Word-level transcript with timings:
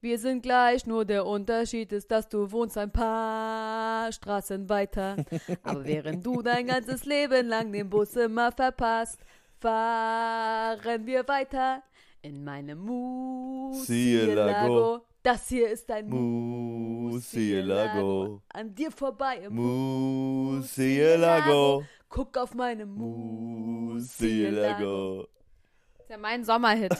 Wir 0.00 0.18
sind 0.18 0.42
gleich, 0.42 0.86
nur 0.86 1.04
der 1.04 1.24
Unterschied 1.26 1.92
ist, 1.92 2.10
dass 2.10 2.28
du 2.28 2.50
wohnst 2.52 2.76
ein 2.76 2.90
paar 2.92 4.12
Straßen 4.12 4.68
weiter. 4.68 5.16
Aber 5.62 5.84
während 5.84 6.24
du 6.26 6.42
dein 6.42 6.66
ganzes 6.66 7.04
Leben 7.06 7.48
lang 7.48 7.72
den 7.72 7.88
Bus 7.88 8.14
immer 8.16 8.52
verpasst, 8.52 9.18
fahren 9.58 11.06
wir 11.06 11.26
weiter 11.26 11.82
in 12.22 12.44
meinem 12.44 12.78
Musielago. 13.70 15.00
Das 15.22 15.48
hier 15.48 15.70
ist 15.70 15.90
ein 15.90 16.08
Musielago. 16.08 18.42
An 18.50 18.74
dir 18.74 18.92
vorbei 18.92 19.38
im 19.44 19.54
Musielago. 20.56 21.84
Guck 22.08 22.36
auf 22.36 22.54
meine 22.54 22.86
Musielago. 22.86 23.98
Das 25.94 26.02
ist 26.02 26.10
ja 26.10 26.18
mein 26.18 26.44
Sommerhit. 26.44 26.94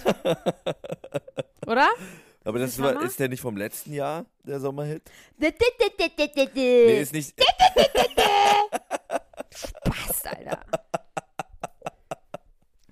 Oder? 1.66 1.88
Aber 2.47 2.61
das 2.61 2.70
Ist 2.70 2.83
war, 2.83 3.02
ist 3.02 3.19
der 3.19 3.28
nicht 3.28 3.41
vom 3.41 3.56
letzten 3.56 3.92
Jahr, 3.92 4.25
der 4.44 4.61
Sommerhit? 4.61 5.02
Nee, 5.36 7.00
ist 7.00 7.12
nicht. 7.12 7.34
Spaß, 9.53 10.27
Alter. 10.27 10.61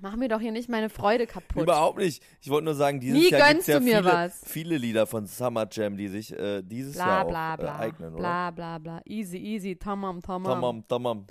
Mach 0.00 0.16
mir 0.16 0.28
doch 0.28 0.40
hier 0.40 0.50
nicht 0.50 0.68
meine 0.68 0.90
Freude 0.90 1.28
kaputt. 1.28 1.62
Überhaupt 1.62 1.98
nicht. 1.98 2.20
Ich 2.42 2.50
wollte 2.50 2.64
nur 2.64 2.74
sagen, 2.74 2.98
dieses 2.98 3.16
Nie 3.16 3.30
Jahr 3.30 3.52
gönnst 3.52 3.66
gibt's 3.66 3.86
ja 3.88 3.98
viele, 4.00 4.04
was. 4.04 4.40
viele 4.44 4.76
Lieder 4.76 5.06
von 5.06 5.26
Summer 5.26 5.68
Jam, 5.70 5.96
die 5.96 6.08
sich 6.08 6.32
äh, 6.32 6.60
dieses 6.62 6.94
Bla 6.94 7.06
Jahr 7.06 7.24
bla 7.24 7.54
auch 7.54 7.58
bla. 7.58 7.76
Äh, 7.78 7.80
eignen, 7.80 8.12
oder? 8.14 8.18
bla 8.18 8.50
bla 8.50 8.78
bla. 8.78 9.02
Easy, 9.04 9.38
easy. 9.38 9.76
Tamam, 9.76 10.20
tamam. 10.20 10.52
Tamam, 10.52 10.88
tamam. 10.88 11.26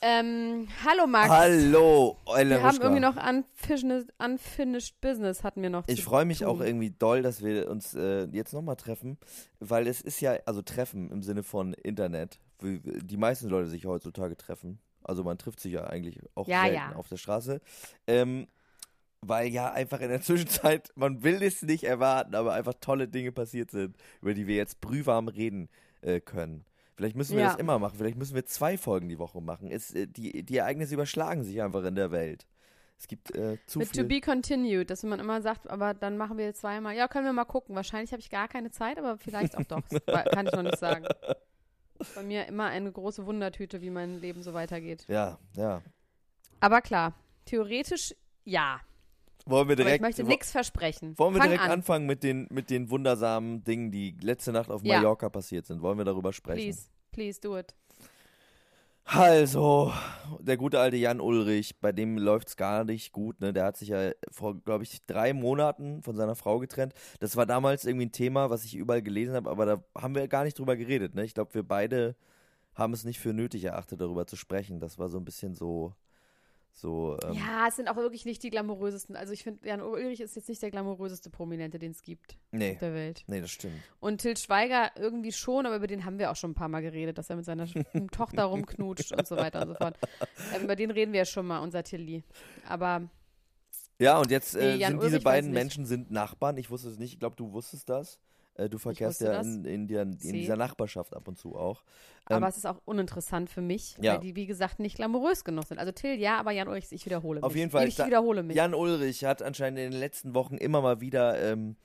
Ähm, 0.00 0.68
hallo 0.84 1.06
Max. 1.06 1.28
Hallo, 1.28 2.16
Wir 2.26 2.36
Elena 2.36 2.62
haben 2.62 2.80
irgendwie 2.80 3.00
noch 3.00 3.16
unfinished, 3.16 4.08
unfinished 4.18 5.00
Business 5.00 5.42
hatten 5.42 5.62
wir 5.62 5.70
noch 5.70 5.84
Ich 5.88 6.04
freue 6.04 6.24
mich 6.24 6.38
tun. 6.40 6.48
auch 6.48 6.60
irgendwie 6.60 6.90
doll, 6.90 7.22
dass 7.22 7.42
wir 7.42 7.68
uns 7.68 7.94
äh, 7.94 8.24
jetzt 8.32 8.52
nochmal 8.52 8.76
treffen, 8.76 9.18
weil 9.58 9.86
es 9.88 10.00
ist 10.00 10.20
ja, 10.20 10.36
also 10.46 10.62
treffen 10.62 11.10
im 11.10 11.22
Sinne 11.22 11.42
von 11.42 11.72
Internet, 11.74 12.38
wie 12.60 12.78
die 12.80 13.16
meisten 13.16 13.48
Leute 13.48 13.68
sich 13.68 13.86
heutzutage 13.86 14.36
treffen. 14.36 14.78
Also 15.02 15.24
man 15.24 15.38
trifft 15.38 15.60
sich 15.60 15.72
ja 15.72 15.84
eigentlich 15.84 16.20
auch 16.34 16.46
Ja, 16.46 16.62
selten 16.62 16.74
ja. 16.76 16.92
auf 16.96 17.08
der 17.08 17.16
Straße. 17.16 17.60
Ähm, 18.06 18.46
weil 19.20 19.48
ja 19.48 19.72
einfach 19.72 20.00
in 20.00 20.10
der 20.10 20.20
Zwischenzeit, 20.22 20.90
man 20.94 21.24
will 21.24 21.42
es 21.42 21.62
nicht 21.62 21.82
erwarten, 21.84 22.36
aber 22.36 22.52
einfach 22.52 22.74
tolle 22.80 23.08
Dinge 23.08 23.32
passiert 23.32 23.70
sind, 23.72 23.96
über 24.22 24.34
die 24.34 24.46
wir 24.46 24.54
jetzt 24.56 24.80
brühwarm 24.80 25.26
reden 25.28 25.68
äh, 26.02 26.20
können. 26.20 26.64
Vielleicht 26.98 27.14
müssen 27.14 27.36
wir 27.36 27.44
Ja. 27.44 27.50
das 27.50 27.60
immer 27.60 27.78
machen, 27.78 27.96
vielleicht 27.96 28.18
müssen 28.18 28.34
wir 28.34 28.44
zwei 28.44 28.76
Folgen 28.76 29.08
die 29.08 29.20
Woche 29.20 29.40
machen. 29.40 29.70
Es, 29.70 29.94
äh, 29.94 30.08
die, 30.08 30.42
die 30.42 30.56
Ereignisse 30.56 30.94
überschlagen 30.94 31.44
sich 31.44 31.62
einfach 31.62 31.84
in 31.84 31.94
der 31.94 32.10
Welt. 32.10 32.44
Es 32.98 33.06
gibt 33.06 33.32
äh, 33.36 33.56
zu 33.66 33.78
Mit 33.78 33.90
viel. 33.90 34.02
To 34.02 34.08
Be 34.08 34.20
Continued, 34.20 34.90
dass 34.90 35.04
man 35.04 35.20
immer 35.20 35.40
sagt, 35.40 35.70
aber 35.70 35.94
dann 35.94 36.16
machen 36.16 36.38
wir 36.38 36.52
zweimal. 36.54 36.96
Ja, 36.96 37.06
können 37.06 37.24
wir 37.24 37.32
mal 37.32 37.44
gucken. 37.44 37.76
Wahrscheinlich 37.76 38.10
habe 38.10 38.18
ich 38.20 38.30
gar 38.30 38.48
keine 38.48 38.72
Zeit, 38.72 38.98
aber 38.98 39.16
vielleicht 39.16 39.56
auch 39.56 39.62
doch. 39.62 39.82
Das 40.06 40.24
kann 40.32 40.48
ich 40.48 40.52
noch 40.52 40.64
nicht 40.64 40.78
sagen. 40.78 41.04
Bei 42.16 42.24
mir 42.24 42.46
immer 42.46 42.66
eine 42.66 42.90
große 42.90 43.24
Wundertüte, 43.26 43.80
wie 43.80 43.90
mein 43.90 44.20
Leben 44.20 44.42
so 44.42 44.52
weitergeht. 44.52 45.04
ja, 45.06 45.38
ja. 45.54 45.80
Aber 46.58 46.80
klar, 46.80 47.14
theoretisch 47.44 48.16
ja. 48.44 48.80
Wollen 49.48 49.68
wir 49.68 49.74
Aber 49.74 49.76
direkt, 49.84 49.96
ich 49.96 50.00
möchte 50.02 50.24
nichts 50.24 50.50
versprechen. 50.52 51.18
wollen 51.18 51.34
wir 51.34 51.40
Fang 51.40 51.48
direkt 51.50 51.64
an. 51.64 51.70
anfangen 51.72 52.06
mit 52.06 52.22
den, 52.22 52.46
mit 52.50 52.70
den 52.70 52.90
wundersamen 52.90 53.64
Dingen, 53.64 53.90
die 53.90 54.16
letzte 54.20 54.52
Nacht 54.52 54.70
auf 54.70 54.82
Ja. 54.84 54.96
Mallorca 54.96 55.28
passiert 55.28 55.66
sind? 55.66 55.80
Wollen 55.82 55.98
wir 55.98 56.04
darüber 56.04 56.32
sprechen? 56.32 56.62
Please, 56.62 56.88
please 57.12 57.40
do 57.40 57.56
it. 57.58 57.74
Also, 59.10 59.90
der 60.40 60.58
gute 60.58 60.78
alte 60.80 60.98
Jan 60.98 61.20
Ulrich, 61.22 61.80
bei 61.80 61.92
dem 61.92 62.18
läuft's 62.18 62.58
gar 62.58 62.84
nicht 62.84 63.10
gut. 63.12 63.40
Ne? 63.40 63.54
Der 63.54 63.64
hat 63.64 63.78
sich 63.78 63.88
ja 63.88 64.10
vor, 64.30 64.60
glaube 64.60 64.84
ich, 64.84 65.02
drei 65.06 65.32
Monaten 65.32 66.02
von 66.02 66.14
seiner 66.14 66.34
Frau 66.36 66.58
getrennt. 66.58 66.92
Das 67.18 67.34
war 67.34 67.46
damals 67.46 67.86
irgendwie 67.86 68.04
ein 68.06 68.12
Thema, 68.12 68.50
was 68.50 68.64
ich 68.64 68.74
überall 68.76 69.00
gelesen 69.00 69.34
habe, 69.34 69.48
aber 69.48 69.64
da 69.64 69.82
haben 69.96 70.14
wir 70.14 70.28
gar 70.28 70.44
nicht 70.44 70.58
drüber 70.58 70.76
geredet. 70.76 71.14
Ne? 71.14 71.24
Ich 71.24 71.32
glaube, 71.32 71.54
wir 71.54 71.62
beide 71.62 72.16
haben 72.74 72.92
es 72.92 73.04
nicht 73.04 73.18
für 73.18 73.32
nötig 73.32 73.64
erachtet, 73.64 73.98
darüber 74.02 74.26
zu 74.26 74.36
sprechen. 74.36 74.78
Das 74.78 74.98
war 74.98 75.08
so 75.08 75.16
ein 75.16 75.24
bisschen 75.24 75.54
so, 75.54 75.94
so. 76.80 77.18
Ähm, 77.22 77.32
Ja, 77.32 77.66
es 77.68 77.76
sind 77.76 77.88
auch 77.88 77.96
wirklich 77.96 78.24
nicht 78.24 78.42
die 78.42 78.50
glamourösesten. 78.50 79.16
Also 79.16 79.32
ich 79.32 79.42
finde, 79.42 79.66
Jan 79.66 79.80
Ulrich 79.82 80.20
ist 80.20 80.36
jetzt 80.36 80.48
nicht 80.48 80.62
der 80.62 80.70
glamouröseste 80.70 81.30
Prominente, 81.30 81.78
den 81.78 81.90
es 81.92 82.02
gibt 82.02 82.36
nee, 82.52 82.72
auf 82.72 82.78
der 82.78 82.94
Welt. 82.94 83.24
nee, 83.26 83.40
das 83.40 83.50
stimmt. 83.50 83.74
Und 84.00 84.20
Til 84.20 84.36
Schweiger 84.36 84.90
irgendwie 84.96 85.32
schon, 85.32 85.66
aber 85.66 85.76
über 85.76 85.86
den 85.86 86.04
haben 86.04 86.18
wir 86.18 86.30
auch 86.30 86.36
schon 86.36 86.52
ein 86.52 86.54
paar 86.54 86.68
Mal 86.68 86.80
geredet, 86.82 87.18
dass 87.18 87.30
er 87.30 87.36
mit 87.36 87.44
seiner 87.44 87.66
Tochter 88.12 88.44
rumknutscht 88.44 89.12
und 89.12 89.26
so 89.26 89.36
weiter 89.36 89.62
und 89.62 89.68
so 89.68 89.74
fort. 89.74 89.96
Ähm, 90.54 90.64
über 90.64 90.76
den 90.76 90.90
reden 90.90 91.12
wir 91.12 91.18
ja 91.18 91.24
schon 91.24 91.46
mal, 91.46 91.58
unser 91.60 91.82
Tilly. 91.82 92.22
Aber 92.68 93.08
Ja, 93.98 94.18
und 94.18 94.30
jetzt 94.30 94.54
äh, 94.54 94.76
Nee, 94.76 94.84
sind 94.84 94.94
diese 95.02 95.06
Ulrich 95.06 95.14
weiß 95.14 95.22
beiden. 95.24 95.50
Menschen 95.52 95.84
sind 95.86 96.10
Nachbarn. 96.10 96.56
Ich 96.56 96.70
wusste 96.70 96.88
es 96.88 96.98
nicht. 96.98 97.14
Ich 97.14 97.18
glaube, 97.18 97.36
du 97.36 97.52
wusstest 97.52 97.88
das. 97.88 98.18
Äh, 98.58 98.68
du 98.68 98.76
verkehrst 98.78 99.20
ja 99.22 99.40
in, 99.40 99.64
in, 99.64 99.86
der, 99.86 100.02
in 100.02 100.18
dieser 100.18 100.56
Nachbarschaft 100.56 101.14
ab 101.16 101.26
und 101.28 101.38
zu 101.38 101.56
auch. 101.56 101.82
Aber 102.26 102.36
Ähm, 102.38 102.50
es 102.50 102.56
ist 102.58 102.66
auch 102.66 102.80
uninteressant 102.84 103.48
für 103.48 103.62
mich, 103.62 103.96
ja. 104.02 104.14
weil 104.14 104.20
die, 104.20 104.36
wie 104.36 104.46
gesagt, 104.46 104.80
nicht 104.80 104.96
glamourös 104.96 105.44
genug 105.44 105.64
sind. 105.64 105.78
Also 105.78 105.92
Till, 105.92 106.18
ja, 106.18 106.38
aber 106.38 106.50
Jan 106.50 106.68
Ulrich, 106.68 106.88
ich 106.90 107.06
wiederhole 107.06 107.38
mich. 107.40 107.44
Auf 107.44 107.56
jeden 107.56 107.70
Fall, 107.70 107.88
Ich 107.88 107.94
da- 107.96 108.06
wiederhole 108.06 108.42
mich. 108.42 108.56
Jan 108.56 108.74
Ulrich 108.74 109.24
hat 109.24 109.42
anscheinend 109.42 109.78
in 109.78 109.92
den 109.92 109.98
letzten 110.00 110.34
Wochen 110.34 110.56
immer 110.58 110.82
mal 110.82 111.00
wieder 111.00 111.40
ähm, 111.40 111.76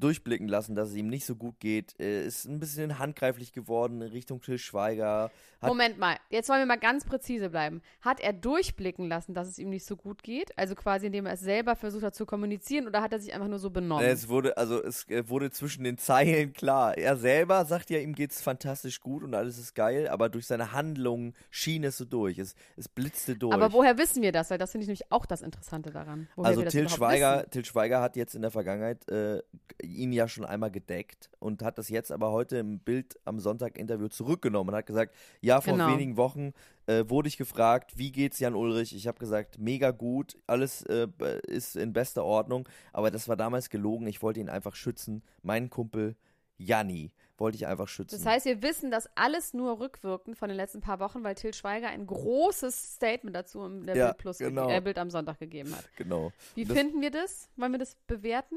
durchblicken 0.00 0.48
lassen, 0.48 0.74
dass 0.74 0.90
es 0.90 0.96
ihm 0.96 1.08
nicht 1.08 1.24
so 1.24 1.36
gut 1.36 1.60
geht. 1.60 1.92
Ist 1.92 2.46
ein 2.46 2.58
bisschen 2.58 2.98
handgreiflich 2.98 3.52
geworden 3.52 4.00
in 4.00 4.10
Richtung 4.10 4.40
Till 4.40 4.58
Schweiger. 4.58 5.30
Moment 5.62 5.98
mal, 5.98 6.16
jetzt 6.30 6.48
wollen 6.48 6.60
wir 6.60 6.66
mal 6.66 6.78
ganz 6.78 7.04
präzise 7.04 7.50
bleiben. 7.50 7.82
Hat 8.00 8.20
er 8.20 8.32
durchblicken 8.32 9.08
lassen, 9.08 9.34
dass 9.34 9.46
es 9.46 9.58
ihm 9.58 9.68
nicht 9.68 9.84
so 9.84 9.94
gut 9.96 10.22
geht? 10.22 10.56
Also 10.56 10.74
quasi, 10.74 11.06
indem 11.06 11.26
er 11.26 11.34
es 11.34 11.40
selber 11.40 11.76
versucht 11.76 12.02
hat 12.02 12.14
zu 12.14 12.24
kommunizieren 12.24 12.86
oder 12.86 13.02
hat 13.02 13.12
er 13.12 13.20
sich 13.20 13.34
einfach 13.34 13.48
nur 13.48 13.58
so 13.58 13.68
benommen? 13.68 14.04
Es 14.04 14.28
wurde, 14.28 14.56
also 14.56 14.82
es 14.82 15.06
wurde 15.24 15.50
zwischen 15.50 15.84
den 15.84 15.98
Zeilen 15.98 16.54
klar. 16.54 16.96
Er 16.96 17.16
selber 17.16 17.64
sagt 17.66 17.90
ja, 17.90 17.98
ihm 17.98 18.14
geht's 18.14 18.40
fantastisch 18.40 19.00
gut 19.00 19.22
und 19.22 19.34
alles 19.34 19.58
ist 19.58 19.74
geil, 19.74 20.08
aber 20.08 20.30
durch 20.30 20.46
seine 20.46 20.72
Handlungen 20.72 21.34
schien 21.50 21.84
es 21.84 21.98
so 21.98 22.06
durch. 22.06 22.38
Es, 22.38 22.54
es 22.76 22.88
blitzte 22.88 23.36
durch. 23.36 23.52
aber 23.52 23.72
woher 23.72 23.98
wissen 23.98 24.22
wir 24.22 24.32
das? 24.32 24.50
Weil 24.50 24.58
das 24.58 24.72
finde 24.72 24.84
ich 24.84 24.88
nämlich 24.88 25.12
auch 25.12 25.26
das 25.26 25.42
Interessante 25.42 25.90
daran. 25.90 26.28
Also 26.36 26.62
Till 26.62 26.88
Schweiger, 26.88 27.40
wissen. 27.40 27.50
Till 27.50 27.64
Schweiger 27.66 28.00
hat 28.00 28.16
jetzt 28.16 28.34
in 28.34 28.42
der 28.42 28.50
Vergangenheit 28.50 29.06
äh, 29.10 29.42
ihn 29.90 30.12
ja 30.12 30.28
schon 30.28 30.44
einmal 30.44 30.70
gedeckt 30.70 31.30
und 31.38 31.62
hat 31.62 31.78
das 31.78 31.88
jetzt 31.88 32.10
aber 32.12 32.30
heute 32.32 32.56
im 32.58 32.78
Bild 32.78 33.18
am 33.24 33.38
Sonntag 33.40 33.76
Interview 33.78 34.08
zurückgenommen 34.08 34.70
und 34.70 34.76
hat 34.76 34.86
gesagt, 34.86 35.14
ja, 35.40 35.60
vor 35.60 35.74
Genau. 35.74 35.90
wenigen 35.92 36.16
Wochen 36.16 36.52
äh, 36.86 37.04
wurde 37.08 37.28
ich 37.28 37.36
gefragt, 37.36 37.98
wie 37.98 38.12
geht's 38.12 38.38
Jan 38.38 38.54
Ulrich? 38.54 38.94
Ich 38.94 39.06
habe 39.06 39.18
gesagt, 39.18 39.58
mega 39.58 39.90
gut, 39.90 40.36
alles 40.46 40.82
äh, 40.82 41.08
ist 41.46 41.76
in 41.76 41.92
bester 41.92 42.24
Ordnung, 42.24 42.68
aber 42.92 43.10
das 43.10 43.28
war 43.28 43.36
damals 43.36 43.70
gelogen. 43.70 44.06
Ich 44.06 44.22
wollte 44.22 44.40
ihn 44.40 44.48
einfach 44.48 44.74
schützen. 44.74 45.22
Meinen 45.42 45.70
Kumpel 45.70 46.16
Janni 46.58 47.12
wollte 47.38 47.56
ich 47.56 47.66
einfach 47.66 47.88
schützen. 47.88 48.16
Das 48.22 48.26
heißt, 48.26 48.44
wir 48.44 48.60
wissen 48.60 48.90
das 48.90 49.08
alles 49.14 49.54
nur 49.54 49.80
rückwirkend 49.80 50.36
von 50.36 50.48
den 50.50 50.56
letzten 50.56 50.82
paar 50.82 51.00
Wochen, 51.00 51.24
weil 51.24 51.34
Till 51.34 51.54
Schweiger 51.54 51.88
ein 51.88 52.06
großes 52.06 52.96
Statement 52.96 53.34
dazu 53.34 53.66
der 53.80 53.96
Ja, 53.96 54.06
Bild, 54.08 54.18
Plus 54.18 54.38
genau. 54.38 54.68
äh, 54.68 54.78
Bild 54.82 54.98
am 54.98 55.08
Sonntag 55.08 55.38
gegeben 55.38 55.74
hat. 55.74 55.88
genau. 55.96 56.32
Wie 56.54 56.66
Das- 56.66 56.76
finden 56.76 57.00
wir 57.00 57.10
das? 57.10 57.48
Wollen 57.56 57.72
wir 57.72 57.78
das 57.78 57.96
bewerten? 58.06 58.56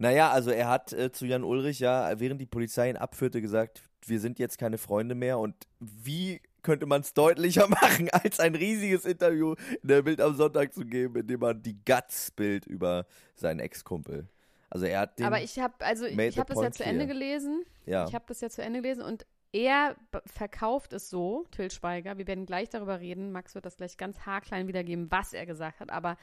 Naja, 0.00 0.30
also 0.30 0.50
er 0.50 0.66
hat 0.68 0.94
äh, 0.94 1.12
zu 1.12 1.26
Jan 1.26 1.44
Ulrich 1.44 1.78
ja, 1.78 2.18
während 2.18 2.40
die 2.40 2.46
Polizei 2.46 2.88
ihn 2.88 2.96
abführte, 2.96 3.42
gesagt, 3.42 3.82
wir 4.06 4.18
sind 4.18 4.38
jetzt 4.38 4.56
keine 4.56 4.78
Freunde 4.78 5.14
mehr. 5.14 5.38
Und 5.38 5.54
wie 5.78 6.40
könnte 6.62 6.86
man 6.86 7.02
es 7.02 7.12
deutlicher 7.12 7.68
machen, 7.68 8.08
als 8.08 8.40
ein 8.40 8.54
riesiges 8.54 9.04
Interview 9.04 9.56
in 9.82 9.88
der 9.88 10.00
Bild 10.00 10.22
am 10.22 10.34
Sonntag 10.34 10.72
zu 10.72 10.86
geben, 10.86 11.16
in 11.16 11.26
dem 11.26 11.40
man 11.40 11.62
die 11.62 11.76
Guts 11.84 12.30
bild 12.30 12.64
über 12.64 13.04
seinen 13.36 13.60
Ex-Kumpel. 13.60 14.26
Also 14.70 14.86
er 14.86 15.00
hat 15.00 15.18
den 15.18 15.26
Aber 15.26 15.42
ich 15.42 15.58
habe 15.58 15.84
also 15.84 16.06
ich 16.06 16.38
habe 16.38 16.54
das 16.54 16.62
ja 16.62 16.70
zu 16.70 16.84
Ende 16.84 17.06
gelesen. 17.06 17.66
ja. 17.84 18.06
Ich 18.08 18.14
habe 18.14 18.24
das 18.26 18.40
ja 18.40 18.48
zu 18.48 18.62
Ende 18.62 18.80
gelesen 18.80 19.02
und 19.02 19.26
er 19.52 19.96
verkauft 20.24 20.94
es 20.94 21.10
so, 21.10 21.44
Till 21.50 21.70
Schweiger. 21.70 22.16
Wir 22.16 22.26
werden 22.26 22.46
gleich 22.46 22.70
darüber 22.70 23.00
reden. 23.00 23.32
Max 23.32 23.54
wird 23.54 23.66
das 23.66 23.76
gleich 23.76 23.98
ganz 23.98 24.20
haarklein 24.20 24.66
wiedergeben, 24.66 25.10
was 25.10 25.34
er 25.34 25.44
gesagt 25.44 25.80
hat. 25.80 25.90
Aber 25.90 26.16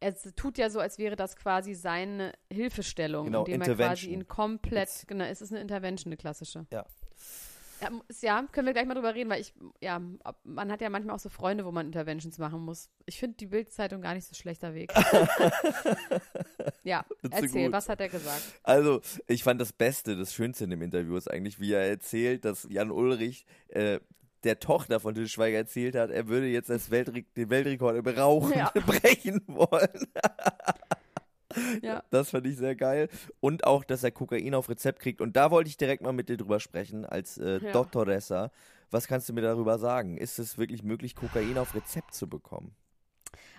es 0.00 0.22
tut 0.36 0.58
ja 0.58 0.70
so, 0.70 0.80
als 0.80 0.98
wäre 0.98 1.16
das 1.16 1.36
quasi 1.36 1.74
seine 1.74 2.32
Hilfestellung, 2.52 3.26
Genau, 3.26 3.44
indem 3.44 3.62
er 3.62 3.74
quasi 3.74 4.08
ihn 4.10 4.28
komplett, 4.28 4.88
It's- 4.88 5.06
genau, 5.06 5.24
es 5.24 5.40
ist 5.42 5.52
eine 5.52 5.60
Intervention, 5.60 6.10
eine 6.10 6.16
klassische. 6.16 6.66
Ja. 6.70 6.84
Ja, 8.22 8.44
können 8.50 8.66
wir 8.66 8.72
gleich 8.74 8.86
mal 8.86 8.94
drüber 8.94 9.14
reden, 9.14 9.30
weil 9.30 9.40
ich, 9.40 9.54
ja, 9.80 10.02
man 10.42 10.72
hat 10.72 10.80
ja 10.80 10.90
manchmal 10.90 11.14
auch 11.14 11.20
so 11.20 11.28
Freunde, 11.28 11.64
wo 11.64 11.70
man 11.70 11.86
Interventions 11.86 12.36
machen 12.38 12.60
muss. 12.64 12.90
Ich 13.06 13.20
finde 13.20 13.36
die 13.36 13.46
Bildzeitung 13.46 14.00
gar 14.02 14.14
nicht 14.14 14.26
so 14.26 14.34
schlechter 14.34 14.74
Weg. 14.74 14.92
ja, 16.82 17.04
erzähl, 17.30 17.66
gut? 17.66 17.72
was 17.72 17.88
hat 17.88 18.00
er 18.00 18.08
gesagt? 18.08 18.42
Also, 18.64 19.00
ich 19.28 19.44
fand 19.44 19.60
das 19.60 19.72
Beste, 19.72 20.16
das 20.16 20.34
Schönste 20.34 20.64
in 20.64 20.70
dem 20.70 20.82
Interview 20.82 21.16
ist 21.16 21.30
eigentlich, 21.30 21.60
wie 21.60 21.72
er 21.72 21.86
erzählt, 21.86 22.44
dass 22.44 22.66
Jan 22.68 22.90
Ulrich 22.90 23.46
äh, 23.68 24.00
der 24.44 24.60
Tochter 24.60 25.00
von 25.00 25.14
Til 25.14 25.28
Schweiger 25.28 25.58
erzählt 25.58 25.94
hat, 25.96 26.10
er 26.10 26.28
würde 26.28 26.46
jetzt 26.46 26.70
das 26.70 26.90
Weltre 26.90 27.22
den 27.22 27.50
Weltrekord 27.50 27.96
im 27.96 28.06
Rauchen 28.06 28.56
Ja. 28.56 28.70
brechen 28.86 29.42
wollen. 29.46 30.06
Ja. 31.82 32.04
Das 32.10 32.30
fand 32.30 32.46
ich 32.46 32.56
sehr 32.56 32.76
geil. 32.76 33.08
Und 33.40 33.64
auch, 33.64 33.82
dass 33.82 34.04
er 34.04 34.10
Kokain 34.10 34.54
auf 34.54 34.68
Rezept 34.68 35.00
kriegt. 35.00 35.20
Und 35.20 35.34
da 35.34 35.50
wollte 35.50 35.68
ich 35.70 35.76
direkt 35.76 36.02
mal 36.02 36.12
mit 36.12 36.28
dir 36.28 36.36
drüber 36.36 36.60
sprechen, 36.60 37.04
als 37.04 37.38
äh, 37.38 37.58
Ja. 37.64 37.72
Doktoressa. 37.72 38.52
Was 38.90 39.08
kannst 39.08 39.28
du 39.28 39.32
mir 39.32 39.40
darüber 39.40 39.78
sagen? 39.78 40.18
Ist 40.18 40.38
es 40.38 40.58
wirklich 40.58 40.82
möglich, 40.82 41.16
Kokain 41.16 41.58
auf 41.58 41.74
Rezept 41.74 42.14
zu 42.14 42.28
bekommen? 42.28 42.74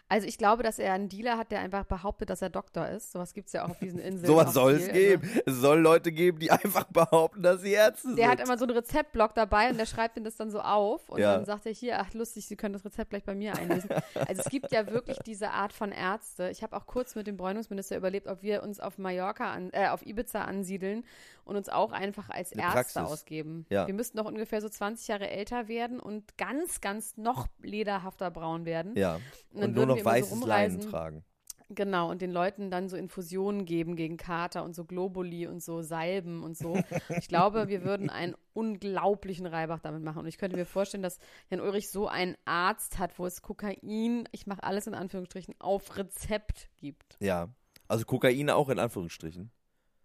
Also 0.09 0.27
ich 0.27 0.37
glaube, 0.39 0.63
dass 0.63 0.79
er 0.79 0.93
einen 0.93 1.07
Dealer 1.07 1.37
hat, 1.37 1.51
der 1.51 1.59
einfach 1.59 1.85
behauptet, 1.85 2.29
dass 2.31 2.41
er 2.41 2.49
Doktor 2.49 2.87
ist. 2.89 3.11
Sowas 3.11 3.33
gibt 3.33 3.47
es 3.47 3.53
ja 3.53 3.63
auch 3.65 3.69
auf 3.69 3.79
diesen 3.79 3.99
Inseln. 3.99 4.25
Sowas 4.25 4.53
soll 4.53 4.73
es 4.73 4.91
geben. 4.91 5.21
Also, 5.23 5.41
Es 5.45 5.55
soll 5.61 5.79
Leute 5.79 6.11
geben, 6.11 6.39
die 6.39 6.49
einfach 6.51 6.85
behaupten, 6.85 7.43
dass 7.43 7.61
sie 7.61 7.73
Ärzte 7.73 8.07
der 8.07 8.15
sind. 8.15 8.27
hat 8.27 8.39
immer 8.39 8.57
so 8.57 8.65
einen 8.65 8.75
Rezeptblock 8.75 9.35
dabei 9.35 9.69
und 9.69 9.77
der 9.77 9.85
schreibt 9.85 10.17
ihm 10.17 10.23
das 10.23 10.35
dann 10.35 10.49
so 10.49 10.59
auf 10.61 11.07
und 11.09 11.19
Ja. 11.19 11.35
dann 11.35 11.45
sagt 11.45 11.65
er 11.67 11.71
hier, 11.73 11.99
ach 11.99 12.11
lustig, 12.13 12.47
Sie 12.47 12.55
können 12.55 12.73
das 12.73 12.83
Rezept 12.83 13.11
gleich 13.11 13.23
bei 13.23 13.35
mir 13.35 13.55
einlesen. 13.55 13.89
Also 14.15 14.41
es 14.41 14.49
gibt 14.49 14.71
ja 14.71 14.87
wirklich 14.91 15.19
diese 15.25 15.51
Art 15.51 15.73
von 15.73 15.91
Ärzte. 15.91 16.49
Ich 16.49 16.63
habe 16.63 16.75
auch 16.75 16.87
kurz 16.87 17.13
mit 17.13 17.27
dem 17.27 17.37
Bräunungsminister 17.37 17.95
überlebt, 17.95 18.27
ob 18.27 18.41
wir 18.41 18.63
uns 18.63 18.79
auf 18.79 18.97
Mallorca, 18.97 19.51
an, 19.51 19.69
äh, 19.73 19.89
auf 19.89 20.03
Ibiza 20.05 20.41
ansiedeln 20.41 21.03
und 21.45 21.55
uns 21.55 21.69
auch 21.69 21.91
einfach 21.91 22.29
als 22.29 22.51
Eine 22.53 22.61
Ärzte 22.63 22.75
Praxis. 22.75 22.97
ausgeben. 22.97 23.65
Ja. 23.69 23.85
Wir 23.87 23.93
müssten 23.93 24.17
noch 24.17 24.25
ungefähr 24.25 24.61
so 24.61 24.69
20 24.69 25.07
Jahre 25.07 25.29
älter 25.29 25.67
werden 25.67 25.99
und 25.99 26.37
ganz, 26.37 26.81
ganz 26.81 27.15
noch 27.17 27.47
lederhafter 27.61 28.31
braun 28.31 28.65
werden. 28.65 28.95
ja. 28.95 29.19
Und 29.53 29.61
dann 29.61 29.69
Und 29.69 29.75
nur 29.75 29.87
würden 29.87 29.98
noch 30.03 30.11
immer 30.11 30.23
so 30.23 30.31
weißes 30.31 30.47
Leinen 30.47 30.81
tragen. 30.81 31.23
Genau, 31.71 32.09
und 32.09 32.23
den 32.23 32.31
Leuten 32.31 32.71
dann 32.71 32.89
so 32.89 32.97
Infusionen 32.97 33.65
geben 33.65 33.95
gegen 33.95 34.17
Kater 34.17 34.63
und 34.63 34.75
so 34.75 34.85
Globuli 34.85 35.45
und 35.45 35.61
so 35.61 35.83
Salben 35.83 36.41
und 36.43 36.57
so. 36.57 36.81
Ich 37.09 37.27
glaube, 37.27 37.67
wir 37.67 37.83
würden 37.83 38.09
einen 38.09 38.33
unglaublichen 38.53 39.45
Reibach 39.45 39.79
damit 39.79 40.01
machen. 40.01 40.19
Und 40.19 40.27
ich 40.27 40.39
könnte 40.39 40.57
mir 40.57 40.65
vorstellen, 40.65 41.03
dass 41.03 41.19
Jan 41.51 41.61
Ulrich 41.61 41.89
so 41.89 42.07
einen 42.07 42.35
Arzt 42.45 42.97
hat, 42.97 43.19
wo 43.19 43.27
es 43.27 43.43
Kokain, 43.43 44.27
ich 44.31 44.47
mache 44.47 44.63
alles 44.63 44.87
in 44.87 44.95
Anführungsstrichen, 44.95 45.53
auf 45.59 45.95
Rezept 45.95 46.69
gibt. 46.77 47.17
Ja. 47.19 47.49
Also 47.87 48.03
Kokain 48.05 48.49
auch 48.49 48.69
in 48.69 48.79
Anführungsstrichen. 48.79 49.51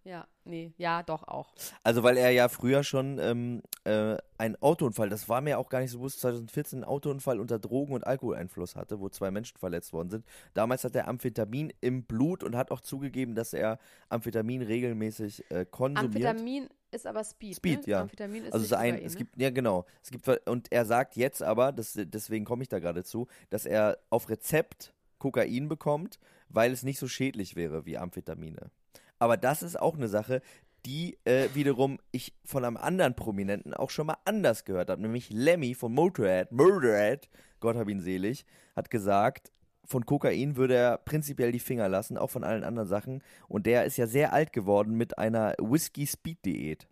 Ja, 0.05 0.27
nee, 0.45 0.75
ja, 0.77 1.03
doch 1.03 1.27
auch. 1.27 1.55
Also 1.83 2.03
weil 2.03 2.19
er 2.19 2.31
ja 2.31 2.49
früher 2.49 2.85
schon 2.85 3.19
ähm, 3.19 3.63
äh, 3.85 4.19
einen 4.37 4.55
Autounfall, 4.61 5.09
das 5.09 5.31
war 5.31 5.41
mir 5.41 5.59
auch 5.59 5.71
gar 5.71 5.81
nicht 5.81 5.93
so 5.93 5.99
bewusst, 5.99 6.21
2014 6.21 6.81
einen 6.81 6.85
Autounfall 6.85 7.41
unter 7.41 7.59
Drogen- 7.59 7.95
und 7.95 8.07
Alkoholeinfluss 8.07 8.77
hatte, 8.77 9.01
wo 9.01 9.09
zwei 9.09 9.31
Menschen 9.31 9.57
verletzt 9.57 9.95
worden 9.95 10.11
sind. 10.11 10.27
Damals 10.53 10.85
hat 10.85 10.95
er 10.95 11.09
Amphetamin 11.09 11.73
im 11.81 12.05
Blut 12.05 12.45
und 12.45 12.55
hat 12.55 12.71
auch 12.71 12.81
zugegeben, 12.81 13.35
dass 13.35 13.55
er 13.55 13.79
Amphetamin 14.11 14.61
regelmäßig 14.61 15.51
äh, 15.51 15.65
konsumiert. 15.65 16.27
Amphetamin 16.27 16.69
ist 16.91 17.07
aber 17.07 17.25
Speed. 17.25 17.57
Speed, 17.57 17.87
ne? 17.87 17.93
ja. 17.93 18.01
Amphetamin 18.03 18.45
ist 18.45 18.53
Also 18.53 18.65
es, 18.65 18.71
nicht 18.71 18.79
ist 18.79 18.85
ein, 18.85 18.91
Kokain, 18.93 19.07
es 19.07 19.13
ne? 19.15 19.19
gibt, 19.19 19.41
ja 19.41 19.51
genau, 19.51 19.87
es 20.03 20.11
gibt, 20.11 20.49
und 20.49 20.71
er 20.71 20.85
sagt 20.85 21.17
jetzt 21.17 21.43
aber, 21.43 21.73
das, 21.73 21.95
deswegen 21.99 22.45
komme 22.45 22.63
ich 22.63 22.69
da 22.69 22.79
gerade 22.79 23.05
zu, 23.05 23.27
dass 23.49 23.65
er 23.65 23.99
auf 24.11 24.29
Rezept 24.29 24.93
Kokain 25.19 25.69
bekommt, 25.69 26.19
weil 26.51 26.73
es 26.73 26.83
nicht 26.83 26.99
so 26.99 27.09
schädlich 27.09 27.57
wäre 27.57 27.87
wie 27.87 27.97
Amphetamine. 27.97 28.71
Aber 29.19 29.37
das 29.37 29.63
ist 29.63 29.81
auch 29.81 29.97
eine 29.97 30.09
Sache, 30.09 30.43
die 30.87 31.17
äh, 31.25 31.49
wiederum 31.55 31.99
ich 32.13 32.35
von 32.45 32.65
einem 32.65 32.77
anderen 32.77 33.15
Prominenten 33.15 33.75
auch 33.75 33.91
schon 33.91 34.07
mal 34.07 34.19
anders 34.25 34.65
gehört 34.65 34.91
habe, 34.91 35.01
nämlich 35.01 35.31
Lemmy 35.31 35.75
von 35.75 35.95
Motorhead, 35.95 36.53
Motorhead, 36.53 37.29
Gott 37.61 37.77
hab 37.77 37.89
ihn 37.89 38.01
selig, 38.01 38.45
hat 38.77 38.91
gesagt, 38.91 39.51
von 39.87 40.07
Kokain 40.07 40.57
würde 40.57 40.75
er 40.75 40.99
prinzipiell 40.99 41.53
die 41.53 41.59
Finger 41.59 41.89
lassen, 41.89 42.19
auch 42.19 42.31
von 42.31 42.45
allen 42.45 42.65
anderen 42.65 42.89
Sachen. 42.89 43.23
Und 43.49 43.67
der 43.67 43.85
ist 43.85 43.97
ja 43.97 44.07
sehr 44.07 44.33
alt 44.33 44.53
geworden 44.53 44.95
mit 44.95 45.19
einer 45.19 45.55
Whisky-Speed-Diät. 45.59 46.89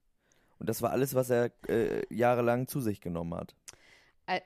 Und 0.59 0.69
das 0.69 0.83
war 0.83 0.91
alles, 0.91 1.15
was 1.15 1.31
er 1.31 1.51
äh, 1.69 2.03
jahrelang 2.15 2.69
zu 2.69 2.81
sich 2.81 3.01
genommen 3.01 3.35
hat. 3.35 3.55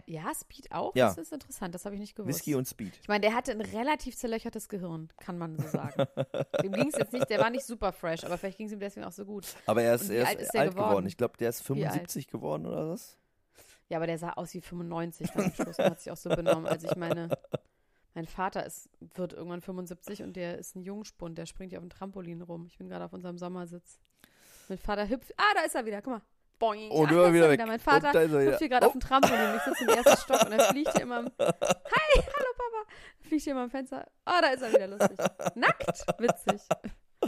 Ja, 0.06 0.32
Speed 0.34 0.72
auch? 0.72 0.94
Ja. 0.94 1.08
Das 1.08 1.18
ist 1.18 1.32
interessant, 1.32 1.74
das 1.74 1.84
habe 1.84 1.94
ich 1.94 2.00
nicht 2.00 2.14
gewusst. 2.14 2.38
Whisky 2.38 2.54
und 2.54 2.66
Speed. 2.66 2.98
Ich 3.00 3.08
meine, 3.08 3.20
der 3.20 3.34
hatte 3.34 3.52
ein 3.52 3.60
relativ 3.60 4.16
zerlöchertes 4.16 4.68
Gehirn, 4.68 5.08
kann 5.18 5.38
man 5.38 5.56
so 5.56 5.66
sagen. 5.68 6.06
Dem 6.62 6.72
ging 6.72 6.88
es 6.88 6.98
jetzt 6.98 7.12
nicht, 7.12 7.28
der 7.30 7.40
war 7.40 7.50
nicht 7.50 7.64
super 7.64 7.92
fresh, 7.92 8.24
aber 8.24 8.38
vielleicht 8.38 8.58
ging 8.58 8.66
es 8.66 8.72
ihm 8.72 8.80
deswegen 8.80 9.04
auch 9.06 9.12
so 9.12 9.24
gut. 9.24 9.46
Aber 9.66 9.82
er 9.82 9.94
ist, 9.94 10.08
er 10.10 10.22
ist 10.22 10.28
alt 10.28 10.40
ist 10.40 10.54
der 10.54 10.60
alt 10.62 10.70
geworden? 10.70 10.88
geworden. 10.88 11.06
Ich 11.06 11.16
glaube, 11.16 11.36
der 11.38 11.50
ist 11.50 11.60
Wie 11.68 11.84
alt? 11.84 11.92
75 11.92 12.28
geworden 12.28 12.66
oder 12.66 12.88
was? 12.88 13.16
Ja, 13.88 13.98
aber 13.98 14.06
der 14.06 14.18
sah 14.18 14.32
aus 14.32 14.52
wie 14.54 14.60
95 14.60 15.30
dann 15.30 15.44
am 15.44 15.52
Schluss 15.52 15.78
und 15.78 15.84
hat 15.84 16.00
sich 16.00 16.10
auch 16.10 16.16
so 16.16 16.28
benommen. 16.30 16.66
Also 16.66 16.88
ich 16.88 16.96
meine, 16.96 17.28
mein 18.14 18.26
Vater 18.26 18.64
ist, 18.66 18.88
wird 19.14 19.32
irgendwann 19.32 19.60
75 19.60 20.22
und 20.22 20.34
der 20.36 20.58
ist 20.58 20.74
ein 20.74 20.82
Jungspund, 20.82 21.38
der 21.38 21.46
springt 21.46 21.70
hier 21.70 21.78
auf 21.78 21.84
dem 21.84 21.90
Trampolin 21.90 22.42
rum. 22.42 22.66
Ich 22.66 22.78
bin 22.78 22.88
gerade 22.88 23.04
auf 23.04 23.12
unserem 23.12 23.38
Sommersitz. 23.38 24.00
Mein 24.68 24.78
Vater 24.78 25.08
hüpft, 25.08 25.32
ah, 25.36 25.54
da 25.54 25.60
ist 25.62 25.74
er 25.74 25.86
wieder, 25.86 26.02
guck 26.02 26.14
mal. 26.14 26.22
Boing. 26.58 26.90
Und 26.90 27.10
immer 27.10 27.32
wieder 27.32 27.44
er 27.46 27.50
weg. 27.50 27.66
Mein 27.66 27.78
Vater 27.80 28.08
Und 28.08 28.14
da 28.14 28.20
ist 28.22 28.32
er 28.32 28.40
wieder. 28.40 28.50
hüpft 28.50 28.58
hier 28.60 28.68
gerade 28.68 28.86
Oh. 28.86 28.88
auf 28.88 28.92
dem 28.92 29.00
Trampolin. 29.00 29.56
Ich 29.56 29.62
sitze 29.62 29.84
im 29.84 29.88
ersten 29.90 30.16
Stock 30.22 30.46
und 30.46 30.52
er 30.52 30.60
fliegt 30.72 30.92
hier 30.92 31.02
immer. 31.02 31.18
am- 31.18 31.30
Hi, 31.38 32.14
hallo 32.14 32.52
Papa. 32.56 32.90
Fliegt 33.20 33.42
hier 33.44 33.52
immer 33.52 33.62
am 33.62 33.70
Fenster. 33.70 34.06
Ah, 34.24 34.40
da 34.40 34.48
ist 34.48 34.62
er 34.62 34.72
wieder 34.72 34.86
lustig. 34.88 35.18
Nackt, 35.54 36.04
witzig. 36.18 36.62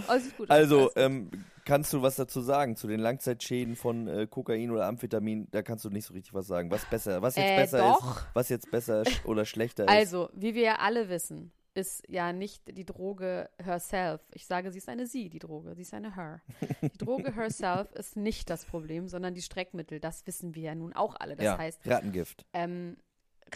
Oh, 0.09 0.19
sieht 0.19 0.37
gut. 0.37 0.51
Also, 0.51 0.81
Alles 0.81 0.93
ähm, 0.97 1.31
kannst 1.65 1.93
du 1.93 2.03
was 2.03 2.17
dazu 2.17 2.41
sagen 2.41 2.77
zu 2.77 2.87
den 2.87 3.01
Langzeitschäden 3.01 3.75
von 3.75 4.07
äh, 4.07 4.27
Kokain 4.29 4.71
oder 4.71 4.87
Amphetamin? 4.87 5.49
Da 5.51 5.63
kannst 5.63 5.85
du 5.85 5.91
nicht 5.91 6.07
so 6.07 6.15
richtig 6.15 6.35
was 6.35 6.47
sagen. 6.47 6.71
Was 6.71 6.85
besser, 6.85 7.21
was 7.21 7.35
jetzt 7.37 7.51
Äh, 7.51 7.57
besser 7.57 7.79
doch. 7.79 8.17
ist, 8.19 8.27
was 8.35 8.49
jetzt 8.49 8.71
besser 8.71 9.03
oder 9.25 9.45
schlechter 9.45 9.85
ist. 9.85 9.91
Also, 9.91 10.29
wie 10.35 10.55
wir 10.55 10.63
ja 10.63 10.77
alle 10.77 11.09
wissen, 11.09 11.51
ist 11.79 12.03
ja 12.09 12.33
nicht 12.33 12.77
die 12.77 12.85
Droge 12.85 13.49
herself. 13.63 14.21
Ich 14.35 14.47
sage, 14.47 14.71
sie 14.73 14.79
ist 14.79 14.89
eine 14.89 15.07
sie, 15.07 15.31
die 15.31 15.39
Droge. 15.39 15.75
Sie 15.75 15.83
ist 15.83 15.95
eine 15.95 16.17
her. 16.17 16.43
Die 16.83 16.99
Droge 16.99 17.33
herself 17.35 17.93
ist 17.93 18.17
nicht 18.17 18.51
das 18.51 18.65
Problem, 18.65 19.09
sondern 19.09 19.35
die 19.35 19.43
Streckmittel. 19.43 20.01
Das 20.01 20.27
wissen 20.27 20.55
wir 20.55 20.63
ja 20.63 20.75
nun 20.75 20.93
auch 20.93 21.15
alle. 21.19 21.37
Das 21.37 21.45
ja, 21.45 21.59
heißt, 21.59 21.87
Rattengift. 21.87 22.45
ähm, 22.53 22.97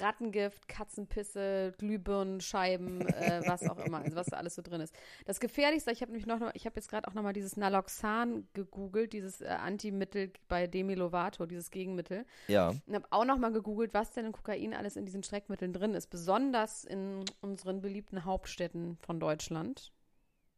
Rattengift, 0.00 0.68
Katzenpisse, 0.68 1.72
Glühbirnenscheiben, 1.78 3.00
äh, 3.08 3.42
was 3.46 3.68
auch 3.68 3.78
immer, 3.78 3.98
also 3.98 4.16
was 4.16 4.26
da 4.26 4.36
alles 4.36 4.54
so 4.54 4.62
drin 4.62 4.80
ist. 4.80 4.94
Das 5.24 5.40
Gefährlichste, 5.40 5.90
ich 5.92 6.02
habe 6.02 6.12
nämlich 6.12 6.26
noch, 6.26 6.40
ich 6.54 6.66
habe 6.66 6.76
jetzt 6.76 6.88
gerade 6.88 7.08
auch 7.08 7.14
noch 7.14 7.22
mal 7.22 7.32
dieses 7.32 7.56
Naloxan 7.56 8.48
gegoogelt, 8.54 9.12
dieses 9.12 9.40
äh, 9.40 9.46
Antimittel 9.46 10.32
bei 10.48 10.66
Demi 10.66 10.94
Lovato, 10.94 11.46
dieses 11.46 11.70
Gegenmittel. 11.70 12.24
Ja. 12.48 12.70
Und 12.86 12.94
habe 12.94 13.06
auch 13.10 13.24
noch 13.24 13.38
mal 13.38 13.52
gegoogelt, 13.52 13.94
was 13.94 14.10
denn 14.12 14.26
in 14.26 14.32
Kokain 14.32 14.74
alles 14.74 14.96
in 14.96 15.04
diesen 15.04 15.22
Streckmitteln 15.22 15.72
drin 15.72 15.94
ist, 15.94 16.08
besonders 16.08 16.84
in 16.84 17.24
unseren 17.40 17.80
beliebten 17.80 18.24
Hauptstädten 18.24 18.96
von 18.98 19.20
Deutschland, 19.20 19.92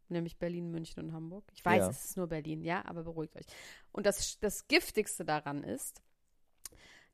nämlich 0.08 0.38
Berlin, 0.38 0.70
München 0.70 1.02
und 1.02 1.12
Hamburg. 1.12 1.44
Ich 1.54 1.64
weiß, 1.64 1.78
Ja. 1.78 1.90
es 1.90 2.04
ist 2.04 2.16
nur 2.16 2.26
Berlin, 2.26 2.62
ja, 2.62 2.84
aber 2.86 3.04
beruhigt 3.04 3.36
euch. 3.36 3.46
Und 3.92 4.06
das, 4.06 4.38
das 4.40 4.68
Giftigste 4.68 5.24
daran 5.24 5.64
ist, 5.64 6.02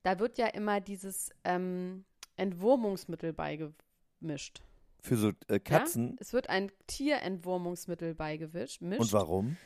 da 0.03 0.19
wird 0.19 0.39
ja 0.39 0.47
immer 0.47 0.81
dieses 0.81 1.31
ähm, 1.45 2.05
Entwurmungsmittel 2.41 3.33
beigemischt. 3.33 4.63
Für 5.03 5.17
so 5.17 5.33
äh, 5.49 5.59
Katzen. 5.61 6.11
Ja? 6.11 6.17
Es 6.21 6.33
wird 6.33 6.51
ein 6.51 6.71
Tierentwurmungsmittel 6.87 8.15
beigemischt. 8.15 8.83
Und 8.83 9.13
warum? 9.13 9.57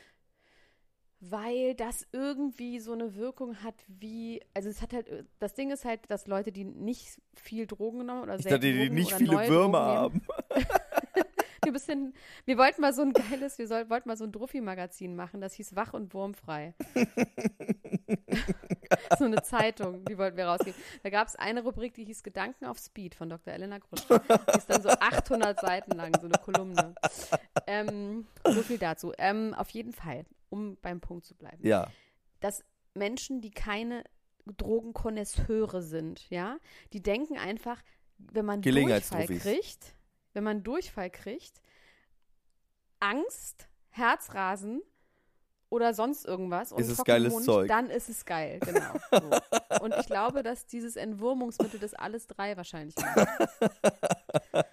Weil 1.19 1.75
das 1.75 2.05
irgendwie 2.11 2.79
so 2.79 2.93
eine 2.93 3.15
Wirkung 3.15 3.63
hat 3.63 3.75
wie, 3.87 4.41
also 4.53 4.69
es 4.69 4.81
hat 4.81 4.93
halt, 4.93 5.25
das 5.39 5.55
Ding 5.55 5.71
ist 5.71 5.85
halt, 5.85 6.01
dass 6.09 6.27
Leute, 6.27 6.51
die 6.51 6.65
nicht 6.65 7.19
viel 7.33 7.65
Drogen 7.65 7.99
genommen 7.99 8.23
oder 8.23 8.37
Ich 8.37 8.43
dachte, 8.43 8.59
die 8.59 8.77
Drogen 8.77 8.95
nicht 8.95 9.13
viele 9.13 9.47
Würmer 9.47 9.79
haben. 9.79 10.21
Wir, 11.65 11.73
bisschen, 11.73 12.13
wir 12.45 12.57
wollten 12.57 12.81
mal 12.81 12.93
so 12.93 13.01
ein 13.01 13.13
geiles, 13.13 13.57
wir 13.57 13.67
soll, 13.67 13.89
wollten 13.89 14.07
mal 14.07 14.17
so 14.17 14.23
ein 14.23 14.31
Druffi-Magazin 14.31 15.15
machen, 15.15 15.41
das 15.41 15.53
hieß 15.53 15.75
Wach 15.75 15.93
und 15.93 16.13
Wurmfrei. 16.13 16.73
so 19.17 19.25
eine 19.25 19.41
Zeitung, 19.41 20.05
die 20.05 20.17
wollten 20.17 20.37
wir 20.37 20.45
rausgeben. 20.45 20.79
Da 21.03 21.09
gab 21.09 21.27
es 21.27 21.35
eine 21.35 21.63
Rubrik, 21.63 21.93
die 21.95 22.05
hieß 22.05 22.23
Gedanken 22.23 22.65
auf 22.65 22.77
Speed 22.77 23.15
von 23.15 23.29
Dr. 23.29 23.53
Elena 23.53 23.79
Gruschka. 23.79 24.19
Die 24.19 24.57
ist 24.57 24.69
dann 24.69 24.81
so 24.81 24.89
800 24.89 25.59
Seiten 25.59 25.91
lang, 25.91 26.13
so 26.19 26.27
eine 26.27 26.37
Kolumne. 26.37 26.95
Ähm, 27.67 28.27
so 28.45 28.61
viel 28.61 28.77
dazu. 28.77 29.13
Ähm, 29.17 29.53
auf 29.53 29.69
jeden 29.71 29.93
Fall, 29.93 30.25
um 30.49 30.77
beim 30.81 31.01
Punkt 31.01 31.25
zu 31.25 31.35
bleiben 31.35 31.65
Ja. 31.65 31.87
dass 32.39 32.63
Menschen, 32.93 33.41
die 33.41 33.51
keine 33.51 34.03
Drogenkonnoisseure 34.45 35.81
sind, 35.81 36.29
ja. 36.29 36.57
Die 36.93 37.01
denken 37.01 37.37
einfach, 37.37 37.81
wenn 38.17 38.45
man 38.45 38.61
Durchfall 38.61 39.27
kriegt, 39.27 39.94
wenn 40.35 40.43
man 40.43 40.61
Durchfall 40.63 41.09
kriegt, 41.09 41.61
Angst, 42.99 43.67
Herzrasen 43.89 44.81
oder 45.69 45.93
sonst 45.93 46.25
irgendwas 46.25 46.71
und 46.71 46.79
Ist 46.81 46.89
es 46.89 47.03
geiles 47.03 47.33
Mund, 47.33 47.45
Zeug. 47.45 47.67
dann 47.67 47.89
ist 47.89 48.07
es 48.09 48.23
geil, 48.25 48.59
genau. 48.59 48.93
So. 49.11 49.81
Und 49.83 49.95
ich 49.99 50.05
glaube, 50.05 50.43
dass 50.43 50.67
dieses 50.67 50.95
Entwurmungsmittel 50.95 51.79
das 51.79 51.93
alles 51.93 52.27
drei 52.27 52.55
wahrscheinlich 52.57 52.95
macht. 52.97 53.27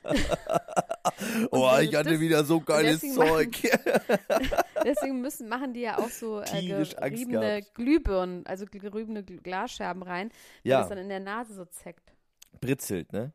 Oh, 1.51 1.71
ich 1.81 1.95
hatte 1.95 2.11
das- 2.11 2.21
wieder 2.21 2.45
so 2.45 2.61
geiles 2.61 3.01
deswegen 3.01 3.15
Zeug. 3.15 3.51
Deswegen 4.85 5.21
müssen, 5.21 5.49
machen 5.49 5.73
die 5.73 5.81
ja 5.81 5.99
auch 5.99 6.09
so 6.09 6.41
äh, 6.41 6.85
geriebene. 6.91 7.63
Glühbirnen, 7.75 8.45
also 8.47 8.67
geriebene 8.67 9.21
Gl- 9.23 9.41
Glasscherben 9.41 10.03
rein, 10.03 10.31
weil 10.65 10.71
Ja. 10.71 10.81
das 10.81 10.89
dann 10.89 10.99
in 10.99 11.09
der 11.09 11.21
Nase 11.21 11.55
so 11.55 11.65
zeckt. 11.65 12.13
Britzelt, 12.61 13.13
ne? 13.13 13.33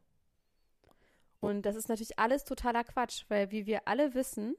Und 1.40 1.64
das 1.64 1.76
ist 1.76 1.90
natürlich 1.90 2.18
alles 2.18 2.44
totaler 2.44 2.84
Quatsch, 2.84 3.26
weil 3.28 3.52
wie 3.52 3.66
wir 3.66 3.88
alle 3.88 4.14
wissen, 4.14 4.56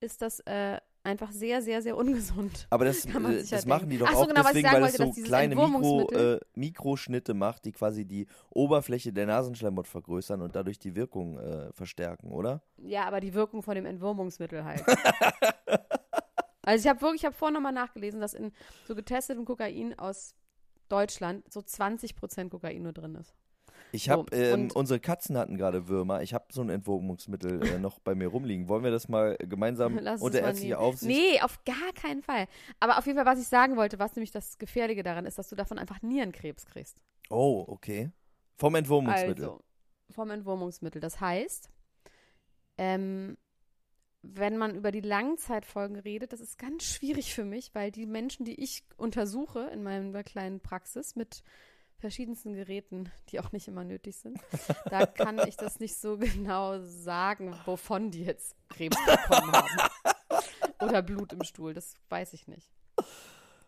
ist 0.00 0.22
das 0.22 0.40
äh, 0.40 0.78
einfach 1.04 1.30
sehr, 1.32 1.62
sehr, 1.62 1.82
sehr 1.82 1.96
ungesund. 1.96 2.66
Aber 2.70 2.84
das, 2.84 3.04
äh, 3.06 3.10
ja 3.10 3.56
das 3.56 3.66
machen 3.66 3.88
die 3.90 3.98
doch 3.98 4.10
so, 4.10 4.18
auch 4.18 4.28
genau, 4.28 4.42
deswegen, 4.42 4.68
sagen 4.68 4.82
weil 4.82 4.90
es 4.90 4.96
so 4.96 5.22
kleine 5.22 5.54
Mikro, 5.56 6.10
äh, 6.10 6.40
Mikroschnitte 6.54 7.34
macht, 7.34 7.64
die 7.64 7.72
quasi 7.72 8.04
die 8.04 8.26
Oberfläche 8.50 9.12
der 9.12 9.26
Nasenschleimhaut 9.26 9.88
vergrößern 9.88 10.40
und 10.42 10.54
dadurch 10.54 10.78
die 10.78 10.94
Wirkung 10.94 11.38
äh, 11.38 11.72
verstärken, 11.72 12.30
oder? 12.30 12.62
Ja, 12.76 13.06
aber 13.06 13.20
die 13.20 13.34
Wirkung 13.34 13.62
von 13.62 13.74
dem 13.74 13.86
Entwurmungsmittel 13.86 14.64
halt. 14.64 14.84
also 16.62 16.84
ich 16.84 16.88
habe 16.88 17.00
wirklich, 17.00 17.22
ich 17.22 17.26
habe 17.26 17.36
vorhin 17.36 17.54
nochmal 17.54 17.72
nachgelesen, 17.72 18.20
dass 18.20 18.34
in 18.34 18.52
so 18.86 18.94
getestetem 18.94 19.44
Kokain 19.44 19.98
aus 19.98 20.34
Deutschland 20.88 21.52
so 21.52 21.60
20% 21.60 22.50
Kokain 22.50 22.82
nur 22.82 22.92
drin 22.92 23.14
ist. 23.14 23.34
Ich 23.92 24.04
So, 24.04 24.10
habe, 24.12 24.36
ähm, 24.36 24.52
und- 24.64 24.76
unsere 24.76 25.00
Katzen 25.00 25.36
hatten 25.38 25.56
gerade 25.56 25.88
Würmer. 25.88 26.22
Ich 26.22 26.34
habe 26.34 26.44
so 26.50 26.60
ein 26.60 26.68
Entwurmungsmittel 26.68 27.62
äh, 27.66 27.78
noch 27.78 27.98
bei 28.00 28.14
mir 28.14 28.28
rumliegen. 28.28 28.68
Wollen 28.68 28.84
wir 28.84 28.90
das 28.90 29.08
mal 29.08 29.36
gemeinsam 29.38 29.98
Lass 30.02 30.20
unter 30.20 30.40
ärztlicher. 30.40 30.78
Aufsicht? 30.78 31.10
Nee, 31.16 31.40
auf 31.40 31.64
gar 31.64 31.92
keinen 31.94 32.22
Fall. 32.22 32.46
Aber 32.80 32.98
auf 32.98 33.06
jeden 33.06 33.16
Fall, 33.16 33.26
was 33.26 33.40
ich 33.40 33.48
sagen 33.48 33.76
wollte, 33.76 33.98
was 33.98 34.14
nämlich 34.16 34.30
das 34.30 34.58
Gefährliche 34.58 35.02
daran 35.02 35.24
ist, 35.26 35.38
dass 35.38 35.48
du 35.48 35.56
davon 35.56 35.78
einfach 35.78 36.02
Nierenkrebs 36.02 36.66
kriegst. 36.66 37.00
Oh, 37.30 37.64
okay. 37.66 38.10
Vom 38.56 38.74
Entwurmungsmittel. 38.74 39.44
Also, 39.44 39.60
vom 40.10 40.30
Entwurmungsmittel. 40.30 41.00
Das 41.00 41.20
heißt, 41.20 41.70
ähm, 42.78 43.36
wenn 44.22 44.56
man 44.56 44.74
über 44.74 44.90
die 44.92 45.00
Langzeitfolgen 45.00 45.96
redet, 45.96 46.32
das 46.32 46.40
ist 46.40 46.58
ganz 46.58 46.84
schwierig 46.84 47.34
für 47.34 47.44
mich, 47.44 47.74
weil 47.74 47.90
die 47.90 48.06
Menschen, 48.06 48.44
die 48.44 48.60
ich 48.62 48.82
untersuche 48.96 49.60
in 49.72 49.82
meiner 49.82 50.24
kleinen 50.24 50.60
Praxis 50.60 51.14
mit 51.16 51.42
verschiedensten 51.98 52.54
Geräten, 52.54 53.10
die 53.28 53.40
auch 53.40 53.52
nicht 53.52 53.68
immer 53.68 53.84
nötig 53.84 54.16
sind, 54.16 54.38
da 54.90 55.06
kann 55.06 55.38
ich 55.46 55.56
das 55.56 55.80
nicht 55.80 55.96
so 55.96 56.16
genau 56.16 56.80
sagen, 56.80 57.54
wovon 57.64 58.10
die 58.10 58.24
jetzt 58.24 58.54
Krebs 58.68 58.96
bekommen 59.04 59.52
haben. 59.52 59.90
Oder 60.80 61.02
Blut 61.02 61.32
im 61.32 61.42
Stuhl, 61.42 61.74
das 61.74 61.94
weiß 62.08 62.32
ich 62.34 62.46
nicht. 62.46 62.70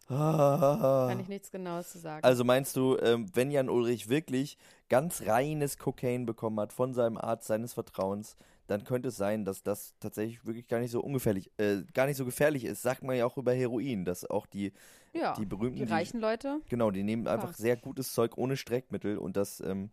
Kann 0.08 1.20
ich 1.20 1.28
nichts 1.28 1.52
Genaues 1.52 1.92
zu 1.92 1.98
sagen. 1.98 2.24
Also 2.24 2.42
meinst 2.42 2.74
du, 2.74 2.96
ähm, 2.98 3.30
wenn 3.34 3.50
Jan 3.50 3.68
Ulrich 3.68 4.08
wirklich 4.08 4.58
ganz 4.88 5.22
reines 5.22 5.78
Kokain 5.78 6.26
bekommen 6.26 6.58
hat 6.58 6.72
von 6.72 6.94
seinem 6.94 7.16
Arzt 7.16 7.46
seines 7.46 7.74
Vertrauens, 7.74 8.36
dann 8.70 8.84
könnte 8.84 9.08
es 9.08 9.16
sein, 9.16 9.44
dass 9.44 9.64
das 9.64 9.94
tatsächlich 9.98 10.46
wirklich 10.46 10.68
gar 10.68 10.78
nicht 10.78 10.92
so 10.92 11.00
ungefährlich, 11.00 11.50
äh, 11.56 11.82
gar 11.92 12.06
nicht 12.06 12.16
so 12.16 12.24
gefährlich 12.24 12.64
ist. 12.64 12.82
Sagt 12.82 13.02
man 13.02 13.16
ja 13.16 13.26
auch 13.26 13.36
über 13.36 13.52
Heroin, 13.52 14.04
dass 14.04 14.24
auch 14.24 14.46
die, 14.46 14.72
ja, 15.12 15.34
die 15.34 15.44
berühmten, 15.44 15.84
die 15.84 15.92
reichen 15.92 16.20
Leute, 16.20 16.60
genau, 16.68 16.92
die 16.92 17.02
nehmen 17.02 17.26
einfach 17.26 17.48
Klar. 17.48 17.58
sehr 17.58 17.76
gutes 17.76 18.12
Zeug 18.12 18.38
ohne 18.38 18.56
Streckmittel 18.56 19.18
und 19.18 19.36
das, 19.36 19.58
ähm, 19.58 19.90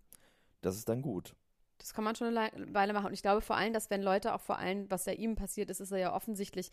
das 0.62 0.76
ist 0.76 0.88
dann 0.90 1.02
gut. 1.02 1.34
Das 1.80 1.96
kann 1.96 2.04
man 2.04 2.16
schon 2.16 2.38
eine 2.38 2.74
Weile 2.74 2.94
machen. 2.94 3.08
Und 3.08 3.14
ich 3.14 3.24
glaube 3.24 3.42
vor 3.42 3.56
allem, 3.56 3.74
dass 3.74 3.90
wenn 3.90 4.04
Leute 4.04 4.36
auch 4.36 4.42
vor 4.42 4.60
allem, 4.60 4.90
was 4.92 5.06
ja 5.06 5.14
ihm 5.14 5.36
passiert 5.36 5.72
ist, 5.72 5.80
ist 5.80 5.92
er 5.92 5.98
ja 5.98 6.14
offensichtlich 6.14 6.70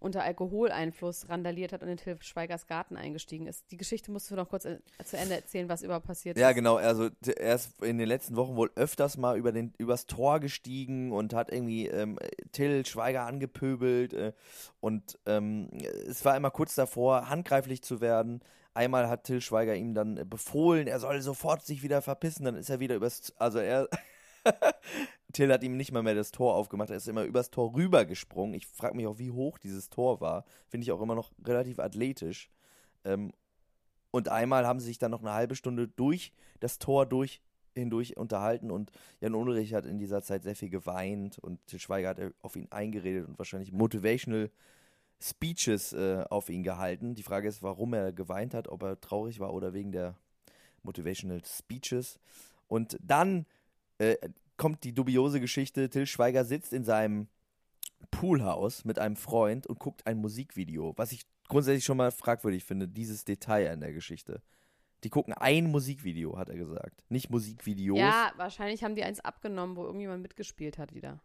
unter 0.00 0.22
Alkoholeinfluss 0.22 1.28
randaliert 1.28 1.72
hat 1.72 1.82
und 1.82 1.88
in 1.88 1.96
Till 1.96 2.16
Schweigers 2.20 2.66
Garten 2.66 2.96
eingestiegen 2.96 3.46
ist. 3.46 3.70
Die 3.70 3.76
Geschichte 3.76 4.10
musst 4.10 4.30
du 4.30 4.36
noch 4.36 4.48
kurz 4.48 4.64
äh, 4.64 4.78
zu 5.04 5.16
Ende 5.16 5.34
erzählen, 5.34 5.68
was 5.68 5.82
überhaupt 5.82 6.06
passiert 6.06 6.38
Ja, 6.38 6.50
ist. 6.50 6.54
genau. 6.54 6.76
Also 6.76 7.10
er 7.36 7.54
ist 7.54 7.82
in 7.82 7.98
den 7.98 8.08
letzten 8.08 8.36
Wochen 8.36 8.56
wohl 8.56 8.70
öfters 8.76 9.16
mal 9.16 9.36
über 9.36 9.52
den 9.52 9.72
übers 9.78 10.06
Tor 10.06 10.40
gestiegen 10.40 11.12
und 11.12 11.34
hat 11.34 11.52
irgendwie 11.52 11.86
ähm, 11.88 12.18
Till 12.52 12.84
Schweiger 12.86 13.26
angepöbelt 13.26 14.12
äh, 14.12 14.32
und 14.80 15.18
ähm, 15.26 15.68
es 16.08 16.24
war 16.24 16.36
immer 16.36 16.50
kurz 16.50 16.74
davor, 16.74 17.28
handgreiflich 17.28 17.82
zu 17.82 18.00
werden. 18.00 18.40
Einmal 18.74 19.08
hat 19.08 19.24
Till 19.24 19.40
Schweiger 19.40 19.74
ihm 19.74 19.94
dann 19.94 20.16
äh, 20.18 20.24
befohlen, 20.24 20.86
er 20.86 21.00
soll 21.00 21.20
sofort 21.22 21.66
sich 21.66 21.82
wieder 21.82 22.02
verpissen. 22.02 22.44
Dann 22.44 22.54
ist 22.56 22.70
er 22.70 22.78
wieder 22.80 22.94
übers, 22.94 23.32
also 23.38 23.58
er 23.58 23.88
Till 25.38 25.52
hat 25.52 25.62
ihm 25.62 25.76
nicht 25.76 25.92
mal 25.92 26.02
mehr 26.02 26.16
das 26.16 26.32
Tor 26.32 26.56
aufgemacht, 26.56 26.90
er 26.90 26.96
ist 26.96 27.06
immer 27.06 27.22
übers 27.22 27.50
Tor 27.50 27.72
rübergesprungen. 27.72 28.54
Ich 28.54 28.66
frage 28.66 28.96
mich 28.96 29.06
auch, 29.06 29.20
wie 29.20 29.30
hoch 29.30 29.56
dieses 29.58 29.88
Tor 29.88 30.20
war. 30.20 30.44
Finde 30.66 30.82
ich 30.82 30.90
auch 30.90 31.00
immer 31.00 31.14
noch 31.14 31.30
relativ 31.44 31.78
athletisch. 31.78 32.50
Ähm, 33.04 33.30
und 34.10 34.30
einmal 34.30 34.66
haben 34.66 34.80
sie 34.80 34.86
sich 34.86 34.98
dann 34.98 35.12
noch 35.12 35.20
eine 35.20 35.32
halbe 35.34 35.54
Stunde 35.54 35.86
durch 35.86 36.32
das 36.58 36.80
Tor 36.80 37.06
durch 37.06 37.40
hindurch 37.72 38.16
unterhalten 38.16 38.72
und 38.72 38.90
Jan 39.20 39.36
Ulrich 39.36 39.74
hat 39.74 39.86
in 39.86 40.00
dieser 40.00 40.22
Zeit 40.22 40.42
sehr 40.42 40.56
viel 40.56 40.70
geweint 40.70 41.38
und 41.38 41.64
Til 41.68 41.78
Schweiger 41.78 42.08
hat 42.08 42.18
auf 42.42 42.56
ihn 42.56 42.66
eingeredet 42.72 43.28
und 43.28 43.38
wahrscheinlich 43.38 43.70
motivational 43.70 44.50
Speeches 45.22 45.92
äh, 45.92 46.24
auf 46.30 46.50
ihn 46.50 46.64
gehalten. 46.64 47.14
Die 47.14 47.22
Frage 47.22 47.46
ist, 47.46 47.62
warum 47.62 47.94
er 47.94 48.12
geweint 48.12 48.54
hat, 48.54 48.66
ob 48.66 48.82
er 48.82 49.00
traurig 49.00 49.38
war 49.38 49.54
oder 49.54 49.72
wegen 49.72 49.92
der 49.92 50.16
motivational 50.82 51.44
Speeches. 51.44 52.18
Und 52.66 52.98
dann 53.00 53.46
äh, 53.98 54.16
kommt 54.58 54.84
die 54.84 54.92
dubiose 54.92 55.40
Geschichte, 55.40 55.88
Till 55.88 56.06
Schweiger 56.06 56.44
sitzt 56.44 56.74
in 56.74 56.84
seinem 56.84 57.28
Poolhaus 58.10 58.84
mit 58.84 58.98
einem 58.98 59.16
Freund 59.16 59.66
und 59.66 59.78
guckt 59.78 60.06
ein 60.06 60.18
Musikvideo, 60.18 60.92
was 60.96 61.12
ich 61.12 61.22
grundsätzlich 61.48 61.84
schon 61.84 61.96
mal 61.96 62.10
fragwürdig 62.10 62.64
finde, 62.64 62.86
dieses 62.86 63.24
Detail 63.24 63.70
an 63.70 63.80
der 63.80 63.92
Geschichte. 63.92 64.42
Die 65.04 65.10
gucken 65.10 65.32
ein 65.32 65.70
Musikvideo, 65.70 66.36
hat 66.36 66.48
er 66.48 66.56
gesagt. 66.56 67.04
Nicht 67.08 67.30
Musikvideos. 67.30 67.98
Ja, 67.98 68.32
wahrscheinlich 68.36 68.82
haben 68.82 68.96
die 68.96 69.04
eins 69.04 69.20
abgenommen, 69.20 69.76
wo 69.76 69.84
irgendjemand 69.84 70.22
mitgespielt 70.22 70.76
hat 70.76 70.92
wieder. 70.92 71.20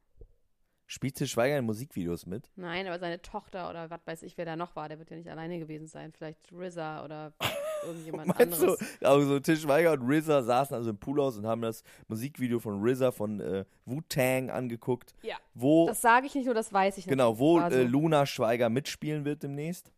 Spielt 0.86 1.16
Til 1.16 1.28
Schweiger 1.28 1.58
in 1.58 1.66
Musikvideos 1.66 2.26
mit? 2.26 2.52
Nein, 2.56 2.86
aber 2.86 3.00
seine 3.00 3.22
Tochter 3.22 3.70
oder 3.70 3.90
was 3.90 4.06
weiß 4.06 4.24
ich, 4.24 4.38
wer 4.38 4.46
da 4.46 4.56
noch 4.56 4.76
war, 4.76 4.90
der 4.90 5.00
wird 5.00 5.10
ja 5.10 5.18
nicht 5.18 5.30
alleine 5.30 5.58
gewesen 5.58 5.88
sein. 5.88 6.12
Vielleicht 6.12 6.52
RZA 6.52 7.04
oder 7.04 7.34
irgendjemand 7.86 8.28
Meinst 8.28 8.62
du, 8.62 8.66
anderes. 8.72 8.80
also 9.02 9.40
Til 9.40 9.58
Schweiger 9.58 9.94
und 9.94 10.10
RZA 10.10 10.44
saßen 10.44 10.76
also 10.76 10.90
im 10.90 10.98
Poolhaus 10.98 11.38
und 11.38 11.46
haben 11.46 11.62
das 11.62 11.84
Musikvideo 12.08 12.60
von 12.60 12.84
RZA 12.84 13.12
von 13.12 13.40
äh, 13.40 13.66
Wu-Tang 13.86 14.50
angeguckt, 14.50 15.16
Ja. 15.22 15.36
wo 15.54 15.88
Das 15.88 16.02
sage 16.02 16.28
ich 16.28 16.36
nicht 16.36 16.46
nur, 16.46 16.56
das 16.56 16.72
weiß 16.74 16.98
ich 16.98 17.06
nicht. 17.06 17.10
Genau, 17.12 17.40
wo 17.40 17.58
War 17.58 17.72
so. 17.72 17.78
äh, 17.78 17.84
Luna 17.84 18.26
Schweiger 18.26 18.70
mitspielen 18.70 19.26
wird 19.26 19.44
demnächst. 19.44 19.92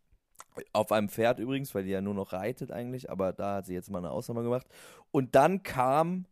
Auf 0.72 0.92
einem 0.94 1.10
Pferd 1.10 1.40
übrigens, 1.40 1.76
weil 1.76 1.84
die 1.84 1.90
ja 1.92 2.00
nur 2.02 2.14
noch 2.14 2.32
reitet 2.32 2.72
eigentlich, 2.72 3.10
aber 3.10 3.34
da 3.34 3.56
hat 3.56 3.66
sie 3.66 3.74
jetzt 3.74 3.92
mal 3.92 3.98
eine 4.00 4.12
Ausnahme 4.12 4.42
gemacht. 4.44 4.66
Und 5.12 5.36
dann 5.36 5.64
kam 5.64 6.26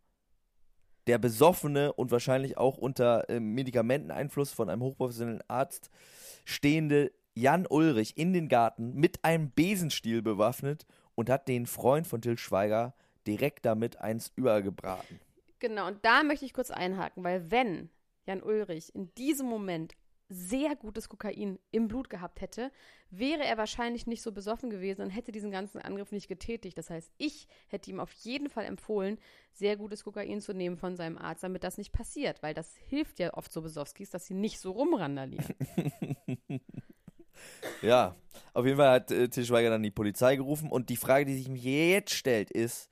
der 1.06 1.18
besoffene 1.18 1.92
und 1.92 2.10
wahrscheinlich 2.10 2.56
auch 2.56 2.78
unter 2.78 3.28
äh, 3.28 3.38
Medikamenteneinfluss 3.38 4.52
von 4.52 4.70
einem 4.70 4.82
hochprofessionellen 4.82 5.42
Arzt 5.48 5.90
stehende 6.46 7.12
Jan 7.34 7.66
Ulrich 7.68 8.16
in 8.16 8.32
den 8.32 8.48
Garten 8.48 8.94
mit 8.94 9.22
einem 9.24 9.50
Besenstiel 9.50 10.22
bewaffnet 10.22 10.86
und 11.14 11.30
hat 11.30 11.48
den 11.48 11.66
Freund 11.66 12.06
von 12.06 12.20
Till 12.20 12.38
Schweiger 12.38 12.94
direkt 13.26 13.64
damit 13.64 13.98
eins 13.98 14.32
übergebraten. 14.36 15.20
Genau, 15.58 15.86
und 15.86 16.04
da 16.04 16.22
möchte 16.22 16.44
ich 16.44 16.52
kurz 16.52 16.70
einhaken, 16.70 17.24
weil 17.24 17.50
wenn 17.50 17.90
Jan 18.26 18.42
Ulrich 18.42 18.94
in 18.94 19.14
diesem 19.14 19.46
Moment 19.46 19.94
sehr 20.28 20.74
gutes 20.74 21.08
Kokain 21.08 21.58
im 21.70 21.88
Blut 21.88 22.08
gehabt 22.08 22.40
hätte, 22.40 22.72
wäre 23.10 23.44
er 23.44 23.58
wahrscheinlich 23.58 24.06
nicht 24.06 24.22
so 24.22 24.32
besoffen 24.32 24.70
gewesen 24.70 25.02
und 25.02 25.10
hätte 25.10 25.32
diesen 25.32 25.50
ganzen 25.50 25.80
Angriff 25.80 26.12
nicht 26.12 26.28
getätigt. 26.28 26.78
Das 26.78 26.90
heißt, 26.90 27.12
ich 27.18 27.46
hätte 27.68 27.90
ihm 27.90 28.00
auf 28.00 28.12
jeden 28.12 28.48
Fall 28.48 28.64
empfohlen, 28.64 29.18
sehr 29.52 29.76
gutes 29.76 30.02
Kokain 30.02 30.40
zu 30.40 30.54
nehmen 30.54 30.76
von 30.76 30.96
seinem 30.96 31.18
Arzt, 31.18 31.44
damit 31.44 31.62
das 31.62 31.78
nicht 31.78 31.92
passiert, 31.92 32.42
weil 32.42 32.54
das 32.54 32.74
hilft 32.88 33.18
ja 33.18 33.34
oft 33.34 33.52
so 33.52 33.62
Besowskis, 33.62 34.10
dass 34.10 34.26
sie 34.26 34.34
nicht 34.34 34.58
so 34.58 34.72
rumrandalieren. 34.72 35.54
Ja, 37.82 38.14
auf 38.52 38.64
jeden 38.64 38.76
Fall 38.76 38.90
hat 38.90 39.10
äh, 39.10 39.28
Til 39.28 39.44
Schweiger 39.44 39.70
dann 39.70 39.82
die 39.82 39.90
Polizei 39.90 40.36
gerufen 40.36 40.70
und 40.70 40.88
die 40.88 40.96
Frage, 40.96 41.24
die 41.24 41.34
sich 41.34 41.48
mir 41.48 41.90
jetzt 41.90 42.14
stellt, 42.14 42.50
ist, 42.50 42.90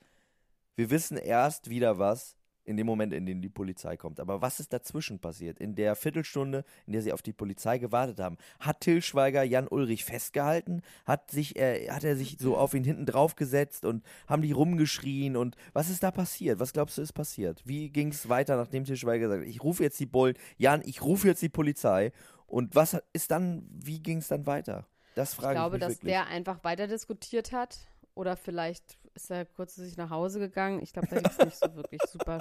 wir 0.77 0.91
wissen 0.91 1.17
erst 1.17 1.71
wieder 1.71 1.99
was 1.99 2.37
in 2.65 2.77
dem 2.77 2.87
Moment, 2.87 3.13
in 3.13 3.27
dem 3.27 3.41
die 3.43 3.49
Polizei 3.49 3.97
kommt. 3.97 4.21
Aber 4.21 4.41
was 4.41 4.61
ist 4.61 4.73
dazwischen 4.73 5.19
passiert? 5.19 5.59
In 5.59 5.75
der 5.75 5.97
Viertelstunde, 5.97 6.65
in 6.87 6.93
der 6.93 7.03
sie 7.03 7.13
auf 7.13 7.23
die 7.23 7.33
Polizei 7.33 7.79
gewartet 7.79 8.21
haben, 8.21 8.37
hat 8.61 8.81
Til 8.81 9.03
Schweiger 9.03 9.43
Jan 9.43 9.69
Ulrich 9.69 10.05
festgehalten? 10.05 10.83
Hat 11.05 11.31
sich, 11.31 11.57
äh, 11.57 11.91
hat 11.91 12.05
er 12.05 12.17
sich 12.17 12.37
so 12.39 12.57
auf 12.57 12.75
ihn 12.75 12.85
hinten 12.85 13.07
drauf 13.07 13.35
gesetzt 13.37 13.85
und 13.85 14.05
haben 14.29 14.43
die 14.43 14.53
rumgeschrien 14.53 15.37
und 15.37 15.57
was 15.73 15.91
ist 15.91 16.03
da 16.03 16.11
passiert? 16.11 16.61
Was 16.61 16.73
glaubst 16.73 16.99
du 16.99 17.03
ist 17.03 17.13
passiert? 17.13 17.63
Wie 17.65 17.91
ging 17.91 18.09
es 18.09 18.29
weiter, 18.29 18.57
nachdem 18.57 18.85
Til 18.85 18.97
Schweiger 18.97 19.27
gesagt 19.27 19.43
hat, 19.43 19.49
ich 19.49 19.63
rufe 19.63 19.83
jetzt 19.83 19.99
die 19.99 20.07
Bullen, 20.07 20.37
Jan, 20.57 20.83
ich 20.85 21.03
rufe 21.03 21.29
jetzt 21.29 21.43
die 21.43 21.49
Polizei 21.49 22.13
und 22.53 22.75
was 22.75 22.97
ist 23.13 23.31
dann, 23.31 23.67
wie 23.73 24.01
ging 24.01 24.19
es 24.19 24.29
dann 24.29 24.47
weiter? 24.47 24.87
Das 25.15 25.35
frage 25.35 25.55
Ich 25.55 25.57
glaube, 25.59 25.77
ich 25.77 25.81
mich 25.81 25.89
dass 25.89 25.97
wirklich. 25.99 26.13
der 26.13 26.27
einfach 26.27 26.63
weiter 26.65 26.87
diskutiert 26.87 27.53
hat 27.53 27.79
oder 28.15 28.37
vielleicht 28.37 28.99
ist 29.15 29.31
er 29.31 29.45
kurz 29.47 29.75
zu 29.75 29.85
sich 29.85 29.97
nach 29.97 30.11
Hause 30.11 30.39
gegangen. 30.39 30.81
Ich 30.83 30.93
glaube, 30.93 31.09
da 31.09 31.17
gibt 31.21 31.31
es 31.31 31.39
nicht 31.45 31.57
so 31.57 31.75
wirklich 31.75 32.01
super, 32.11 32.39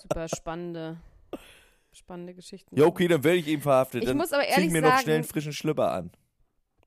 super 0.00 0.28
spannende, 0.28 1.00
spannende 1.92 2.34
Geschichten. 2.34 2.76
Ja, 2.78 2.86
okay, 2.86 3.08
dann 3.08 3.22
werde 3.24 3.38
ich 3.38 3.48
eben 3.48 3.62
verhaftet. 3.62 4.02
Ich 4.02 4.08
dann 4.08 4.16
muss 4.16 4.32
aber 4.32 4.42
zieh 4.42 4.48
ich 4.50 4.56
ehrlich 4.56 4.70
mir 4.72 4.82
noch 4.82 4.90
sagen- 4.90 5.02
schnell 5.02 5.14
einen 5.16 5.24
frischen 5.24 5.52
Schlüpper 5.52 5.90
an. 5.92 6.10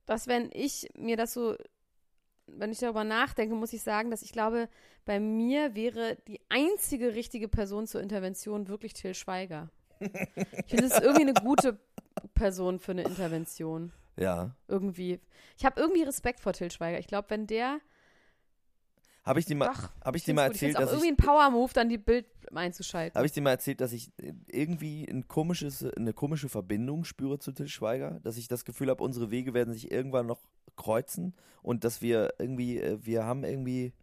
dass 0.05 0.27
wenn 0.27 0.49
ich 0.53 0.89
mir 0.97 1.17
das 1.17 1.33
so, 1.33 1.55
wenn 2.47 2.71
ich 2.71 2.79
darüber 2.79 3.03
nachdenke, 3.03 3.55
muss 3.55 3.73
ich 3.73 3.81
sagen, 3.81 4.11
dass 4.11 4.21
ich 4.21 4.31
glaube, 4.31 4.69
bei 5.05 5.19
mir 5.19 5.75
wäre 5.75 6.17
die 6.27 6.39
einzige 6.49 7.15
richtige 7.15 7.47
Person 7.47 7.87
zur 7.87 8.01
Intervention 8.01 8.67
wirklich 8.67 8.93
Till 8.93 9.13
Schweiger. 9.13 9.69
Ich 9.99 10.09
finde, 10.67 10.85
es 10.85 10.93
ist 10.93 11.01
irgendwie 11.01 11.21
eine 11.21 11.33
gute 11.33 11.79
Person 12.35 12.79
für 12.79 12.91
eine 12.91 13.01
Intervention. 13.03 13.91
Ja. 14.17 14.55
Irgendwie. 14.67 15.19
Ich 15.57 15.65
habe 15.65 15.79
irgendwie 15.81 16.03
Respekt 16.03 16.39
vor 16.39 16.53
Till 16.53 16.71
Schweiger. 16.71 16.99
Ich 16.99 17.07
glaube, 17.07 17.29
wenn 17.29 17.47
der. 17.47 17.79
Habe 19.23 19.39
ich 19.39 19.47
dir 19.47 19.55
mal, 19.55 19.69
Doch, 19.69 19.89
hab 20.03 20.15
ich 20.15 20.23
dir 20.23 20.35
mal 20.35 20.47
gut. 20.47 20.55
ich 20.55 20.61
erzählt, 20.61 20.77
auch 20.77 20.81
dass 20.81 20.91
irgendwie 20.91 21.07
ich, 21.07 21.13
ein 21.13 21.25
Power-Move, 21.25 21.73
dann 21.73 21.89
die 21.89 21.97
Bild 21.97 22.27
einzuschalten. 22.53 23.15
habe 23.17 23.25
ich 23.25 23.31
dir 23.31 23.41
mal 23.41 23.49
erzählt, 23.49 23.81
dass 23.81 23.91
ich 23.91 24.11
irgendwie 24.45 25.03
ein 25.09 25.27
komisches, 25.27 25.83
eine 25.83 26.13
komische 26.13 26.47
Verbindung 26.47 27.05
spüre 27.05 27.39
zu 27.39 27.51
Til 27.51 27.67
Schweiger, 27.67 28.19
dass 28.19 28.37
ich 28.37 28.47
das 28.47 28.65
Gefühl 28.65 28.91
habe, 28.91 29.03
unsere 29.03 29.31
Wege 29.31 29.55
werden 29.55 29.73
sich 29.73 29.89
irgendwann 29.91 30.27
noch 30.27 30.41
kreuzen 30.75 31.33
und 31.63 31.83
dass 31.83 32.03
wir 32.03 32.35
irgendwie, 32.37 32.79
äh, 32.79 32.99
wir 33.01 33.25
haben 33.25 33.43
irgendwie 33.43 33.93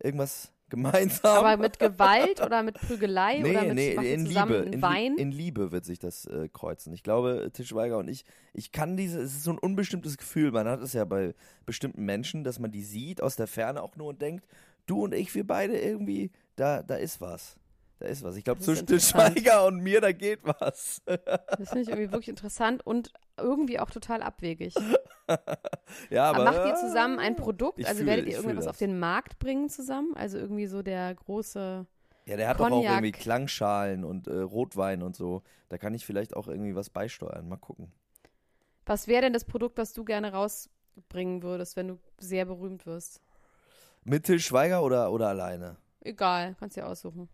irgendwas 0.00 0.52
gemeinsam. 0.70 1.44
Aber 1.44 1.56
mit 1.56 1.78
Gewalt 1.78 2.40
oder 2.40 2.62
mit 2.62 2.74
Prügelei 2.74 3.40
nee, 3.40 3.50
oder 3.50 3.64
mit 3.64 3.74
nee, 3.74 4.14
in 4.14 4.26
zusammen 4.26 4.64
Liebe, 4.64 4.74
in, 4.74 4.82
Wein? 4.82 5.16
In 5.16 5.32
Liebe 5.32 5.72
wird 5.72 5.84
sich 5.84 5.98
das 5.98 6.26
äh, 6.26 6.48
kreuzen. 6.48 6.92
Ich 6.92 7.02
glaube, 7.02 7.50
Til 7.52 7.64
Schweiger 7.64 7.98
und 7.98 8.08
ich, 8.08 8.24
ich 8.52 8.72
kann 8.72 8.96
diese, 8.96 9.20
es 9.20 9.32
ist 9.32 9.44
so 9.44 9.52
ein 9.52 9.58
unbestimmtes 9.58 10.18
Gefühl, 10.18 10.52
man 10.52 10.68
hat 10.68 10.80
es 10.80 10.92
ja 10.92 11.04
bei 11.04 11.34
bestimmten 11.66 12.04
Menschen, 12.04 12.44
dass 12.44 12.58
man 12.58 12.70
die 12.70 12.82
sieht 12.82 13.22
aus 13.22 13.36
der 13.36 13.46
Ferne 13.46 13.82
auch 13.82 13.96
nur 13.96 14.08
und 14.08 14.22
denkt, 14.22 14.46
du 14.86 15.04
und 15.04 15.14
ich, 15.14 15.34
wir 15.34 15.46
beide 15.46 15.78
irgendwie, 15.78 16.30
da, 16.56 16.82
da 16.82 16.96
ist 16.96 17.20
was. 17.20 17.56
Da 18.00 18.06
ist 18.06 18.22
was. 18.22 18.36
Ich 18.36 18.44
glaube, 18.44 18.60
zwischen 18.60 18.80
interessant. 18.80 19.32
Schweiger 19.38 19.66
und 19.66 19.80
mir, 19.80 20.00
da 20.00 20.12
geht 20.12 20.40
was. 20.44 21.02
Das 21.06 21.70
finde 21.70 21.80
ich 21.82 21.88
irgendwie 21.88 22.12
wirklich 22.12 22.28
interessant 22.28 22.86
und 22.86 23.12
irgendwie 23.36 23.80
auch 23.80 23.90
total 23.90 24.22
abwegig. 24.22 24.74
ja, 26.10 26.30
Aber 26.30 26.38
aber. 26.38 26.44
macht 26.44 26.66
ihr 26.68 26.74
zusammen 26.76 27.18
ein 27.18 27.34
Produkt? 27.36 27.84
Also 27.84 28.00
fühl- 28.00 28.06
werdet 28.06 28.26
ihr 28.26 28.36
irgendwas 28.36 28.66
auf 28.68 28.78
den 28.78 28.98
Markt 28.98 29.38
bringen 29.38 29.68
zusammen? 29.68 30.14
Also 30.14 30.38
irgendwie 30.38 30.66
so 30.66 30.82
der 30.82 31.14
große. 31.14 31.86
Ja, 32.26 32.36
der 32.36 32.48
hat 32.48 32.60
doch 32.60 32.70
auch 32.70 32.82
irgendwie 32.84 33.10
Klangschalen 33.12 34.04
und 34.04 34.28
äh, 34.28 34.38
Rotwein 34.38 35.02
und 35.02 35.16
so. 35.16 35.42
Da 35.70 35.78
kann 35.78 35.94
ich 35.94 36.06
vielleicht 36.06 36.36
auch 36.36 36.46
irgendwie 36.46 36.74
was 36.74 36.90
beisteuern. 36.90 37.48
Mal 37.48 37.56
gucken. 37.56 37.90
Was 38.86 39.08
wäre 39.08 39.22
denn 39.22 39.32
das 39.32 39.44
Produkt, 39.44 39.78
das 39.78 39.92
du 39.92 40.04
gerne 40.04 40.32
rausbringen 40.32 41.42
würdest, 41.42 41.76
wenn 41.76 41.88
du 41.88 41.98
sehr 42.18 42.44
berühmt 42.44 42.86
wirst? 42.86 43.22
Mit 44.04 44.24
Til 44.24 44.40
Schweiger 44.40 44.82
oder, 44.82 45.10
oder 45.12 45.28
alleine? 45.28 45.76
Egal, 46.00 46.54
kannst 46.58 46.76
dir 46.76 46.86
aussuchen. 46.86 47.28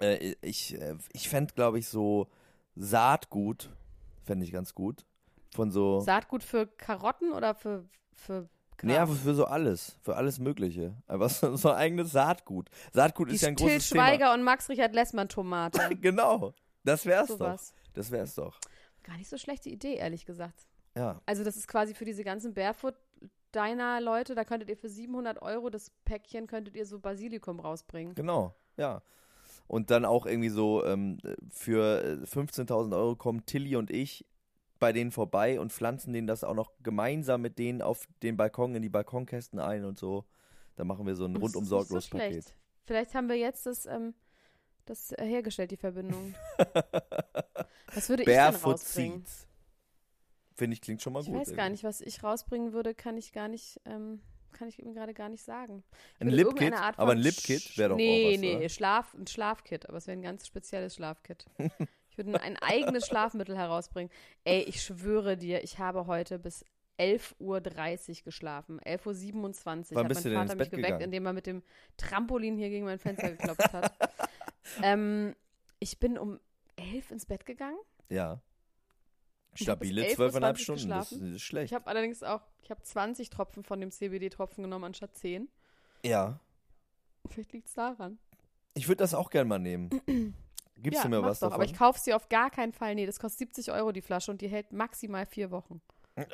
Äh, 0.00 0.34
ich 0.42 0.80
äh, 0.80 0.96
ich 1.12 1.28
fände, 1.28 1.54
glaube 1.54 1.78
ich, 1.78 1.88
so 1.88 2.28
Saatgut, 2.76 3.70
fände 4.24 4.44
ich 4.44 4.52
ganz 4.52 4.74
gut. 4.74 5.04
Von 5.54 5.70
so. 5.70 6.00
Saatgut 6.00 6.42
für 6.42 6.66
Karotten 6.66 7.32
oder 7.32 7.54
für, 7.54 7.84
für 8.14 8.48
nee, 8.82 8.94
Gras? 8.94 9.02
aber 9.02 9.14
für 9.14 9.34
so 9.34 9.46
alles. 9.46 9.98
Für 10.02 10.16
alles 10.16 10.38
Mögliche. 10.38 10.94
Einfach 11.06 11.30
so, 11.30 11.56
so 11.56 11.70
ein 11.70 11.76
eigenes 11.76 12.12
Saatgut. 12.12 12.70
Saatgut 12.92 13.30
Die 13.30 13.34
ist 13.34 13.42
ja 13.42 13.48
ein 13.48 13.56
Till 13.56 13.66
großes 13.66 13.88
Schweiger 13.88 14.34
und 14.34 14.42
Max-Richard 14.42 14.94
Lessmann-Tomate. 14.94 15.78
Thema. 15.78 15.94
Genau. 16.00 16.54
Das 16.84 17.04
wär's 17.06 17.28
doch. 17.28 17.38
Sowas. 17.38 17.74
Das 17.94 18.10
wär's 18.10 18.34
doch. 18.34 18.58
Gar 19.02 19.16
nicht 19.16 19.28
so 19.28 19.38
schlechte 19.38 19.68
Idee, 19.68 19.94
ehrlich 19.94 20.26
gesagt. 20.26 20.66
Ja. 20.94 21.20
Also 21.26 21.44
das 21.44 21.56
ist 21.56 21.68
quasi 21.68 21.94
für 21.94 22.04
diese 22.04 22.24
ganzen 22.24 22.54
Barefoot 22.54 22.94
deiner 23.52 24.00
Leute, 24.00 24.34
da 24.34 24.44
könntet 24.44 24.68
ihr 24.68 24.76
für 24.76 24.88
700 24.88 25.40
Euro 25.42 25.70
das 25.70 25.90
Päckchen, 26.04 26.46
könntet 26.46 26.76
ihr 26.76 26.86
so 26.86 26.98
Basilikum 26.98 27.60
rausbringen. 27.60 28.14
Genau. 28.14 28.54
Ja. 28.76 29.02
Und 29.68 29.90
dann 29.90 30.04
auch 30.04 30.26
irgendwie 30.26 30.48
so 30.48 30.84
ähm, 30.84 31.18
für 31.50 32.02
äh, 32.02 32.24
15.000 32.24 32.96
Euro 32.96 33.14
kommen 33.16 33.44
Tilly 33.46 33.76
und 33.76 33.90
ich 33.90 34.26
bei 34.78 34.92
denen 34.92 35.10
vorbei 35.10 35.60
und 35.60 35.72
pflanzen 35.72 36.12
denen 36.12 36.26
das 36.26 36.42
auch 36.44 36.54
noch 36.54 36.72
gemeinsam 36.82 37.42
mit 37.42 37.58
denen 37.58 37.82
auf 37.82 38.08
den 38.22 38.36
Balkon 38.36 38.74
in 38.74 38.82
die 38.82 38.88
Balkonkästen 38.88 39.58
ein 39.60 39.84
und 39.84 39.98
so. 39.98 40.24
Da 40.76 40.84
machen 40.84 41.06
wir 41.06 41.14
so 41.16 41.24
ein 41.26 41.34
Das 41.34 41.42
rundum 41.42 41.64
sorglos 41.64 42.04
so 42.04 42.10
schlecht. 42.10 42.36
Paket. 42.46 42.54
Vielleicht 42.84 43.14
haben 43.14 43.28
wir 43.28 43.36
jetzt 43.36 43.66
das, 43.66 43.86
ähm, 43.86 44.14
das 44.86 45.12
äh, 45.12 45.24
hergestellt, 45.26 45.70
die 45.72 45.76
Verbindung. 45.76 46.34
Was 47.94 48.08
würde 48.08 48.22
ich 48.22 48.26
denn 48.26 48.36
Barefoot 48.36 48.74
rausbringen? 48.74 49.18
Seeds. 49.26 49.46
Finde 50.54 50.74
ich 50.74 50.80
klingt 50.80 51.02
schon 51.02 51.12
mal 51.12 51.20
Ich 51.20 51.26
gut. 51.26 51.36
weiß 51.36 51.48
gar 51.48 51.66
irgendwie. 51.66 51.72
nicht, 51.72 51.84
was 51.84 52.00
ich 52.00 52.22
rausbringen 52.24 52.72
würde, 52.72 52.94
kann 52.94 53.16
ich 53.16 53.32
gar 53.32 53.48
nicht, 53.48 53.80
ähm, 53.84 54.20
kann 54.52 54.68
ich 54.68 54.78
mir 54.78 54.92
gerade 54.92 55.14
gar 55.14 55.28
nicht 55.28 55.44
sagen. 55.44 55.82
Ein 56.20 56.28
Lipkit, 56.28 56.72
aber 56.74 57.12
ein 57.12 57.18
Lipkit 57.18 57.76
wäre 57.76 57.90
doch 57.90 57.96
nee, 57.96 58.26
auch 58.26 58.32
was, 58.32 58.40
Nee, 58.40 58.56
oder? 58.56 58.68
Schlaf, 58.68 59.14
ein 59.14 59.26
Schlafkit, 59.26 59.88
aber 59.88 59.98
es 59.98 60.06
wäre 60.06 60.16
ein 60.16 60.22
ganz 60.22 60.46
spezielles 60.46 60.94
Schlafkit. 60.94 61.46
ich 62.10 62.18
würde 62.18 62.34
ein, 62.40 62.56
ein 62.56 62.56
eigenes 62.56 63.06
Schlafmittel 63.06 63.56
herausbringen. 63.56 64.10
Ey, 64.44 64.62
ich 64.62 64.82
schwöre 64.82 65.36
dir, 65.36 65.62
ich 65.62 65.78
habe 65.78 66.06
heute 66.06 66.38
bis 66.38 66.64
11.30 66.98 68.08
Uhr 68.08 68.24
geschlafen. 68.24 68.80
11.27 68.80 69.92
Uhr. 69.92 69.96
Wann 69.96 70.08
hat 70.08 70.24
mein 70.24 70.34
Vater 70.34 70.56
mich 70.56 70.70
geweckt, 70.70 70.86
gegangen? 70.86 71.00
indem 71.02 71.26
er 71.26 71.32
mit 71.32 71.46
dem 71.46 71.62
Trampolin 71.96 72.56
hier 72.56 72.70
gegen 72.70 72.84
mein 72.84 72.98
Fenster 72.98 73.30
geklopft 73.30 73.72
hat. 73.72 73.92
ähm, 74.82 75.34
ich 75.78 75.98
bin 75.98 76.18
um 76.18 76.40
11 76.76 77.10
ins 77.12 77.26
Bett 77.26 77.46
gegangen. 77.46 77.78
Ja. 78.08 78.40
Stabile 79.62 80.02
11.20 80.02 80.14
zwölfeinhalb 80.14 80.58
Stunden. 80.58 80.88
Das 80.88 81.10
geschlafen. 81.10 81.34
ist 81.34 81.42
schlecht. 81.42 81.72
Ich 81.72 81.74
habe 81.74 81.86
allerdings 81.86 82.22
auch, 82.22 82.42
ich 82.62 82.70
habe 82.70 82.82
20 82.82 83.30
Tropfen 83.30 83.64
von 83.64 83.80
dem 83.80 83.90
CBD-Tropfen 83.90 84.62
genommen 84.64 84.84
anstatt 84.84 85.16
10. 85.16 85.48
ja. 86.02 86.40
Vielleicht 87.30 87.52
liegt 87.52 87.68
es 87.68 87.74
daran. 87.74 88.18
Ich 88.72 88.88
würde 88.88 88.98
das 88.98 89.12
auch 89.12 89.28
gern 89.28 89.48
mal 89.48 89.58
nehmen. 89.58 89.90
Gibst 90.76 90.98
ja, 90.98 91.02
du 91.02 91.08
mir 91.08 91.22
was 91.22 91.40
doch. 91.40 91.48
davon? 91.48 91.62
Aber 91.62 91.64
ich 91.64 91.76
kaufe 91.76 91.98
sie 92.00 92.14
auf 92.14 92.28
gar 92.28 92.50
keinen 92.50 92.72
Fall. 92.72 92.94
Nee, 92.94 93.06
das 93.06 93.18
kostet 93.18 93.40
70 93.40 93.72
Euro 93.72 93.92
die 93.92 94.00
Flasche 94.00 94.30
und 94.30 94.40
die 94.40 94.48
hält 94.48 94.72
maximal 94.72 95.26
vier 95.26 95.50
Wochen. 95.50 95.82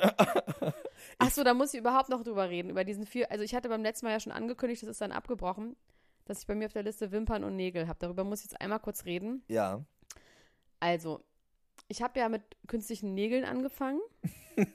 Achso, 1.17 1.43
da 1.43 1.53
muss 1.53 1.73
ich 1.73 1.79
überhaupt 1.79 2.09
noch 2.09 2.23
drüber 2.23 2.49
reden. 2.49 2.69
Über 2.69 2.83
diesen 2.83 3.05
vier. 3.05 3.31
Also 3.31 3.43
ich 3.43 3.55
hatte 3.55 3.67
beim 3.67 3.81
letzten 3.81 4.05
Mal 4.05 4.13
ja 4.13 4.19
schon 4.19 4.31
angekündigt, 4.31 4.83
das 4.83 4.89
ist 4.89 5.01
dann 5.01 5.11
abgebrochen, 5.11 5.75
dass 6.25 6.39
ich 6.39 6.47
bei 6.47 6.55
mir 6.55 6.67
auf 6.67 6.73
der 6.73 6.83
Liste 6.83 7.11
Wimpern 7.11 7.43
und 7.43 7.55
Nägel 7.55 7.87
habe. 7.87 7.99
Darüber 7.99 8.23
muss 8.23 8.39
ich 8.39 8.51
jetzt 8.51 8.61
einmal 8.61 8.79
kurz 8.79 9.05
reden. 9.05 9.43
ja. 9.47 9.83
Also, 10.79 11.23
ich 11.87 12.01
habe 12.01 12.19
ja 12.19 12.29
mit 12.29 12.41
künstlichen 12.67 13.13
Nägeln 13.13 13.45
angefangen. 13.45 13.99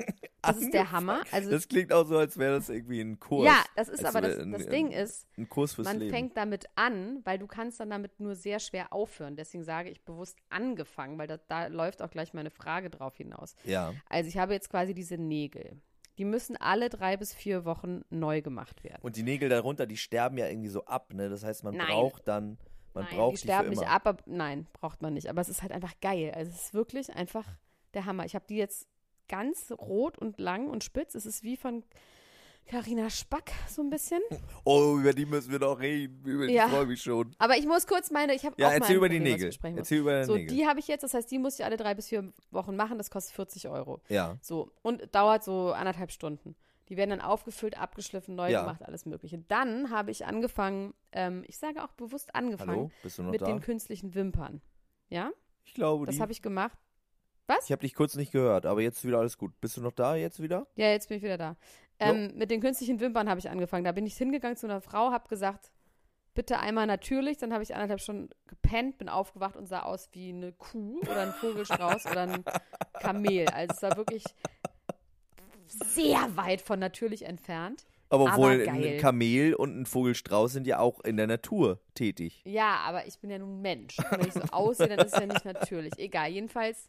Das 0.43 0.57
ist 0.57 0.73
der 0.73 0.91
Hammer. 0.91 1.23
Also, 1.33 1.51
Das 1.51 1.69
klingt 1.69 1.93
auch 1.93 2.07
so, 2.07 2.17
als 2.17 2.39
wäre 2.39 2.57
das 2.57 2.71
irgendwie 2.71 3.01
ein 3.03 3.19
Kurs. 3.21 3.45
ja, 3.47 3.63
das 3.77 3.89
ist 3.91 4.05
Als 4.05 4.15
aber 4.15 4.27
das, 4.27 4.39
ein- 4.39 4.53
das 4.53 4.65
ein- 4.65 4.71
Ding 4.71 4.91
ist, 4.91 5.27
Ein 5.37 5.49
Kurs 5.51 5.75
fürs 5.75 5.87
man 5.87 5.99
Leben. 5.99 6.11
fängt 6.11 6.37
damit 6.37 6.65
an, 6.77 7.21
weil 7.25 7.39
du 7.39 7.47
kannst 7.47 7.79
dann 7.81 7.91
damit 7.91 8.21
nur 8.21 8.35
sehr 8.35 8.59
schwer 8.59 8.91
aufhören. 8.93 9.37
Deswegen 9.37 9.65
sage 9.65 9.91
ich 9.91 10.03
bewusst 10.03 10.39
angefangen, 10.49 11.19
weil 11.19 11.27
da, 11.27 11.37
da 11.49 11.67
läuft 11.67 12.01
auch 12.01 12.11
gleich 12.11 12.33
meine 12.33 12.51
Frage 12.51 12.89
drauf 12.89 13.17
hinaus. 13.17 13.55
ja. 13.65 13.93
Also 14.09 14.29
ich 14.29 14.39
habe 14.39 14.55
jetzt 14.55 14.71
quasi 14.71 14.95
diese 14.95 15.19
Nägel. 15.19 15.81
Die 16.17 16.25
müssen 16.25 16.57
alle 16.57 16.89
drei 16.89 17.17
bis 17.19 17.35
vier 17.35 17.65
Wochen 17.67 18.03
neu 18.11 18.41
gemacht 18.43 18.83
werden. 18.85 19.01
Und 19.03 19.17
die 19.17 19.23
Nägel 19.23 19.49
darunter, 19.51 19.87
die 19.87 19.97
sterben 19.99 20.39
ja 20.39 20.47
irgendwie 20.49 20.69
so 20.71 20.85
ab, 20.87 21.13
ne? 21.15 21.29
Das 21.29 21.45
heißt, 21.45 21.65
man 21.65 21.77
Nein. 21.77 21.87
braucht 21.87 22.27
dann, 22.29 22.57
man 22.95 23.05
nein, 23.05 23.17
braucht 23.17 23.33
die 23.35 23.39
sterben 23.39 23.71
die 23.71 23.77
für 23.77 23.83
nicht 23.83 23.91
ab, 23.91 24.07
aber, 24.07 24.23
nein, 24.27 24.67
braucht 24.73 25.03
man 25.03 25.15
nicht. 25.15 25.29
Aber 25.29 25.41
es 25.41 25.49
ist 25.49 25.63
halt 25.63 25.73
einfach 25.73 25.95
geil. 26.01 26.33
Also 26.35 26.51
es 26.51 26.67
ist 26.67 26.75
wirklich 26.75 27.15
einfach 27.15 27.47
der 27.95 28.05
Hammer. 28.07 28.25
Ich 28.25 28.35
habe 28.35 28.45
die 28.49 28.57
jetzt 28.57 28.87
ganz 29.29 29.71
rot 29.73 30.19
und 30.19 30.39
lang 30.39 30.69
und 30.69 30.83
spitz. 30.85 31.15
Es 31.15 31.27
ist 31.27 31.43
wie 31.43 31.57
von 31.57 31.85
Carina 32.67 33.11
Spack 33.11 33.51
so 33.69 33.83
ein 33.83 33.91
bisschen. 33.91 34.21
Oh, 34.65 34.97
über 34.99 35.13
die 35.13 35.27
müssen 35.27 35.51
wir 35.51 35.59
doch 35.59 35.81
reden. 35.81 36.23
Über 36.25 36.47
die 36.47 36.53
Ja. 36.55 36.69
freue 36.69 36.83
ich 36.83 36.89
mich 36.89 37.03
schon. 37.03 37.35
Aber 37.39 37.57
ich 37.57 37.67
muss 37.67 37.87
kurz 37.87 38.11
meine, 38.11 38.35
ich 38.35 38.45
habe 38.45 38.55
Ja, 38.59 38.69
auch 38.69 38.73
erzähl 38.73 38.97
über 38.97 39.09
die 39.09 39.17
Problem, 39.19 39.35
ich 39.37 39.43
Nägel. 39.63 39.77
Erzähl 39.79 39.99
über 39.99 40.13
deine 40.13 40.25
So, 40.27 40.35
Nägel. 40.37 40.55
die 40.57 40.67
habe 40.67 40.79
ich 40.79 40.87
jetzt, 40.87 41.03
das 41.03 41.15
heißt, 41.15 41.31
die 41.31 41.39
muss 41.39 41.59
ich 41.59 41.65
alle 41.65 41.77
drei 41.77 41.95
bis 41.95 42.09
vier 42.09 42.33
Wochen 42.51 42.77
machen, 42.77 42.99
das 42.99 43.11
kostet 43.11 43.35
40 43.35 43.69
Euro. 43.69 44.01
ja. 44.09 44.37
So, 44.41 44.71
und 44.83 45.13
dauert 45.15 45.43
so 45.43 45.73
anderthalb 45.73 46.13
Stunden. 46.13 46.55
Die 46.91 46.97
werden 46.97 47.11
dann 47.11 47.21
aufgefüllt, 47.21 47.79
abgeschliffen, 47.79 48.35
neu 48.35 48.51
Ja. 48.51 48.61
gemacht, 48.63 48.83
alles 48.83 49.07
Mögliche. 49.07 49.39
Dann 49.39 49.91
habe 49.91 50.11
ich 50.11 50.27
angefangen, 50.27 50.93
ähm, 51.13 51.45
ich 51.47 51.57
sage 51.57 51.83
auch 51.85 51.93
bewusst 51.93 52.35
angefangen, 52.35 52.71
Hallo? 52.71 52.91
Bist 53.03 53.19
du 53.19 53.23
noch 53.23 53.31
mit 53.31 53.41
da? 53.41 53.47
den 53.47 53.61
künstlichen 53.61 54.15
Wimpern. 54.15 54.61
Ja, 55.09 55.31
ich 55.65 55.73
glaube, 55.75 56.05
das 56.07 56.21
habe 56.21 56.33
ich 56.33 56.43
gemacht. 56.43 56.77
Ich 57.65 57.73
habe 57.73 57.81
dich 57.81 57.95
kurz 57.97 58.15
nicht 58.15 58.31
gehört, 58.31 58.65
aber 58.65 58.81
jetzt 58.81 59.05
wieder 59.05 59.19
alles 59.19 59.37
gut. 59.37 59.61
Bist 59.61 59.77
du 59.77 59.81
noch 59.81 59.91
da 59.91 60.15
jetzt 60.15 60.41
wieder? 60.41 60.69
Ja, 60.77 60.89
jetzt 60.91 61.09
bin 61.09 61.17
ich 61.17 61.23
wieder 61.25 61.37
da. 61.39 61.57
Ähm, 61.99 62.33
mit 62.37 62.51
den 62.51 62.61
künstlichen 62.61 63.01
Wimpern 63.01 63.29
habe 63.29 63.41
ich 63.41 63.51
angefangen. 63.51 63.83
Da 63.85 63.91
bin 63.93 64.07
ich 64.07 64.17
hingegangen 64.17 64.57
zu 64.57 64.67
einer 64.69 64.81
Frau, 64.81 65.11
habe 65.11 65.29
gesagt, 65.29 65.73
bitte 66.35 66.61
einmal 66.61 66.87
natürlich. 66.87 67.39
Dann 67.39 67.53
habe 67.53 67.65
ich 67.65 67.75
anderthalb 67.75 68.01
Stunden 68.01 68.31
gepennt, 68.47 68.99
bin 68.99 69.09
aufgewacht 69.09 69.57
und 69.57 69.67
sah 69.67 69.83
aus 69.83 70.09
wie 70.13 70.29
eine 70.29 70.53
Kuh 70.53 71.01
oder 71.01 71.23
ein 71.23 71.33
Vogelstrauß 71.33 72.07
oder 72.07 72.21
ein 72.23 72.45
Kamel. 73.01 73.49
Also 73.49 73.75
es 73.75 73.83
war 73.83 73.97
wirklich 73.97 74.25
sehr 75.71 76.37
weit 76.37 76.61
von 76.61 76.79
natürlich 76.79 77.25
entfernt. 77.25 77.87
Aber 78.13 78.33
Aber 78.33 78.43
wohl 78.43 78.65
geil. 78.65 78.95
ein 78.95 78.99
Kamel 78.99 79.55
und 79.55 79.79
ein 79.79 79.87
Vogelstrauß 79.87 80.53
sind 80.53 80.67
ja 80.67 80.81
auch 80.81 81.01
in 81.01 81.17
der 81.17 81.29
Natur 81.29 81.79
tätig. 81.95 82.43
Ja, 82.45 82.79
aber 82.85 83.07
ich 83.07 83.19
bin 83.21 83.31
ja 83.31 83.39
nun 83.39 83.61
Mensch. 83.63 83.99
Und 83.99 84.11
wenn 84.19 84.27
ich 84.27 84.33
so 84.33 84.41
aussehe, 84.51 84.89
dann 84.89 84.99
ist 85.07 85.15
es 85.15 85.21
ja 85.21 85.27
nicht 85.27 85.45
natürlich. 85.45 85.93
Egal, 85.97 86.31
jedenfalls 86.31 86.89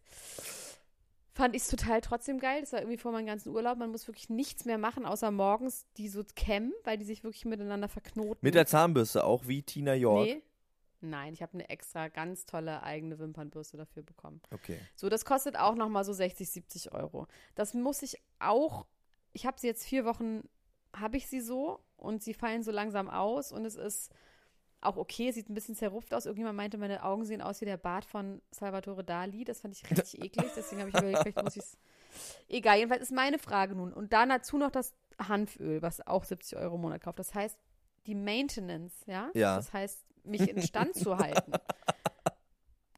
fand 1.33 1.55
ich 1.55 1.61
es 1.61 1.67
total 1.67 2.01
trotzdem 2.01 2.39
geil. 2.39 2.61
Das 2.61 2.73
war 2.73 2.79
irgendwie 2.79 2.97
vor 2.97 3.11
meinem 3.11 3.27
ganzen 3.27 3.49
Urlaub. 3.49 3.77
Man 3.77 3.91
muss 3.91 4.07
wirklich 4.07 4.29
nichts 4.29 4.65
mehr 4.65 4.79
machen, 4.79 5.05
außer 5.05 5.29
morgens 5.29 5.85
die 5.97 6.07
so 6.07 6.23
kämmen, 6.35 6.73
weil 6.83 6.97
die 6.97 7.05
sich 7.05 7.23
wirklich 7.23 7.45
miteinander 7.45 7.87
verknoten. 7.87 8.39
Mit 8.41 8.55
der 8.55 8.65
Zahnbürste 8.65 9.23
auch, 9.23 9.47
wie 9.47 9.61
Tina 9.61 9.93
York. 9.93 10.25
Nee. 10.27 10.41
Nein, 11.01 11.33
ich 11.33 11.41
habe 11.41 11.53
eine 11.53 11.69
extra 11.69 12.07
ganz 12.07 12.45
tolle 12.45 12.83
eigene 12.83 13.19
Wimpernbürste 13.19 13.77
dafür 13.77 14.03
bekommen. 14.03 14.41
Okay. 14.51 14.79
So, 14.95 15.09
das 15.09 15.25
kostet 15.25 15.57
auch 15.57 15.75
nochmal 15.75 16.03
so 16.03 16.13
60, 16.13 16.49
70 16.49 16.93
Euro. 16.93 17.27
Das 17.55 17.73
muss 17.73 18.01
ich 18.01 18.21
auch, 18.39 18.85
ich 19.33 19.45
habe 19.45 19.59
sie 19.59 19.67
jetzt 19.67 19.85
vier 19.85 20.05
Wochen, 20.05 20.43
habe 20.95 21.17
ich 21.17 21.27
sie 21.27 21.41
so 21.41 21.83
und 21.97 22.21
sie 22.21 22.33
fallen 22.33 22.63
so 22.63 22.71
langsam 22.71 23.09
aus 23.09 23.51
und 23.51 23.65
es 23.65 23.75
ist 23.75 24.11
auch 24.81 24.97
okay, 24.97 25.31
sieht 25.31 25.49
ein 25.49 25.53
bisschen 25.53 25.75
zerrupft 25.75 26.13
aus. 26.13 26.25
Irgendjemand 26.25 26.57
meinte, 26.57 26.77
meine 26.77 27.03
Augen 27.03 27.23
sehen 27.23 27.41
aus 27.41 27.61
wie 27.61 27.65
der 27.65 27.77
Bart 27.77 28.03
von 28.03 28.41
Salvatore 28.49 29.03
Dali. 29.03 29.43
Das 29.43 29.61
fand 29.61 29.75
ich 29.75 29.89
richtig 29.89 30.21
eklig, 30.23 30.51
deswegen 30.55 30.81
habe 30.81 30.89
ich 30.89 30.95
überlegt, 30.95 31.19
vielleicht 31.19 31.43
muss 31.43 31.55
ich 31.55 31.63
es. 31.63 31.77
Egal, 32.49 32.77
jedenfalls 32.77 33.03
ist 33.03 33.11
meine 33.11 33.37
Frage 33.37 33.75
nun. 33.75 33.93
Und 33.93 34.11
dann 34.11 34.29
dazu 34.29 34.57
noch 34.57 34.71
das 34.71 34.93
Hanföl, 35.19 35.81
was 35.81 36.05
auch 36.05 36.23
70 36.23 36.57
Euro 36.57 36.75
im 36.75 36.81
Monat 36.81 37.01
kauft. 37.01 37.19
Das 37.19 37.33
heißt, 37.33 37.57
die 38.07 38.15
Maintenance, 38.15 38.93
ja? 39.05 39.29
Ja. 39.33 39.55
Das 39.55 39.71
heißt, 39.71 40.03
mich 40.23 40.47
in 40.49 40.61
Stand 40.61 40.95
zu 40.95 41.17
halten, 41.17 41.51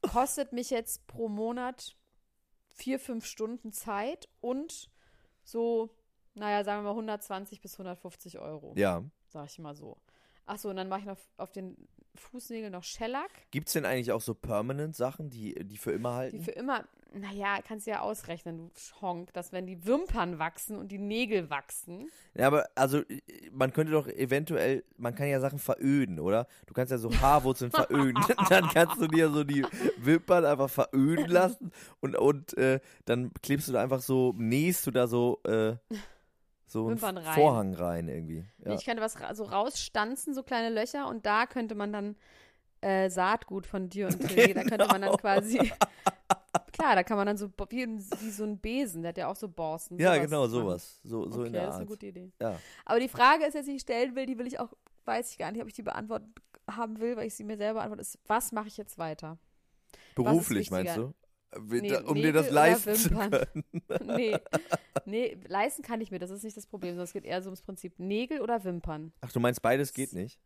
kostet 0.02 0.54
mich 0.54 0.70
jetzt 0.70 1.08
pro 1.08 1.30
Monat 1.30 1.96
vier, 2.70 3.00
fünf 3.00 3.26
Stunden 3.26 3.72
Zeit 3.72 4.28
und 4.42 4.90
so, 5.44 5.90
naja, 6.34 6.64
sagen 6.64 6.80
wir 6.80 6.86
mal 6.86 6.90
120 6.92 7.62
bis 7.62 7.74
150 7.76 8.40
Euro, 8.40 8.74
Ja. 8.76 9.04
sag 9.28 9.46
ich 9.46 9.60
mal 9.60 9.76
so. 9.76 9.98
Achso, 10.46 10.70
und 10.70 10.76
dann 10.76 10.90
mache 10.90 11.02
ich 11.02 11.06
noch 11.06 11.20
auf 11.38 11.52
den 11.52 11.88
Fußnägeln 12.16 12.72
noch 12.72 12.84
Shellac, 12.84 13.32
Gibt 13.52 13.68
es 13.68 13.74
denn 13.74 13.86
eigentlich 13.86 14.12
auch 14.12 14.22
so 14.22 14.34
Permanent-Sachen, 14.36 15.30
die, 15.30 15.54
die 15.66 15.78
für 15.78 15.92
immer 15.92 16.10
die 16.12 16.16
halten? 16.16 16.42
für 16.42 16.52
immer, 16.52 16.88
naja, 17.14 17.60
kannst 17.66 17.88
du 17.88 17.92
ja 17.92 18.02
ausrechnen, 18.02 18.58
du 18.58 18.72
Schonk, 18.76 19.34
dass 19.34 19.52
wenn 19.52 19.66
die 19.66 19.86
Wimpern 19.86 20.40
wachsen 20.40 20.78
und 20.78 20.92
die 20.92 20.98
Nägel 20.98 21.50
wachsen, 21.50 22.10
Ja, 22.34 22.48
aber 22.48 22.68
also 22.76 23.00
äh, 23.00 23.22
man 23.52 23.72
könnte 23.74 23.92
doch 23.92 24.08
eventuell, 24.08 24.84
man 24.98 25.14
kann 25.16 25.28
ja 25.28 25.40
Sachen 25.40 25.60
veröden, 25.60 26.20
oder? 26.20 26.48
Du 26.66 26.74
kannst 26.74 26.92
ja 26.92 26.98
so 26.98 27.12
Haarwurzeln 27.12 27.72
veröden. 27.72 28.22
dann 28.50 28.68
kannst 28.70 29.02
du 29.02 29.08
dir 29.08 29.30
so 29.30 29.44
die 29.44 29.66
Wimpern 29.98 30.46
einfach 30.46 30.70
veröden 30.70 31.28
lassen 31.28 31.72
und, 32.00 32.16
und 32.16 32.58
äh, 32.58 32.80
dann 33.06 33.32
klebst 33.42 33.68
du 33.68 33.74
da 33.74 33.82
einfach 33.82 34.02
so, 34.02 34.34
nähst 34.38 34.86
du 34.88 34.92
da 34.92 35.08
so, 35.08 35.40
äh, 35.44 35.76
so 36.66 36.88
einen 36.88 36.98
rein. 36.98 37.36
Vorhang 37.36 37.74
rein 37.76 38.08
irgendwie. 38.08 38.46
Ja. 38.66 38.74
Ich 38.74 38.86
könnte 38.86 39.04
was 39.04 39.22
ra 39.22 39.36
so 39.36 39.44
rausstanzen, 39.44 40.34
so 40.34 40.42
kleine 40.42 40.74
Löcher, 40.74 41.08
und 41.08 41.26
da 41.26 41.46
könnte 41.46 41.76
man 41.76 41.94
dann 41.94 42.16
äh, 42.82 43.10
Saatgut 43.10 43.68
von 43.68 43.90
dir 43.90 44.08
und 44.08 44.20
Tilly, 44.28 44.54
da 44.54 44.64
könnte 44.64 44.88
man 44.88 45.02
dann 45.02 45.18
quasi. 45.18 45.72
Klar, 46.72 46.96
da 46.96 47.04
kann 47.04 47.18
man 47.18 47.28
dann 47.28 47.38
so 47.38 47.50
wie, 47.70 47.88
wie 47.88 48.30
so 48.30 48.44
ein 48.44 48.60
Besen, 48.60 49.02
der 49.02 49.10
hat 49.10 49.18
ja 49.18 49.28
auch 49.28 49.36
so 49.36 49.48
Borsten. 49.48 50.00
ja, 50.00 50.18
genau, 50.18 50.42
machen. 50.42 50.52
sowas. 50.52 51.00
So, 51.04 51.30
so 51.30 51.40
okay, 51.40 51.48
in 51.48 51.54
der 51.54 51.62
das 51.64 51.70
ist 51.70 51.76
eine 51.76 51.82
Art. 51.84 51.90
gute 51.90 52.06
Idee. 52.08 52.32
Ja. 52.40 52.60
Aber 52.86 53.00
die 53.00 53.08
Frage 53.08 53.46
ist 53.46 53.54
jetzt, 53.54 53.68
die 53.68 53.76
ich 53.76 53.82
stellen 53.82 54.16
will, 54.16 54.26
die 54.26 54.38
will 54.38 54.48
ich 54.48 54.60
auch, 54.60 54.74
weiß 55.06 55.32
ich 55.32 55.38
gar 55.38 55.52
nicht, 55.52 55.62
ob 55.62 55.68
ich 55.68 55.74
die 55.74 55.84
beantwortet 55.84 56.30
haben 56.70 57.00
will, 57.00 57.18
weil 57.18 57.28
ich 57.28 57.36
sie 57.36 57.44
mir 57.44 57.58
selber 57.58 57.80
beantworte, 57.80 58.02
ist, 58.02 58.20
was 58.28 58.52
mache 58.52 58.68
ich 58.68 58.78
jetzt 58.78 58.98
weiter? 58.98 59.38
Beruflich 60.16 60.72
meinst 60.72 60.98
du? 60.98 61.14
Nee, 61.60 61.96
um 61.98 62.14
Nägel 62.16 62.32
dir 62.32 62.34
das 62.34 62.50
leisten 62.50 62.96
zu 62.96 63.10
können. 63.10 63.64
nee, 64.18 64.36
nee, 65.06 65.38
leisten 65.48 65.84
kann 65.84 66.02
ich 66.02 66.10
mir, 66.10 66.18
das 66.18 66.32
ist 66.32 66.44
nicht 66.44 66.58
das 66.58 66.66
Problem, 66.66 66.92
sondern 66.92 67.04
es 67.04 67.14
geht 67.14 67.26
eher 67.26 67.42
so 67.42 67.50
ums 67.50 67.62
Prinzip 67.62 68.00
Nägel 68.00 68.42
oder 68.42 68.64
Wimpern. 68.64 69.14
Ach, 69.22 69.32
du 69.32 69.40
meinst 69.40 69.62
beides 69.62 69.94
geht 69.94 70.14
nicht? 70.14 70.40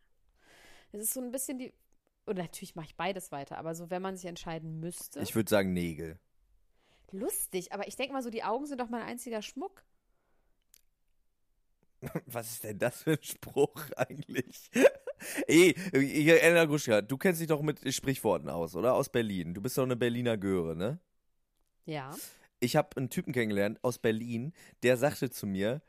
Es 0.92 1.00
ist 1.00 1.14
so 1.14 1.20
ein 1.20 1.30
bisschen 1.30 1.58
die. 1.58 1.72
Oder 2.28 2.42
natürlich 2.42 2.74
mache 2.74 2.86
ich 2.86 2.96
beides 2.96 3.32
weiter, 3.32 3.58
aber 3.58 3.74
so, 3.74 3.90
wenn 3.90 4.02
man 4.02 4.16
sich 4.16 4.28
entscheiden 4.28 4.80
müsste. 4.80 5.20
Ich 5.20 5.34
würde 5.34 5.48
sagen 5.48 5.72
Nägel. 5.72 6.18
lustig, 7.10 7.72
aber 7.72 7.88
ich 7.88 7.96
denke 7.96 8.12
mal 8.12 8.22
so, 8.22 8.28
die 8.28 8.44
Augen 8.44 8.66
sind 8.66 8.80
doch 8.80 8.90
mein 8.90 9.02
einziger 9.02 9.40
Schmuck. 9.40 9.82
Was 12.26 12.50
ist 12.50 12.64
denn 12.64 12.78
das 12.78 13.02
für 13.02 13.12
ein 13.12 13.22
Spruch 13.22 13.90
eigentlich? 13.96 14.70
Ey, 15.48 15.74
Elena 15.92 16.66
Gruschka, 16.66 17.00
du 17.00 17.16
kennst 17.16 17.40
dich 17.40 17.48
doch 17.48 17.62
mit 17.62 17.92
Sprichworten 17.92 18.48
aus, 18.50 18.76
oder? 18.76 18.94
Aus 18.94 19.08
Berlin. 19.08 19.54
Du 19.54 19.60
bist 19.60 19.76
doch 19.78 19.82
eine 19.82 19.96
Berliner 19.96 20.36
Göre, 20.36 20.76
ne? 20.76 21.00
Ja. 21.86 22.14
Ich 22.60 22.76
habe 22.76 22.96
einen 22.96 23.10
Typen 23.10 23.32
kennengelernt 23.32 23.82
aus 23.82 23.98
Berlin, 23.98 24.52
der 24.82 24.96
sagte 24.96 25.30
zu 25.30 25.46
mir, 25.46 25.80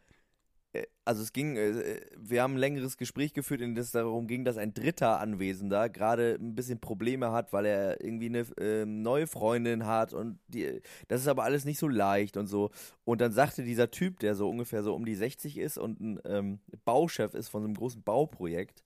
also 1.04 1.24
es 1.24 1.34
ging, 1.34 1.58
äh, 1.58 2.02
wir 2.16 2.44
haben 2.44 2.54
ein 2.54 2.60
längeres 2.60 2.98
Gespräch 2.98 3.34
geführt, 3.34 3.62
in 3.62 3.74
dem 3.74 3.82
es 3.82 3.92
darum 3.92 4.28
ging, 4.28 4.46
dass 4.46 4.58
ein 4.58 4.74
dritter 4.74 5.20
Anwesender 5.20 5.90
gerade 5.90 6.38
ein 6.40 6.54
bisschen 6.54 6.80
Probleme 6.80 7.32
hat, 7.32 7.52
weil 7.52 7.66
er 7.66 8.04
irgendwie 8.04 8.28
eine 8.28 8.46
ähm, 8.60 9.02
neue 9.02 9.26
Freundin 9.26 9.88
hat 9.88 10.14
und 10.14 10.40
die, 10.48 10.82
das 11.08 11.22
ist 11.22 11.28
aber 11.28 11.44
alles 11.44 11.66
nicht 11.66 11.80
so 11.80 11.88
leicht 11.88 12.38
und 12.38 12.46
so. 12.48 12.70
Und 13.06 13.22
dann 13.22 13.32
sagte 13.32 13.64
dieser 13.64 13.90
Typ, 13.90 14.20
der 14.20 14.36
so 14.36 14.50
ungefähr 14.50 14.84
so 14.84 14.94
um 14.94 15.06
die 15.06 15.16
60 15.16 15.58
ist 15.58 15.78
und 15.80 16.00
ein 16.00 16.20
ähm, 16.26 16.60
Bauchef 16.86 17.34
ist 17.34 17.50
von 17.50 17.62
so 17.62 17.68
einem 17.68 17.76
großen 17.76 18.04
Bauprojekt, 18.04 18.84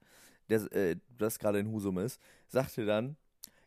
der, 0.50 0.72
äh, 0.72 0.96
das 1.18 1.40
gerade 1.40 1.60
in 1.60 1.72
Husum 1.72 1.98
ist, 1.98 2.22
sagte 2.48 2.86
dann, 2.86 3.18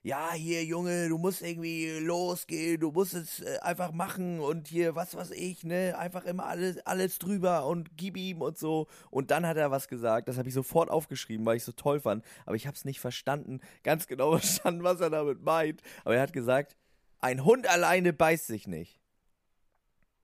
ja, 0.07 0.33
hier, 0.35 0.65
Junge, 0.65 1.09
du 1.09 1.19
musst 1.19 1.43
irgendwie 1.43 1.99
losgehen, 1.99 2.79
du 2.79 2.93
musst 2.93 3.13
es 3.15 3.41
äh, 3.41 3.59
einfach 3.59 3.91
machen 3.91 4.39
und 4.39 4.69
hier, 4.69 4.95
was 4.95 5.17
weiß 5.17 5.33
ich, 5.33 5.65
ne, 5.65 5.99
einfach 5.99 6.25
immer 6.27 6.47
alles, 6.47 6.79
alles 6.87 7.19
drüber 7.19 7.67
und 7.67 7.97
gib 7.97 8.17
ihm 8.17 8.41
und 8.41 8.57
so. 8.57 8.87
Und 9.11 9.33
dann 9.33 9.45
hat 9.45 9.57
er 9.57 9.73
was 9.73 9.89
gesagt, 9.89 10.29
das 10.29 10.39
habe 10.39 10.47
ich 10.47 10.55
sofort 10.55 10.91
aufgeschrieben, 10.91 11.45
weil 11.45 11.57
ich 11.57 11.65
so 11.65 11.73
toll 11.73 11.99
fand, 11.99 12.25
aber 12.45 12.55
ich 12.55 12.69
habe 12.69 12.77
es 12.77 12.85
nicht 12.85 13.01
verstanden, 13.01 13.59
ganz 13.83 14.07
genau 14.07 14.31
verstanden, 14.39 14.85
was 14.85 15.01
er 15.01 15.11
damit 15.11 15.43
meint. 15.43 15.83
Aber 16.05 16.15
er 16.15 16.23
hat 16.23 16.33
gesagt, 16.33 16.77
ein 17.19 17.45
Hund 17.45 17.69
alleine 17.69 18.13
beißt 18.13 18.47
sich 18.47 18.69
nicht. 18.69 19.01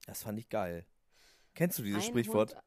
Das 0.07 0.23
fand 0.23 0.39
ich 0.39 0.49
geil. 0.49 0.87
Kennst 1.55 1.81
du 1.81 1.83
dieses 1.83 2.05
Ein 2.05 2.09
Sprichwort? 2.09 2.55
Hund- 2.55 2.63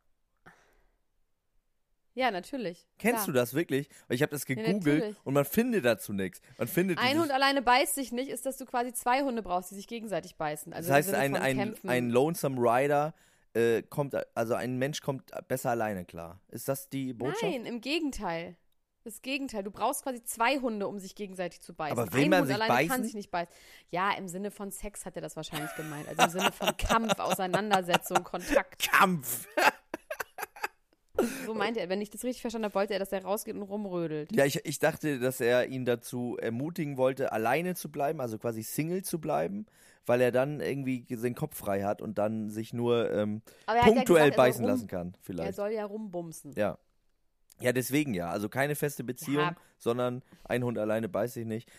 Ja, 2.16 2.32
natürlich. 2.32 2.88
Kennst 2.98 3.26
Klar. 3.26 3.28
du 3.28 3.32
das 3.34 3.54
wirklich? 3.54 3.90
Weil 4.08 4.16
ich 4.16 4.22
habe 4.22 4.32
das 4.32 4.46
gegoogelt 4.46 4.86
natürlich. 4.86 5.16
und 5.26 5.34
man 5.34 5.44
findet 5.46 5.84
dazu 5.84 6.14
nichts. 6.14 6.42
Man 6.58 6.68
findet 6.70 6.98
Ein 6.98 7.20
Hund 7.20 7.30
alleine 7.30 7.62
beißt 7.62 7.94
sich 7.94 8.14
nicht, 8.14 8.30
ist, 8.30 8.46
dass 8.46 8.56
du 8.58 8.66
quasi 8.66 8.94
zwei 8.94 9.22
Hunde 9.22 9.42
brauchst, 9.44 9.72
die 9.72 9.76
sich 9.76 9.88
gegenseitig 9.88 10.38
beißen. 10.38 10.72
Also 10.74 10.88
Das 10.88 10.96
heißt, 10.96 11.14
ein, 11.14 11.36
ein, 11.36 11.58
Kämpfen. 11.58 11.90
ein 11.90 12.10
Lonesome 12.10 12.58
Rider 12.60 13.14
äh, 13.54 13.82
kommt, 13.84 14.16
also 14.34 14.54
ein 14.54 14.78
Mensch 14.78 15.02
kommt 15.02 15.30
besser 15.50 15.72
alleine 15.72 16.06
klar. 16.06 16.40
Ist 16.50 16.70
das 16.70 16.88
die 16.90 17.14
Botschaft? 17.14 17.44
Nein, 17.44 17.66
im 17.66 17.82
Gegenteil. 17.82 18.56
Das 19.04 19.22
Gegenteil. 19.22 19.64
Du 19.64 19.70
brauchst 19.70 20.02
quasi 20.04 20.24
zwei 20.24 20.58
Hunde, 20.60 20.88
um 20.88 20.98
sich 21.00 21.14
gegenseitig 21.16 21.62
zu 21.62 21.74
beißen. 21.76 22.00
Aber 22.00 22.12
will 22.14 22.24
Ein 22.24 22.30
man 22.32 22.40
Hund 22.40 22.48
sich 22.48 22.56
alleine 22.56 22.74
kann 22.88 22.88
beißen? 22.88 23.04
sich 23.04 23.14
nicht 23.14 23.30
beißen. 23.30 23.54
Ja, 23.90 24.12
im 24.18 24.28
Sinne 24.30 24.50
von 24.52 24.72
Sex 24.72 25.06
hat 25.06 25.16
er 25.16 25.22
das 25.22 25.36
wahrscheinlich 25.36 25.76
gemeint. 25.76 26.08
Also 26.08 26.24
im 26.24 26.30
Sinne 26.32 26.52
von 26.54 26.76
Kampf, 26.78 27.20
Auseinandersetzung, 27.20 28.24
Kontakt. 28.24 28.90
Kampf! 28.92 29.48
So 31.46 31.54
meinte 31.54 31.80
er. 31.80 31.90
Wenn 31.90 32.02
ich 32.02 32.10
das 32.10 32.24
richtig 32.24 32.42
verstanden 32.42 32.66
habe, 32.66 32.76
wollte 32.76 32.94
er, 32.94 33.00
dass 33.00 33.12
er 33.12 33.24
rausgeht 33.24 33.56
und 33.56 33.64
rumrödelt. 33.64 34.36
Ja, 34.36 34.46
ich, 34.46 34.60
ich 34.66 34.80
dachte, 34.80 35.20
dass 35.20 35.42
er 35.42 35.68
ihn 35.68 35.86
dazu 35.86 36.38
ermutigen 36.42 36.98
wollte, 36.98 37.32
alleine 37.32 37.76
zu 37.76 37.92
bleiben, 37.92 38.22
also 38.22 38.38
quasi 38.38 38.64
Single 38.64 39.04
zu 39.04 39.20
bleiben, 39.20 39.66
weil 40.06 40.22
er 40.22 40.32
dann 40.32 40.60
irgendwie 40.62 41.06
seinen 41.16 41.36
Kopf 41.36 41.58
frei 41.58 41.84
hat 41.84 42.02
und 42.02 42.18
dann 42.18 42.50
sich 42.50 42.74
nur 42.74 43.12
ähm, 43.12 43.42
er 43.68 43.74
hat 43.76 43.88
ja 43.88 43.94
punktuell 43.94 44.26
gesagt, 44.32 44.38
er 44.40 44.44
beißen 44.44 44.66
lassen 44.66 44.88
kann, 44.88 45.08
Er 45.14 45.20
vielleicht. 45.22 45.56
soll 45.56 45.72
ja 45.72 45.86
rumbumsen. 45.86 46.54
Ja. 46.56 46.78
Ja, 47.62 47.72
deswegen 47.72 48.14
ja. 48.14 48.30
Also 48.30 48.50
keine 48.50 48.76
feste 48.76 49.04
Beziehung, 49.04 49.40
Ja. 49.44 49.56
sondern 49.78 50.24
ein 50.44 50.64
Hund 50.64 50.78
alleine 50.78 51.08
beißt 51.10 51.36
sich 51.36 51.46
nicht. 51.46 51.70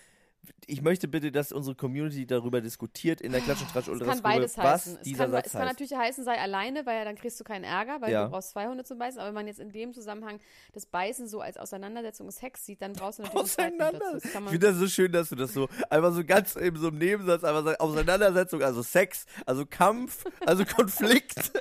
Ich 0.66 0.82
möchte 0.82 1.09
bitte, 1.09 1.30
dass 1.32 1.52
unsere 1.52 1.74
Community 1.76 2.26
darüber 2.26 2.61
diskutiert 2.61 3.20
in 3.20 3.32
der 3.32 3.40
Klatsch 3.40 3.61
und 3.61 3.70
Tratsch 3.70 3.85
Es 3.87 3.88
Ultras 3.88 4.09
kann 4.09 4.22
beides 4.22 4.59
was 4.59 4.64
heißen. 4.64 4.96
Es 4.96 5.02
dieser 5.02 5.24
kann, 5.24 5.30
Satz 5.32 5.46
es 5.46 5.52
kann 5.52 5.66
natürlich 5.66 5.94
heißen, 5.94 6.24
sei 6.24 6.38
alleine, 6.40 6.85
weil 6.87 7.04
dann 7.04 7.16
kriegst 7.16 7.38
du 7.40 7.44
keinen 7.44 7.64
Ärger, 7.64 8.00
weil 8.00 8.12
Ja. 8.12 8.24
du 8.24 8.30
brauchst 8.30 8.50
zwei 8.50 8.66
Hunde 8.68 8.85
zum 8.85 8.98
Beißen. 8.98 9.18
Aber 9.20 9.28
wenn 9.28 9.35
man 9.35 9.46
jetzt 9.46 9.61
in 9.61 9.70
dem 9.72 9.92
Zusammenhang 9.92 10.40
das 10.72 10.87
Beißen 10.87 11.28
so 11.28 11.40
als 11.40 11.56
Auseinandersetzung 11.56 12.26
und 12.26 12.32
Sex 12.32 12.64
sieht, 12.66 12.82
dann 12.82 12.92
brauchst 12.92 13.18
du 13.18 13.22
natürlich 13.22 13.42
Auseinander. 13.42 13.98
dazu. 13.98 14.12
Das 14.14 14.22
kann 14.22 14.30
Ich 14.30 14.40
man, 14.40 14.48
finde 14.52 14.66
das 14.68 14.76
so 14.76 14.87
schön, 14.88 15.12
dass 15.12 15.28
du 15.28 15.37
das 15.37 15.52
so 15.52 15.68
einfach 15.90 16.12
so 16.12 16.24
ganz 16.24 16.56
in 16.56 16.76
so 16.76 16.88
einem 16.88 16.98
Nebensatz 16.98 17.44
einfach 17.44 17.64
sagst, 17.64 17.80
Auseinandersetzung, 17.80 18.62
also 18.62 18.82
Sex, 18.82 19.26
also 19.46 19.66
Kampf, 19.66 20.24
also 20.44 20.64
Konflikt. 20.76 21.52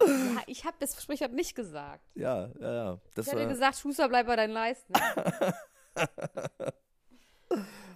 ja, 0.00 0.42
ich 0.46 0.64
habe 0.64 0.76
das 0.80 1.00
Sprichwort 1.02 1.32
nicht 1.32 1.54
gesagt. 1.54 2.04
ja, 2.14 2.48
ja, 2.60 2.72
ja. 2.72 2.98
Das 3.14 3.26
Ich 3.26 3.32
hätte 3.32 3.42
war, 3.42 3.48
gesagt, 3.48 3.76
Schuster, 3.78 4.08
bleib 4.08 4.26
bei 4.26 4.36
deinen 4.36 4.52
Leisten. 4.52 4.92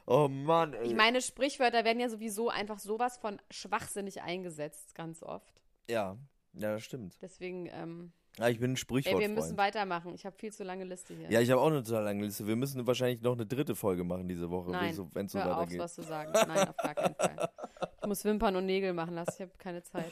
oh 0.06 0.28
Mann, 0.28 0.74
ey. 0.74 0.86
Ich 0.86 0.94
meine, 0.94 1.20
Sprichwörter 1.20 1.84
werden 1.84 2.00
ja 2.00 2.08
sowieso 2.08 2.48
einfach 2.48 2.78
sowas 2.78 3.18
von 3.18 3.40
schwachsinnig 3.50 4.22
eingesetzt, 4.22 4.94
ganz 4.94 5.22
oft. 5.22 5.62
ja, 5.88 6.16
ja, 6.54 6.72
das 6.74 6.84
stimmt. 6.84 7.16
Deswegen, 7.22 7.66
ähm, 7.72 8.12
Ja, 8.36 8.48
ich 8.48 8.58
bin 8.58 8.72
ein 8.72 8.74
ey, 8.74 8.76
Sprichwort. 8.76 9.20
wir 9.20 9.28
müssen 9.30 9.56
weitermachen. 9.56 10.12
Ich 10.14 10.26
habe 10.26 10.36
viel 10.36 10.52
zu 10.52 10.64
lange 10.64 10.84
Liste 10.84 11.14
hier. 11.14 11.30
Ja, 11.30 11.40
ich 11.40 11.50
habe 11.50 11.62
auch 11.62 11.68
eine 11.68 11.82
total 11.82 12.04
lange 12.04 12.24
Liste. 12.24 12.46
Wir 12.46 12.56
müssen 12.56 12.86
wahrscheinlich 12.86 13.22
noch 13.22 13.32
eine 13.32 13.46
dritte 13.46 13.74
Folge 13.74 14.04
machen 14.04 14.28
diese 14.28 14.50
Woche, 14.50 14.70
wenn 14.72 15.26
es 15.26 15.32
so 15.32 15.38
hör 15.38 15.52
auf, 15.52 15.56
weitergeht. 15.62 15.78
was 15.78 15.94
zu 15.94 16.02
sagen. 16.02 16.32
Nein, 16.32 16.68
auf 16.68 16.76
gar 16.76 16.94
keinen 16.94 17.14
Fall. 17.14 17.48
Ich 18.02 18.06
muss 18.06 18.22
Wimpern 18.24 18.56
und 18.56 18.66
Nägel 18.66 18.92
machen 18.92 19.14
lassen. 19.14 19.32
Ich 19.34 19.40
habe 19.40 19.52
keine 19.56 19.82
Zeit. 19.82 20.10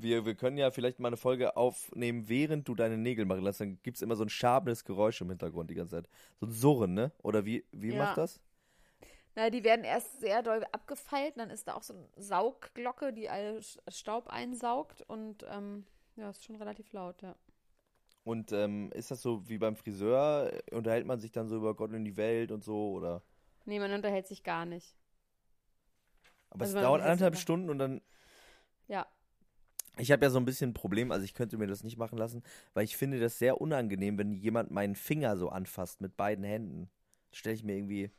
Wir, 0.00 0.24
wir 0.24 0.34
können 0.36 0.56
ja 0.58 0.70
vielleicht 0.70 1.00
mal 1.00 1.08
eine 1.08 1.16
Folge 1.16 1.56
aufnehmen, 1.56 2.28
während 2.28 2.68
du 2.68 2.74
deine 2.74 2.96
Nägel 2.96 3.24
machen 3.26 3.42
lässt. 3.42 3.60
Dann 3.60 3.80
gibt's 3.82 4.00
immer 4.02 4.16
so 4.16 4.24
ein 4.24 4.28
schabendes 4.28 4.84
Geräusch 4.84 5.20
im 5.20 5.28
Hintergrund 5.30 5.70
die 5.70 5.74
ganze 5.74 5.96
Zeit. 5.96 6.08
So 6.40 6.46
ein 6.46 6.52
Surren, 6.52 6.94
ne? 6.94 7.12
Oder 7.22 7.44
wie, 7.44 7.64
wie 7.72 7.92
Ja. 7.92 7.98
macht 8.04 8.16
das? 8.18 8.40
Na, 9.34 9.50
die 9.50 9.62
werden 9.64 9.84
erst 9.84 10.20
sehr 10.20 10.42
doll 10.42 10.64
abgefeilt, 10.72 11.34
dann 11.36 11.50
ist 11.50 11.68
da 11.68 11.74
auch 11.74 11.82
so 11.82 11.94
eine 11.94 12.08
Saugglocke, 12.16 13.12
die 13.12 13.28
all 13.28 13.60
Staub 13.88 14.28
einsaugt 14.28 15.02
und 15.02 15.44
ähm, 15.48 15.86
ja, 16.16 16.30
ist 16.30 16.44
schon 16.44 16.56
relativ 16.56 16.92
laut, 16.92 17.22
ja. 17.22 17.36
Und 18.24 18.52
ähm, 18.52 18.90
ist 18.92 19.10
das 19.10 19.22
so 19.22 19.48
wie 19.48 19.58
beim 19.58 19.74
Friseur? 19.76 20.52
Unterhält 20.72 21.06
man 21.06 21.18
sich 21.18 21.32
dann 21.32 21.48
so 21.48 21.56
über 21.56 21.74
Gott 21.74 21.92
und 21.92 22.04
die 22.04 22.16
Welt 22.16 22.52
und 22.52 22.62
so? 22.62 22.92
Oder? 22.92 23.22
Nee, 23.64 23.78
man 23.78 23.92
unterhält 23.92 24.26
sich 24.26 24.42
gar 24.42 24.66
nicht. 24.66 24.96
Aber 26.50 26.62
Also 26.62 26.76
es 26.76 26.82
dauert 26.82 27.02
anderthalb. 27.02 27.36
Stunden 27.36 27.70
und 27.70 27.78
dann. 27.78 28.00
Ja. 28.88 29.06
Ich 29.98 30.12
habe 30.12 30.24
ja 30.24 30.30
so 30.30 30.38
ein 30.38 30.44
bisschen 30.44 30.70
ein 30.70 30.74
Problem, 30.74 31.10
also 31.12 31.24
ich 31.24 31.34
könnte 31.34 31.58
mir 31.58 31.66
das 31.66 31.82
nicht 31.84 31.96
machen 31.96 32.18
lassen, 32.18 32.42
weil 32.74 32.84
ich 32.84 32.96
finde 32.96 33.18
das 33.20 33.38
sehr 33.38 33.60
unangenehm, 33.60 34.16
wenn 34.18 34.32
jemand 34.32 34.70
meinen 34.70 34.94
Finger 34.94 35.36
so 35.36 35.48
anfasst 35.48 36.00
mit 36.00 36.16
beiden 36.16 36.44
Händen. 36.44 36.88
Stelle 37.32 37.54
ich 37.56 37.64
mir 37.64 37.76
irgendwie 37.76 38.10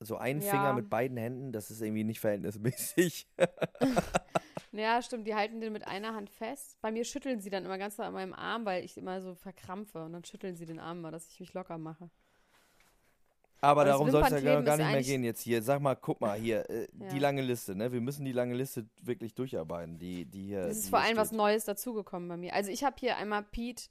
so 0.00 0.16
einen 0.16 0.40
Ja. 0.40 0.50
Finger 0.50 0.72
mit 0.72 0.90
beiden 0.90 1.16
Händen, 1.16 1.52
das 1.52 1.70
ist 1.70 1.80
irgendwie 1.80 2.04
nicht 2.04 2.20
verhältnismäßig. 2.20 3.28
Ja, 4.72 5.02
stimmt, 5.02 5.26
die 5.26 5.34
halten 5.34 5.60
den 5.60 5.72
mit 5.72 5.86
einer 5.88 6.14
Hand 6.14 6.30
fest. 6.30 6.78
Bei 6.80 6.92
mir 6.92 7.04
schütteln 7.04 7.40
sie 7.40 7.50
dann 7.50 7.64
immer 7.64 7.76
ganz 7.76 7.98
an 7.98 8.12
meinem 8.12 8.32
Arm, 8.32 8.64
weil 8.64 8.84
ich 8.84 8.96
immer 8.96 9.20
so 9.20 9.34
verkrampfe 9.34 10.04
und 10.04 10.12
dann 10.12 10.24
schütteln 10.24 10.54
sie 10.54 10.64
den 10.64 10.78
Arm 10.78 11.00
mal, 11.00 11.10
dass 11.10 11.28
ich 11.28 11.40
mich 11.40 11.52
locker 11.54 11.76
mache. 11.76 12.08
Aber 13.62 13.84
das 13.84 13.92
darum 13.92 14.10
soll 14.10 14.22
es 14.22 14.42
ja 14.42 14.60
gar 14.62 14.76
nicht 14.76 14.90
mehr 14.90 15.02
gehen 15.02 15.22
jetzt 15.22 15.42
hier. 15.42 15.62
Sag 15.62 15.80
mal, 15.82 15.94
guck 15.94 16.20
mal 16.20 16.38
hier, 16.38 16.68
äh, 16.70 16.88
die 16.92 17.16
Ja. 17.16 17.20
lange 17.22 17.42
Liste, 17.42 17.74
ne? 17.74 17.92
Wir 17.92 18.00
müssen 18.00 18.24
die 18.24 18.32
lange 18.32 18.54
Liste 18.54 18.86
wirklich 19.02 19.34
durcharbeiten, 19.34 19.98
die, 19.98 20.24
die 20.24 20.46
hier. 20.46 20.60
Es 20.60 20.78
ist 20.78 20.86
die 20.86 20.90
vor 20.90 21.00
allem 21.00 21.16
was. 21.16 21.32
Neues 21.32 21.64
dazugekommen 21.66 22.28
bei 22.28 22.36
mir. 22.36 22.54
Also 22.54 22.70
ich 22.70 22.84
habe 22.84 22.96
hier 22.98 23.16
einmal 23.16 23.42
Pete 23.42 23.84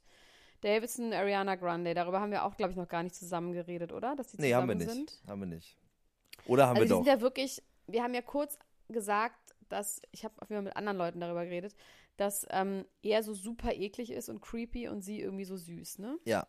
Davidson, 0.60 1.12
Ariana 1.12 1.54
Grande. 1.54 1.94
Darüber 1.94 2.20
haben 2.20 2.32
wir 2.32 2.44
auch, 2.44 2.56
glaube 2.56 2.72
ich, 2.72 2.76
noch 2.76 2.88
gar 2.88 3.02
nicht 3.02 3.14
zusammen 3.14 3.52
geredet, 3.52 3.92
oder? 3.92 4.16
Dass 4.16 4.28
die 4.28 4.36
zusammen 4.36 4.48
Nee, 4.48 4.54
haben 4.54 4.68
wir 4.68 4.74
nicht. 4.74 4.90
sind. 4.90 5.22
Haben 5.28 5.40
wir 5.40 5.46
nicht. 5.46 5.76
Oder 6.46 6.66
haben 6.66 6.76
also 6.76 6.84
die 6.84 6.90
wir 6.90 6.96
sind 6.96 7.06
doch? 7.06 7.12
ja 7.14 7.20
wirklich, 7.20 7.62
wir 7.86 8.02
haben 8.02 8.14
ja 8.14 8.22
kurz 8.22 8.58
gesagt, 8.88 9.36
dass, 9.68 10.02
ich 10.10 10.24
habe 10.24 10.34
auch 10.42 10.50
wieder 10.50 10.62
mit 10.62 10.76
anderen 10.76 10.98
Leuten 10.98 11.20
darüber 11.20 11.44
geredet, 11.44 11.74
dass 12.16 12.46
ähm, 12.50 12.84
er 13.02 13.22
so 13.22 13.34
super 13.34 13.72
eklig 13.72 14.10
ist 14.10 14.28
und 14.28 14.40
creepy 14.42 14.88
und 14.88 15.02
sie 15.02 15.20
irgendwie 15.20 15.44
so 15.44 15.56
süß, 15.56 15.98
ne? 16.00 16.18
Ja. 16.24 16.46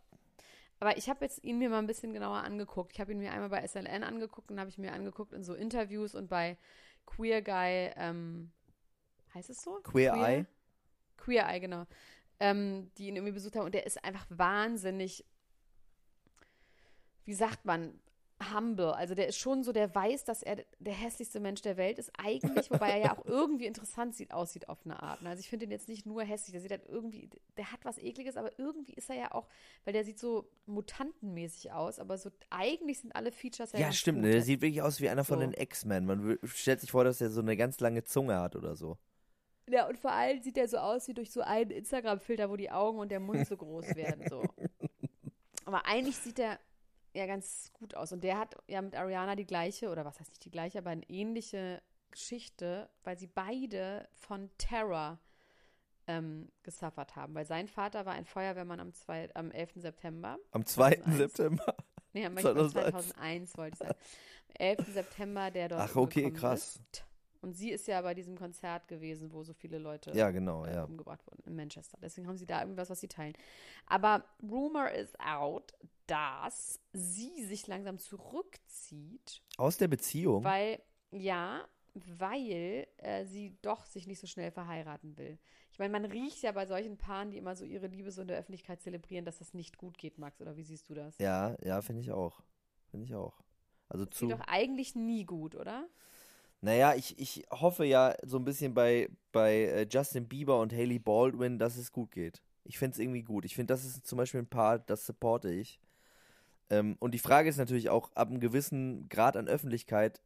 Aber 0.82 0.98
ich 0.98 1.10
habe 1.10 1.24
jetzt 1.24 1.44
ihn 1.44 1.60
mir 1.60 1.70
mal 1.70 1.78
ein 1.78 1.86
bisschen 1.86 2.12
genauer 2.12 2.38
angeguckt. 2.38 2.94
Ich 2.94 3.00
habe 3.00 3.12
ihn 3.12 3.20
mir 3.20 3.32
einmal 3.32 3.50
bei 3.50 3.66
SLN 3.68 4.04
angeguckt 4.04 4.50
und 4.50 4.60
habe 4.60 4.72
ich 4.72 4.80
mir 4.80 4.94
angeguckt 4.94 5.32
in 5.32 5.44
so 5.44 5.54
Interviews 5.54 6.16
und 6.16 6.28
bei 6.28 6.58
Queer 7.06 7.44
Guy, 7.44 7.92
ähm, 7.98 8.52
heißt 9.36 9.52
es 9.52 9.62
so? 9.62 9.80
Queer 9.84 10.16
Eye? 10.16 10.46
Queer 11.18 11.48
Eye, 11.48 11.60
genau. 11.60 11.86
Ähm, 12.40 12.90
die 12.98 13.10
ihn 13.10 13.16
irgendwie 13.16 13.34
besucht 13.34 13.56
haben. 13.56 13.66
Und 13.66 13.76
der 13.76 13.86
ist 13.86 14.04
einfach 14.04 14.26
wahnsinnig, 14.30 15.24
wie 17.26 17.36
sagt 17.36 17.64
man, 17.64 18.02
humble. 18.54 18.94
Also 18.96 19.16
der 19.16 19.28
ist 19.28 19.38
schon 19.38 19.64
so, 19.64 19.72
der 19.72 19.94
weiß, 19.94 20.24
dass 20.24 20.42
er 20.44 20.58
der 20.80 20.94
hässlichste 20.94 21.40
Mensch 21.40 21.62
der 21.62 21.78
Welt 21.78 22.00
ist 22.00 22.12
eigentlich, 22.18 22.72
wobei 22.72 22.90
er 22.92 22.98
ja 22.98 23.18
auch 23.18 23.26
irgendwie 23.26 23.66
interessant 23.66 24.16
sieht, 24.16 24.32
aussieht 24.34 24.70
auf 24.70 24.80
eine 24.86 25.02
Art. 25.02 25.22
ne? 25.22 25.30
Also 25.30 25.40
ich 25.42 25.50
finde 25.50 25.66
ihn 25.66 25.72
jetzt 25.72 25.88
nicht 25.88 26.06
nur 26.06 26.24
hässlich, 26.24 26.54
der 26.54 26.62
sieht 26.62 26.72
halt 26.72 26.86
irgendwie, 26.88 27.30
der 27.58 27.72
hat 27.72 27.84
was 27.84 27.98
Ekliges, 27.98 28.38
aber 28.38 28.58
irgendwie 28.58 28.94
ist 28.94 29.10
er 29.10 29.16
ja 29.16 29.32
auch, 29.32 29.48
weil 29.86 29.94
der 29.94 30.04
sieht 30.04 30.20
so 30.20 30.50
mutantenmäßig 30.66 31.72
aus, 31.72 32.00
aber 32.00 32.18
so 32.18 32.32
eigentlich 32.50 33.00
sind 33.00 33.16
alle 33.16 33.32
Features 33.32 33.72
Ja, 33.74 33.80
ganz 33.80 33.98
stimmt, 33.98 34.22
ne? 34.22 34.32
Der 34.32 34.42
sieht 34.42 34.62
wirklich 34.62 34.82
aus 34.82 35.02
wie 35.02 35.10
einer 35.10 35.24
von 35.24 35.40
So. 35.40 35.46
den 35.46 35.54
X-Men. 35.54 36.06
Man 36.06 36.38
stellt 36.44 36.82
sich 36.82 36.92
vor, 36.92 37.04
dass 37.04 37.22
er 37.22 37.30
so 37.30 37.42
eine 37.42 37.56
ganz 37.58 37.80
lange 37.80 38.04
Zunge 38.04 38.40
hat 38.40 38.56
oder 38.56 38.76
so. 38.76 38.98
Ja, 39.70 39.88
und 39.88 39.98
vor 39.98 40.12
allem 40.12 40.42
sieht 40.42 40.58
er 40.58 40.68
so 40.68 40.78
aus 40.78 41.08
wie 41.08 41.14
durch 41.14 41.32
so 41.32 41.42
einen 41.42 41.72
Instagram-Filter, 41.72 42.50
wo 42.50 42.58
die 42.58 42.72
Augen 42.72 43.00
und 43.00 43.10
der 43.10 43.20
Mund 43.20 43.48
so 43.48 43.56
groß 43.56 43.96
werden. 43.96 44.26
So. 44.30 44.44
Aber 45.66 45.86
eigentlich 45.86 46.18
sieht 46.18 46.40
er 46.40 46.60
ja 47.14 47.26
ganz 47.26 47.72
gut 47.74 47.96
aus. 47.96 48.12
Und 48.12 48.24
der 48.24 48.38
hat 48.38 48.56
ja 48.68 48.82
mit 48.82 48.96
Ariana 48.96 49.36
die 49.36 49.46
gleiche, 49.46 49.90
oder 49.90 50.06
was 50.06 50.20
heißt 50.20 50.30
nicht 50.30 50.46
die 50.46 50.52
gleiche, 50.52 50.80
aber 50.80 50.92
eine 50.92 51.10
ähnliche 51.10 51.82
Geschichte, 52.12 52.90
weil 53.04 53.18
sie 53.18 53.28
beide 53.28 54.08
von 54.14 54.50
Terror 54.58 55.20
ähm, 56.08 56.52
gesuffert 56.64 57.16
haben. 57.16 57.34
Weil 57.36 57.46
sein 57.46 57.68
Vater 57.68 58.06
war 58.06 58.14
ein 58.14 58.26
Feuerwehrmann 58.26 58.80
am, 58.80 58.94
zwei, 58.94 59.30
am 59.34 59.52
11. 59.52 59.74
September. 59.76 60.38
Am 60.52 60.66
2. 60.66 60.96
2001. 60.96 61.18
September. 61.18 61.76
Nee, 62.14 62.26
am 62.26 62.38
2001. 62.38 62.92
2001 62.92 63.58
wollte 63.58 63.74
ich 63.74 63.80
sagen. 63.80 64.00
Am 64.50 64.56
11. 64.68 64.94
September, 64.94 65.52
der 65.52 65.70
dort 65.70 65.82
Ach, 65.82 65.96
okay, 65.96 66.32
krass. 66.32 66.76
Ist. 66.76 67.06
Und 67.42 67.54
sie 67.54 67.72
ist 67.72 67.88
ja 67.88 68.02
bei 68.02 68.14
diesem 68.14 68.38
Konzert 68.38 68.88
gewesen, 68.88 69.32
wo 69.34 69.44
so 69.44 69.54
viele 69.54 69.80
Leute 69.80 70.12
Ja, 70.12 70.30
genau, 70.32 70.64
äh, 70.66 70.76
ja. 70.76 70.84
umgebracht 70.84 71.26
wurden 71.26 71.42
in 71.46 71.56
Manchester. 71.56 71.98
Deswegen 72.02 72.28
haben 72.28 72.38
sie 72.38 72.46
da 72.46 72.62
irgendwas, 72.62 72.90
was 72.90 73.00
sie 73.02 73.08
teilen. 73.08 73.34
Aber 73.88 74.24
Rumor 74.44 74.90
is 74.92 75.12
out, 75.20 75.74
dass 76.08 76.80
sie 76.94 77.44
sich 77.46 77.66
langsam 77.68 77.98
zurückzieht, 77.98 79.42
Aus 79.58 79.78
der 79.78 79.88
Beziehung? 79.88 80.44
weil, 80.44 80.82
ja, 81.12 81.66
weil 81.94 82.88
äh, 82.98 83.26
sie 83.26 83.58
doch 83.62 83.86
sich 83.86 84.08
nicht 84.08 84.20
so 84.20 84.28
schnell 84.28 84.52
verheiraten 84.52 85.18
will. 85.18 85.38
Ich 85.72 85.80
meine, 85.80 85.92
man 85.92 86.06
riecht 86.06 86.42
ja 86.44 86.52
bei 86.52 86.66
solchen 86.66 86.98
Paaren, 86.98 87.32
die 87.32 87.38
immer 87.38 87.56
so 87.56 87.66
ihre 87.66 87.88
Liebe 87.88 88.12
so 88.12 88.22
in 88.22 88.28
der 88.28 88.38
Öffentlichkeit 88.38 88.82
zelebrieren, 88.82 89.26
dass 89.26 89.40
das 89.40 89.54
nicht 89.54 89.78
gut 89.78 89.98
geht, 89.98 90.18
Max. 90.20 90.42
Oder 90.42 90.56
wie 90.58 90.64
siehst 90.64 90.90
du 90.90 90.94
das? 90.94 91.18
Ja, 91.18 91.56
ja, 91.64 91.82
finde 91.82 92.02
ich 92.02 92.12
auch. 92.12 92.42
Finde 92.90 93.06
ich 93.06 93.16
auch. 93.16 93.42
Also 93.88 94.06
Geht 94.06 94.14
zu. 94.14 94.28
doch 94.28 94.42
eigentlich 94.42 94.96
nie 94.96 95.26
gut, 95.26 95.56
oder? 95.56 95.88
Naja, 96.62 96.94
ich, 96.94 97.18
ich 97.20 97.46
hoffe 97.50 97.86
ja 97.86 98.16
so 98.24 98.38
ein 98.38 98.46
bisschen 98.46 98.74
bei, 98.76 99.10
bei 99.32 99.64
äh, 99.64 99.88
Justin 99.90 100.28
Bieber 100.28 100.60
und 100.60 100.72
Haley 100.72 101.00
Baldwin, 101.00 101.58
dass 101.58 101.76
es 101.76 101.92
gut 101.92 102.12
geht. 102.12 102.44
Ich 102.64 102.78
finde 102.78 102.94
es 102.94 103.00
irgendwie 103.00 103.24
gut. 103.24 103.46
Ich 103.46 103.56
finde, 103.56 103.74
das 103.74 103.84
ist 103.84 104.06
zum 104.06 104.18
Beispiel 104.18 104.42
ein 104.42 104.48
Paar, 104.48 104.78
das 104.78 105.06
supporte 105.06 105.50
ich. 105.50 105.80
Ähm, 106.70 106.98
und 107.00 107.14
die 107.14 107.20
Frage 107.20 107.50
ist 107.50 107.58
natürlich 107.58 107.90
auch, 107.90 108.12
ab 108.14 108.30
einem 108.30 108.40
gewissen 108.40 109.10
Grad 109.10 109.38
an 109.38 109.48
Öffentlichkeit 109.48 110.22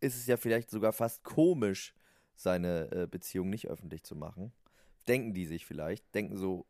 ist 0.00 0.16
es 0.16 0.26
ja 0.26 0.36
vielleicht 0.36 0.70
sogar 0.70 0.92
fast 0.92 1.24
komisch, 1.24 1.94
seine 2.36 2.90
äh, 2.92 3.06
Beziehung 3.06 3.50
nicht 3.50 3.68
öffentlich 3.68 4.04
zu 4.04 4.14
machen. 4.14 4.52
Denken 5.08 5.34
die 5.34 5.46
sich 5.46 5.66
vielleicht, 5.66 6.14
denken 6.14 6.36
so, 6.36 6.66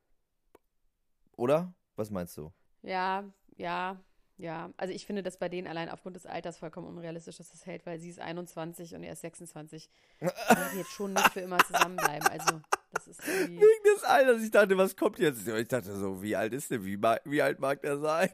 oder? 1.36 1.74
Was 1.96 2.10
meinst 2.10 2.36
du? 2.36 2.52
Ja, 2.82 3.24
ja, 3.56 4.02
ja. 4.36 4.70
Also 4.76 4.92
ich 4.92 5.06
finde 5.06 5.22
das 5.22 5.36
bei 5.38 5.48
denen 5.48 5.66
allein 5.66 5.88
aufgrund 5.88 6.16
des 6.16 6.26
Alters 6.26 6.58
vollkommen 6.58 6.88
unrealistisch, 6.88 7.36
dass 7.38 7.50
das 7.50 7.66
hält, 7.66 7.86
weil 7.86 7.98
sie 8.00 8.10
ist 8.10 8.20
21 8.20 8.94
und 8.94 9.02
er 9.04 9.12
ist 9.12 9.20
26. 9.20 9.88
Die 10.20 10.78
jetzt 10.78 10.90
schon 10.92 11.12
nicht 11.12 11.32
für 11.32 11.40
immer 11.40 11.58
zusammenbleiben. 11.58 12.26
Also 12.28 12.60
das 12.92 13.08
ist 13.08 13.20
irgendwie. 13.26 13.56
Wegen 13.60 13.94
des 13.94 14.04
Alters. 14.04 14.42
Ich 14.42 14.50
dachte, 14.50 14.76
was 14.76 14.96
kommt 14.96 15.18
jetzt? 15.18 15.46
Ich 15.46 15.68
dachte 15.68 15.94
so, 15.96 16.22
wie 16.22 16.36
alt 16.36 16.52
ist 16.52 16.70
der? 16.70 16.84
Wie, 16.84 16.98
wie 17.24 17.42
alt 17.42 17.58
mag 17.60 17.80
der 17.82 17.98
sein? 17.98 18.30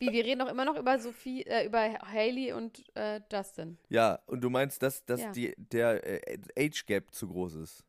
Wie, 0.00 0.12
wir 0.12 0.24
reden 0.24 0.38
doch 0.40 0.48
immer 0.48 0.64
noch 0.64 0.76
über 0.76 0.96
Sophie, 1.00 1.44
äh, 1.44 1.66
über 1.66 1.80
Haley 2.00 2.52
und 2.52 2.84
äh, 2.96 3.20
Justin. 3.32 3.78
Ja, 3.88 4.20
und 4.26 4.42
du 4.42 4.48
meinst, 4.50 4.80
dass, 4.80 5.04
dass 5.04 5.20
Ja. 5.22 5.32
die, 5.32 5.54
der 5.56 6.28
äh, 6.28 6.38
Age 6.56 6.86
Gap 6.86 7.12
zu 7.12 7.26
groß 7.26 7.54
ist? 7.56 7.84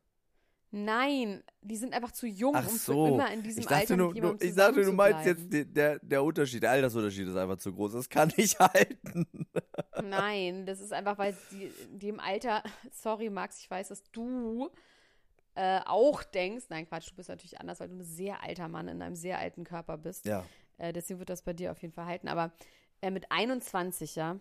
Nein, 0.72 1.42
die 1.62 1.76
sind 1.76 1.92
einfach 1.92 2.12
zu 2.12 2.26
jung, 2.26 2.54
Ach 2.54 2.66
um 2.66 2.76
so. 2.76 3.06
für 3.06 3.14
immer 3.14 3.32
in 3.32 3.42
diesem 3.42 3.60
ich 3.60 3.66
dachte, 3.66 3.80
Alter 3.80 3.96
nur, 3.96 4.06
mit 4.08 4.16
jemandem 4.16 4.38
nur, 4.38 4.48
ich 4.48 4.54
dachte, 4.54 4.82
du 4.82 4.92
meinst 4.92 5.26
jetzt, 5.26 5.76
der, 5.76 5.98
der, 5.98 6.22
Unterschied, 6.22 6.62
der 6.62 6.70
Altersunterschied 6.70 7.26
ist 7.26 7.36
einfach 7.36 7.56
zu 7.56 7.72
groß. 7.72 7.92
Das 7.92 8.08
kann 8.08 8.32
nicht 8.36 8.58
halten. 8.60 9.26
Nein, 10.02 10.66
das 10.66 10.80
ist 10.80 10.92
einfach, 10.92 11.18
weil 11.18 11.36
die, 11.50 11.72
die 11.90 12.08
im 12.08 12.20
Alter, 12.20 12.62
sorry 12.92 13.30
Max, 13.30 13.58
ich 13.60 13.70
weiß, 13.70 13.88
dass 13.88 14.04
du 14.12 14.70
äh, 15.56 15.80
auch 15.86 16.22
denkst, 16.22 16.66
nein 16.68 16.86
Quatsch, 16.86 17.10
du 17.10 17.16
bist 17.16 17.28
natürlich 17.28 17.60
anders, 17.60 17.80
weil 17.80 17.88
du 17.88 17.96
ein 17.96 18.04
sehr 18.04 18.42
alter 18.42 18.68
Mann 18.68 18.86
in 18.86 19.02
einem 19.02 19.16
sehr 19.16 19.38
alten 19.38 19.64
Körper 19.64 19.98
bist. 19.98 20.24
Ja. 20.24 20.44
Äh, 20.78 20.92
deswegen 20.92 21.18
wird 21.18 21.30
das 21.30 21.42
bei 21.42 21.52
dir 21.52 21.72
auf 21.72 21.82
jeden 21.82 21.92
Fall 21.92 22.06
halten. 22.06 22.28
Aber 22.28 22.52
äh, 23.00 23.10
mit 23.10 23.30
21, 23.32 24.14
ja, 24.14 24.38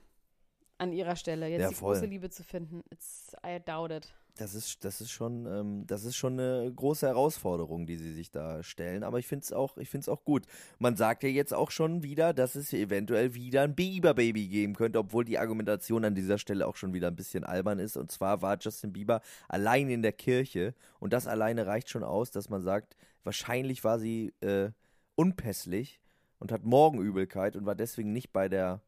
an 0.77 0.93
ihrer 0.93 1.15
Stelle 1.15 1.47
jetzt 1.47 1.61
Ja, 1.61 1.69
die 1.69 1.75
große 1.75 2.05
Liebe 2.05 2.29
zu 2.29 2.43
finden, 2.43 2.83
it's, 2.91 3.35
I 3.45 3.59
doubt 3.59 3.91
it. 3.91 4.13
Das 4.35 4.55
ist, 4.55 4.85
das 4.85 5.01
ist 5.01 5.11
schon, 5.11 5.45
ähm, 5.45 5.85
das 5.85 6.05
ist 6.05 6.15
schon 6.15 6.39
eine 6.39 6.71
große 6.73 7.05
Herausforderung, 7.05 7.85
die 7.85 7.97
sie 7.97 8.13
sich 8.13 8.31
da 8.31 8.63
stellen. 8.63 9.03
Aber 9.03 9.19
ich 9.19 9.27
finde 9.27 9.43
es 9.43 9.51
auch, 9.51 9.77
ich 9.77 9.89
finde 9.89 10.03
es 10.03 10.09
auch 10.09 10.23
gut. 10.23 10.45
Man 10.77 10.95
sagt 10.95 11.23
ja 11.23 11.29
jetzt 11.29 11.53
auch 11.53 11.71
schon 11.71 12.03
wieder, 12.03 12.33
dass 12.33 12.55
es 12.55 12.71
eventuell 12.71 13.33
wieder 13.33 13.63
ein 13.63 13.75
Bieber-Baby 13.75 14.47
geben 14.47 14.75
könnte, 14.75 14.99
obwohl 14.99 15.25
die 15.25 15.37
Argumentation 15.37 16.05
an 16.05 16.15
dieser 16.15 16.37
Stelle 16.37 16.67
auch 16.67 16.77
schon 16.77 16.93
wieder 16.93 17.07
ein 17.07 17.15
bisschen 17.17 17.43
albern 17.43 17.79
ist. 17.79 17.97
Und 17.97 18.11
zwar 18.11 18.41
war 18.41 18.57
Justin 18.59 18.93
Bieber 18.93 19.21
allein 19.49 19.89
in 19.89 20.01
der 20.01 20.13
Kirche 20.13 20.73
und 20.99 21.11
das 21.11 21.27
alleine 21.27 21.67
reicht 21.67 21.89
schon 21.89 22.03
aus, 22.03 22.31
dass 22.31 22.49
man 22.49 22.61
sagt, 22.61 22.95
wahrscheinlich 23.23 23.83
war 23.83 23.99
sie 23.99 24.33
äh, 24.39 24.69
unpässlich 25.15 25.99
und 26.39 26.51
hat 26.51 26.63
Morgenübelkeit 26.63 27.55
und 27.55 27.65
war 27.65 27.75
deswegen 27.75 28.13
nicht 28.13 28.31
bei 28.31 28.47
der, 28.47 28.81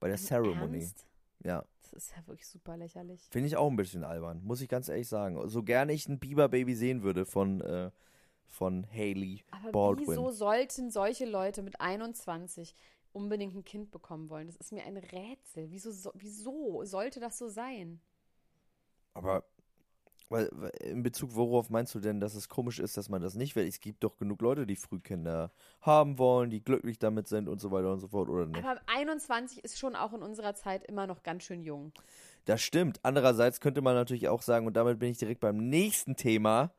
bei 0.00 0.08
der 0.08 0.18
Ceremony. 0.18 0.80
Ernst? 0.80 1.06
Ja. 1.44 1.64
Das 1.90 2.04
ist 2.04 2.16
ja 2.16 2.26
wirklich 2.26 2.46
super 2.48 2.76
lächerlich. 2.76 3.20
Finde 3.30 3.48
ich 3.48 3.56
auch 3.56 3.70
ein 3.70 3.76
bisschen 3.76 4.04
albern, 4.04 4.42
muss 4.44 4.60
ich 4.60 4.68
ganz 4.68 4.88
ehrlich 4.88 5.08
sagen. 5.08 5.48
So 5.48 5.62
gerne 5.62 5.92
ich 5.92 6.08
ein 6.08 6.18
Bieber-Baby 6.18 6.74
sehen 6.74 7.02
würde 7.02 7.24
von, 7.26 7.60
äh, 7.60 7.90
von 8.46 8.86
Haley 8.90 9.44
Aber 9.50 9.72
Baldwin. 9.72 10.08
wieso 10.08 10.30
sollten 10.30 10.90
solche 10.90 11.24
Leute 11.26 11.62
mit 11.62 11.80
21 11.80 12.74
unbedingt 13.12 13.54
ein 13.54 13.64
Kind 13.64 13.90
bekommen 13.90 14.28
wollen? 14.28 14.46
Das 14.46 14.56
ist 14.56 14.72
mir 14.72 14.84
ein 14.84 14.96
Rätsel. 14.96 15.70
Wieso, 15.70 15.90
so, 15.90 16.12
wieso 16.14 16.84
sollte 16.84 17.20
das 17.20 17.38
so 17.38 17.48
sein? 17.48 18.00
Aber 19.14 19.44
Weil, 20.28 20.50
in 20.80 21.04
Bezug, 21.04 21.36
worauf 21.36 21.70
meinst 21.70 21.94
du 21.94 22.00
denn, 22.00 22.18
dass 22.18 22.34
es 22.34 22.48
komisch 22.48 22.80
ist, 22.80 22.96
dass 22.96 23.08
man 23.08 23.22
das 23.22 23.36
nicht 23.36 23.54
will? 23.54 23.66
Es 23.66 23.78
gibt 23.78 24.02
doch 24.02 24.16
genug 24.16 24.42
Leute, 24.42 24.66
die 24.66 24.74
Frühkinder 24.74 25.52
haben 25.80 26.18
wollen, 26.18 26.50
die 26.50 26.62
glücklich 26.62 26.98
damit 26.98 27.28
sind 27.28 27.48
und 27.48 27.60
so 27.60 27.70
weiter 27.70 27.92
und 27.92 28.00
so 28.00 28.08
fort, 28.08 28.28
oder 28.28 28.46
nicht? 28.46 28.64
Aber 28.64 28.80
21 28.86 29.62
ist 29.62 29.78
schon 29.78 29.94
auch 29.94 30.12
in 30.12 30.22
unserer 30.22 30.54
Zeit 30.54 30.84
immer 30.84 31.06
noch 31.06 31.22
ganz 31.22 31.44
schön 31.44 31.62
jung. 31.62 31.92
Das 32.44 32.60
stimmt. 32.60 32.98
Andererseits 33.04 33.60
könnte 33.60 33.82
man 33.82 33.94
natürlich 33.94 34.28
auch 34.28 34.42
sagen, 34.42 34.66
und 34.66 34.76
damit 34.76 34.98
bin 34.98 35.10
ich 35.10 35.18
direkt 35.18 35.40
beim 35.40 35.68
nächsten 35.68 36.16
Thema, 36.16 36.72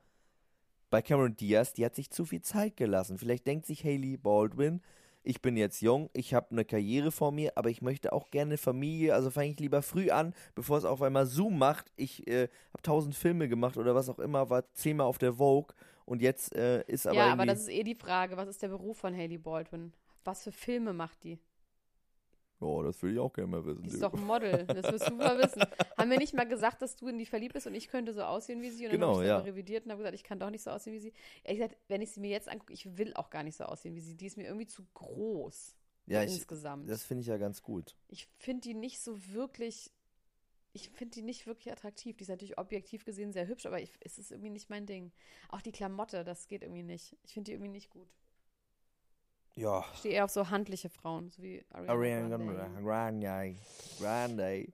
bei 0.90 1.02
Cameron 1.02 1.36
Diaz, 1.36 1.74
die 1.74 1.86
hat 1.86 1.96
sich 1.96 2.10
zu 2.10 2.26
viel 2.26 2.42
Zeit 2.42 2.76
gelassen. 2.76 3.18
Vielleicht 3.18 3.48
denkt 3.48 3.66
sich 3.66 3.84
Haley 3.84 4.18
Baldwin, 4.18 4.82
ich 5.28 5.42
bin 5.42 5.58
jetzt 5.58 5.82
jung, 5.82 6.10
ich 6.14 6.34
habe 6.34 6.52
eine 6.52 6.64
Karriere 6.64 7.12
vor 7.12 7.34
mir, 7.34 7.52
aber 7.58 7.70
ich 7.70 7.82
möchte 7.82 8.14
auch 8.14 8.32
gerne 8.32 8.58
Familie, 8.58 9.14
also 9.14 9.30
fange 9.30 9.50
ich 9.50 9.60
lieber 9.60 9.82
früh 9.82 10.10
an, 10.10 10.34
bevor 10.56 10.78
es 10.78 10.86
auf 10.86 11.02
einmal 11.02 11.26
Zoom 11.26 11.58
macht. 11.58 11.92
Ich 11.98 12.26
äh, 12.28 12.48
habe 12.74 12.82
tausend 12.82 13.14
Filme 13.14 13.50
gemacht 13.50 13.76
oder 13.76 13.94
was 13.94 14.08
auch 14.08 14.20
immer, 14.20 14.50
war 14.50 14.72
zehnmal 14.74 15.06
auf 15.06 15.18
der 15.18 15.34
Vogue 15.34 15.76
und 16.06 16.22
jetzt 16.22 16.56
äh, 16.56 16.82
ist 16.84 17.06
aber. 17.06 17.18
Ja, 17.18 17.34
aber 17.34 17.46
das 17.46 17.60
ist 17.60 17.70
eh 17.70 17.84
die 17.84 17.96
Frage, 17.96 18.38
was 18.38 18.48
ist 18.48 18.62
der 18.62 18.70
Beruf 18.70 19.00
von 19.00 19.14
Haley 19.14 19.38
Baldwin? 19.38 19.92
Was 20.24 20.44
für 20.44 20.54
Filme 20.54 20.94
macht 20.94 21.24
die? 21.26 21.38
Oh, 22.60 22.82
das 22.82 23.02
will 23.04 23.14
ich 23.14 23.20
auch 23.20 23.32
gerne 23.32 23.48
mal 23.52 23.66
wissen. 23.66 23.84
Die 23.84 23.90
ist 23.90 24.02
doch 24.02 24.14
ein 24.14 24.24
Model, 24.26 24.66
das 24.66 24.92
wirst 24.92 25.10
du 25.10 25.14
mal 25.16 25.38
wissen. 25.38 25.62
Haben 25.96 26.10
wir 26.10 26.18
nicht 26.18 26.34
mal 26.34 26.48
gesagt, 26.48 26.82
dass 26.82 26.96
du 26.96 27.08
in 27.08 27.18
die 27.20 27.26
verliebt 27.28 27.54
bist 27.54 27.68
und 27.68 27.76
ich 27.76 27.88
könnte 27.88 28.14
so 28.14 28.24
aussehen 28.24 28.62
wie 28.62 28.72
sie? 28.72 28.86
Und 28.86 28.94
dann 28.94 29.00
Genau, 29.00 29.14
habe 29.14 29.24
ich 29.24 29.28
ja. 29.30 29.38
revidiert 29.38 29.86
und 29.86 29.92
habe 29.92 30.00
gesagt, 30.00 30.16
ich 30.16 30.24
kann 30.24 30.40
doch 30.40 30.50
nicht 30.50 30.64
so 30.64 30.72
aussehen 30.72 30.94
wie 30.94 31.00
sie. 31.00 31.14
Ehrlich 31.44 31.60
gesagt, 31.62 31.78
wenn 31.88 32.02
ich 32.02 32.12
sie 32.12 32.20
mir 32.20 32.32
jetzt 32.32 32.50
angucke, 32.50 32.74
ich 32.74 32.98
will 32.98 33.14
auch 33.14 33.30
gar 33.30 33.44
nicht 33.44 33.56
so 33.58 33.66
aussehen 33.66 33.96
wie 33.96 34.00
sie. 34.02 34.16
Die 34.16 34.26
ist 34.26 34.38
mir 34.38 34.46
irgendwie 34.46 34.66
zu 34.66 34.84
groß. 34.96 35.76
ja, 36.08 36.24
ich, 36.24 36.34
insgesamt. 36.34 36.90
das 36.90 37.04
finde 37.04 37.22
ich 37.22 37.28
ja 37.28 37.38
ganz 37.38 37.62
gut. 37.62 37.96
ich 38.08 38.28
finde 38.40 38.62
die 38.62 38.74
nicht 38.74 39.00
so 39.02 39.18
wirklich. 39.34 39.92
Ich 40.74 40.90
finde 40.90 41.14
die 41.16 41.22
nicht 41.24 41.48
wirklich 41.48 41.72
attraktiv. 41.72 42.18
Die 42.18 42.24
ist 42.24 42.30
natürlich 42.30 42.58
objektiv 42.60 43.04
gesehen 43.06 43.32
sehr 43.34 43.48
hübsch, 43.48 43.66
aber 43.66 43.82
ich, 43.82 43.92
es 44.02 44.18
ist 44.20 44.32
irgendwie 44.32 44.52
nicht 44.52 44.70
mein 44.70 44.86
Ding. 44.86 45.12
Auch 45.50 45.62
die 45.62 45.72
Klamotte, 45.72 46.24
das 46.24 46.48
geht 46.48 46.62
irgendwie 46.62 46.84
nicht. 46.84 47.16
Ich 47.24 47.34
finde 47.34 47.46
die 47.46 47.54
irgendwie 47.54 47.72
nicht 47.72 47.90
gut. 47.90 48.08
Ja. 49.58 49.84
Ich 49.94 50.00
stehe 50.00 50.16
eher 50.16 50.26
auf 50.26 50.32
so 50.32 50.50
handliche 50.50 50.88
Frauen, 50.90 51.30
so 51.30 51.42
wie 51.42 51.66
Ariana, 51.72 52.38
Grande. 52.38 53.56
Grande. 54.00 54.68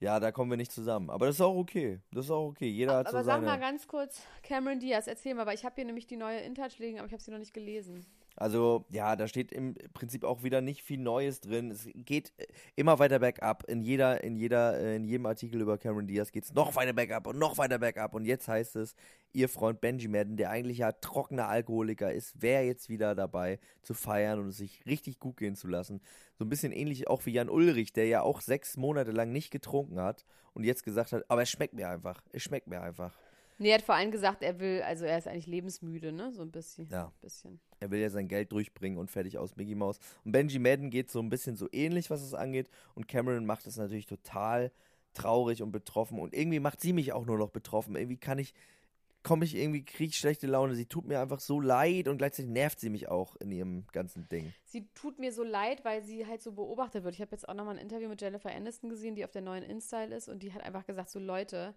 Ja, 0.00 0.18
da 0.18 0.32
kommen 0.32 0.50
wir 0.50 0.56
nicht 0.56 0.72
zusammen. 0.72 1.08
Aber 1.08 1.26
das 1.26 1.36
ist 1.36 1.40
auch 1.40 1.54
okay. 1.56 2.00
Das 2.12 2.26
ist 2.26 2.30
auch 2.30 2.48
okay. 2.48 2.68
Jeder 2.68 2.96
hat 2.96 3.08
so 3.08 3.16
Aber 3.16 3.24
sag 3.24 3.36
seine. 3.36 3.46
mal 3.46 3.60
ganz 3.60 3.86
kurz, 3.86 4.20
Cameron 4.42 4.80
Diaz, 4.80 5.06
erzähl 5.06 5.34
mal, 5.34 5.46
weil 5.46 5.54
ich 5.54 5.64
habe 5.64 5.76
hier 5.76 5.84
nämlich 5.84 6.06
die 6.06 6.16
neue 6.16 6.40
InTouch 6.40 6.78
liegen, 6.78 6.98
aber 6.98 7.06
ich 7.06 7.12
habe 7.12 7.22
sie 7.22 7.30
noch 7.30 7.38
nicht 7.38 7.54
gelesen. 7.54 8.04
Also, 8.36 8.84
ja, 8.90 9.14
da 9.14 9.28
steht 9.28 9.52
im 9.52 9.74
Prinzip 9.92 10.24
auch 10.24 10.42
wieder 10.42 10.60
nicht 10.60 10.82
viel 10.82 10.98
Neues 10.98 11.40
drin. 11.40 11.70
Es 11.70 11.88
geht 11.94 12.32
äh, 12.36 12.46
immer 12.74 12.98
weiter 12.98 13.20
bergab. 13.20 13.64
In 13.68 13.82
jeder, 13.82 14.24
in 14.24 14.36
jeder, 14.36 14.78
äh, 14.78 14.96
in 14.96 15.04
jedem 15.04 15.26
Artikel 15.26 15.60
über 15.60 15.78
Cameron 15.78 16.06
Diaz 16.06 16.32
geht 16.32 16.44
es 16.44 16.52
noch 16.52 16.74
weiter 16.74 16.92
bergab 16.92 17.26
und 17.28 17.38
noch 17.38 17.58
weiter 17.58 17.78
bergab. 17.78 18.14
Und 18.14 18.24
jetzt 18.24 18.48
heißt 18.48 18.76
es, 18.76 18.96
ihr 19.32 19.48
Freund 19.48 19.80
Benji 19.80 20.08
Madden, 20.08 20.36
der 20.36 20.50
eigentlich 20.50 20.78
ja 20.78 20.90
trockener 20.92 21.48
Alkoholiker 21.48 22.12
ist, 22.12 22.42
wäre 22.42 22.64
jetzt 22.64 22.88
wieder 22.88 23.14
dabei 23.14 23.60
zu 23.82 23.94
feiern 23.94 24.40
und 24.40 24.48
es 24.48 24.56
sich 24.56 24.84
richtig 24.86 25.20
gut 25.20 25.36
gehen 25.36 25.54
zu 25.54 25.68
lassen. 25.68 26.00
So 26.36 26.44
ein 26.44 26.48
bisschen 26.48 26.72
ähnlich 26.72 27.06
auch 27.08 27.26
wie 27.26 27.32
Jan 27.32 27.48
Ulrich, 27.48 27.92
der 27.92 28.06
ja 28.06 28.22
auch 28.22 28.40
sechs 28.40 28.76
Monate 28.76 29.12
lang 29.12 29.30
nicht 29.30 29.50
getrunken 29.50 30.00
hat 30.00 30.24
und 30.54 30.64
jetzt 30.64 30.84
gesagt 30.84 31.12
hat, 31.12 31.24
aber 31.28 31.42
es 31.42 31.50
schmeckt 31.50 31.74
mir 31.74 31.88
einfach. 31.88 32.22
Es 32.32 32.42
schmeckt 32.42 32.66
mir 32.66 32.80
einfach. 32.80 33.16
Nee, 33.58 33.68
er 33.68 33.74
hat 33.76 33.82
vor 33.82 33.94
allem 33.94 34.10
gesagt, 34.10 34.42
er 34.42 34.58
will, 34.58 34.82
also 34.82 35.04
er 35.04 35.18
ist 35.18 35.28
eigentlich 35.28 35.46
lebensmüde, 35.46 36.12
ne? 36.12 36.32
So 36.32 36.42
ein 36.42 36.50
bisschen. 36.50 36.88
Ja. 36.90 37.12
bisschen. 37.20 37.60
Er 37.80 37.90
will 37.90 38.00
ja 38.00 38.10
sein 38.10 38.28
Geld 38.28 38.50
durchbringen 38.50 38.98
und 38.98 39.10
fertig 39.10 39.38
aus 39.38 39.56
Mickey 39.56 39.74
Mouse. 39.74 39.98
Und 40.24 40.32
Benji 40.32 40.58
Madden 40.58 40.90
geht 40.90 41.10
so 41.10 41.20
ein 41.20 41.28
bisschen 41.28 41.56
so 41.56 41.68
ähnlich, 41.72 42.10
was 42.10 42.22
es 42.22 42.34
angeht. 42.34 42.68
Und 42.94 43.06
Cameron 43.06 43.46
macht 43.46 43.66
es 43.66 43.76
natürlich 43.76 44.06
total 44.06 44.72
traurig 45.12 45.62
und 45.62 45.70
betroffen. 45.70 46.18
Und 46.18 46.34
irgendwie 46.34 46.60
macht 46.60 46.80
sie 46.80 46.92
mich 46.92 47.12
auch 47.12 47.26
nur 47.26 47.38
noch 47.38 47.50
betroffen. 47.50 47.94
Irgendwie 47.94 48.16
kann 48.16 48.38
ich, 48.38 48.54
komme 49.22 49.44
ich 49.44 49.54
irgendwie, 49.54 49.84
kriege 49.84 50.10
ich 50.10 50.16
schlechte 50.16 50.46
Laune. 50.46 50.74
Sie 50.74 50.86
tut 50.86 51.06
mir 51.06 51.20
einfach 51.20 51.40
so 51.40 51.60
leid 51.60 52.08
und 52.08 52.18
gleichzeitig 52.18 52.50
nervt 52.50 52.80
sie 52.80 52.90
mich 52.90 53.08
auch 53.08 53.36
in 53.36 53.52
ihrem 53.52 53.86
ganzen 53.92 54.28
Ding. 54.28 54.52
Sie 54.64 54.88
tut 54.94 55.18
mir 55.18 55.32
so 55.32 55.44
leid, 55.44 55.84
weil 55.84 56.02
sie 56.02 56.26
halt 56.26 56.42
so 56.42 56.52
beobachtet 56.52 57.04
wird. 57.04 57.14
Ich 57.14 57.20
habe 57.20 57.30
jetzt 57.30 57.48
auch 57.48 57.54
nochmal 57.54 57.76
ein 57.76 57.82
Interview 57.82 58.08
mit 58.08 58.20
Jennifer 58.20 58.50
Aniston 58.50 58.90
gesehen, 58.90 59.14
die 59.14 59.24
auf 59.24 59.30
der 59.30 59.42
neuen 59.42 59.62
InStyle 59.62 60.14
ist 60.14 60.28
und 60.28 60.42
die 60.42 60.52
hat 60.52 60.62
einfach 60.62 60.84
gesagt, 60.84 61.10
so 61.10 61.20
Leute, 61.20 61.74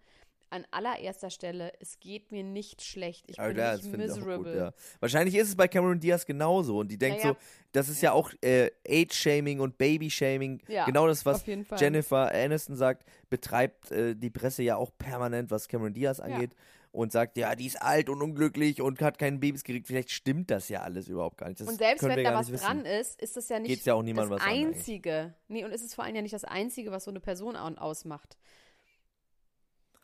an 0.50 0.66
allererster 0.72 1.30
Stelle, 1.30 1.72
es 1.80 2.00
geht 2.00 2.32
mir 2.32 2.44
nicht 2.44 2.82
schlecht. 2.82 3.26
Ich 3.28 3.40
Aber 3.40 3.50
bin 3.50 3.58
klar, 3.58 3.76
nicht 3.78 3.98
miserable. 3.98 4.38
gut, 4.38 4.56
ja. 4.56 4.74
Wahrscheinlich 5.00 5.36
ist 5.36 5.50
es 5.50 5.56
bei 5.56 5.68
Cameron 5.68 6.00
Diaz 6.00 6.26
genauso. 6.26 6.80
Und 6.80 6.90
die 6.92 6.98
denkt 6.98 7.20
Ja, 7.24 7.30
ja. 7.30 7.34
so, 7.34 7.40
das 7.74 7.90
ist 7.90 8.02
ja 8.02 8.12
auch 8.14 8.32
äh, 8.42 8.70
Age-Shaming 8.88 9.60
und 9.60 9.78
Baby-Shaming. 9.78 10.62
Ja, 10.68 10.86
genau 10.86 11.08
das, 11.08 11.26
was. 11.26 11.44
Jennifer 11.78 12.32
Aniston 12.34 12.76
sagt, 12.76 13.04
betreibt 13.30 13.92
äh, 13.92 14.16
die 14.16 14.30
Presse 14.30 14.64
ja 14.64 14.78
auch 14.78 14.92
permanent, 14.98 15.52
was 15.52 15.68
Cameron 15.68 15.94
Diaz 15.94 16.20
angeht. 16.20 16.56
Und 16.94 17.12
sagt, 17.12 17.38
ja, 17.38 17.54
die 17.54 17.68
ist 17.68 17.80
alt 17.80 18.10
und 18.10 18.24
unglücklich 18.24 18.82
und 18.82 19.02
hat 19.04 19.20
keinen 19.20 19.40
Babys 19.40 19.64
gekriegt. 19.64 19.86
Vielleicht 19.86 20.10
stimmt 20.10 20.50
das 20.50 20.68
ja 20.70 20.82
alles 20.82 21.08
überhaupt 21.08 21.38
gar 21.38 21.48
nicht. 21.50 21.60
Das 21.62 21.68
Und 21.68 21.78
selbst 21.78 22.02
wenn 22.04 22.24
da 22.24 22.34
was 22.34 22.50
dran 22.50 22.86
ist, 22.86 23.22
ist 23.22 23.38
das 23.38 23.50
ja 23.50 23.60
nicht 23.60 23.70
Geht's 23.70 23.86
ja 23.86 23.94
auch 23.94 24.04
das 24.04 24.30
was 24.30 24.42
an. 24.42 24.48
Einzige. 24.50 25.36
nee, 25.48 25.64
und 25.64 25.72
ist 25.72 25.84
es 25.84 25.94
vor 25.94 26.06
allem 26.06 26.16
ja 26.16 26.22
nicht 26.24 26.34
das 26.34 26.46
Einzige, 26.46 26.90
was 26.90 27.04
so 27.04 27.12
eine 27.12 27.20
Person 27.20 27.56
au- 27.56 27.76
ausmacht. 27.76 28.38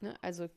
Ne? 0.03 0.13
Also, 0.21 0.49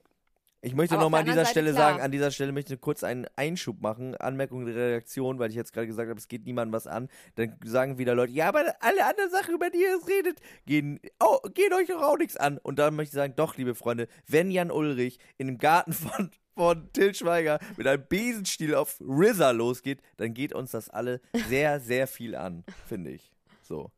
Ich 0.61 0.75
möchte 0.75 0.97
nochmal 0.97 1.21
an 1.21 1.27
dieser 1.27 1.41
anderen 1.41 1.51
Stelle 1.51 1.73
Seite, 1.73 1.77
klar. 1.77 1.93
sagen, 1.93 2.03
an 2.05 2.11
dieser 2.11 2.31
Stelle 2.33 2.51
möchte 2.51 2.75
ich 2.75 2.81
kurz 2.81 3.05
einen 3.05 3.27
Einschub 3.37 3.81
machen, 3.81 4.17
Anmerkung 4.17 4.67
der 4.67 4.75
Redaktion, 4.75 5.39
weil 5.39 5.51
ich 5.51 5.57
jetzt 5.57 5.73
gerade 5.73 5.87
gesagt 5.87 6.11
habe, 6.11 6.19
es 6.19 6.27
geht 6.27 6.45
niemandem 6.45 6.73
was 6.73 6.89
an. 6.89 7.09
Dann 7.37 7.57
sagen 7.65 7.99
wieder 7.99 8.17
Leute, 8.17 8.33
ja, 8.33 8.49
aber 8.49 8.75
alle 8.81 9.07
anderen 9.07 9.31
Sachen, 9.31 9.55
über 9.55 9.71
die 9.71 9.79
ihr 9.79 9.91
jetzt 9.91 10.09
redet, 10.09 10.41
gehen, 10.67 10.99
oh, 11.21 11.39
gehen 11.55 11.73
euch 11.73 11.87
doch 11.87 12.03
auch 12.03 12.19
nichts 12.19 12.37
an. 12.37 12.59
Und 12.59 12.81
dann 12.81 12.97
möchte 12.97 13.11
ich 13.11 13.15
sagen, 13.15 13.35
doch, 13.37 13.57
liebe 13.57 13.77
Freunde, 13.77 14.09
wenn 14.27 14.51
Jan 14.51 14.73
Ulrich 14.73 15.21
in 15.39 15.47
dem 15.47 15.59
Garten 15.59 15.93
von, 15.93 16.31
von 16.57 16.93
Till 16.93 17.15
Schweiger 17.15 17.61
mit 17.77 17.87
einem 17.87 18.05
Besenstiel 18.09 18.75
auf 18.75 19.01
RZA 19.01 19.53
losgeht, 19.53 20.01
dann 20.17 20.35
geht 20.35 20.53
uns 20.53 20.73
das 20.73 20.91
alle 20.91 21.21
sehr, 21.49 21.79
sehr 21.79 22.09
viel 22.09 22.35
an, 22.35 22.65
finde 22.89 23.13
ich. 23.13 23.33
So. 23.63 23.93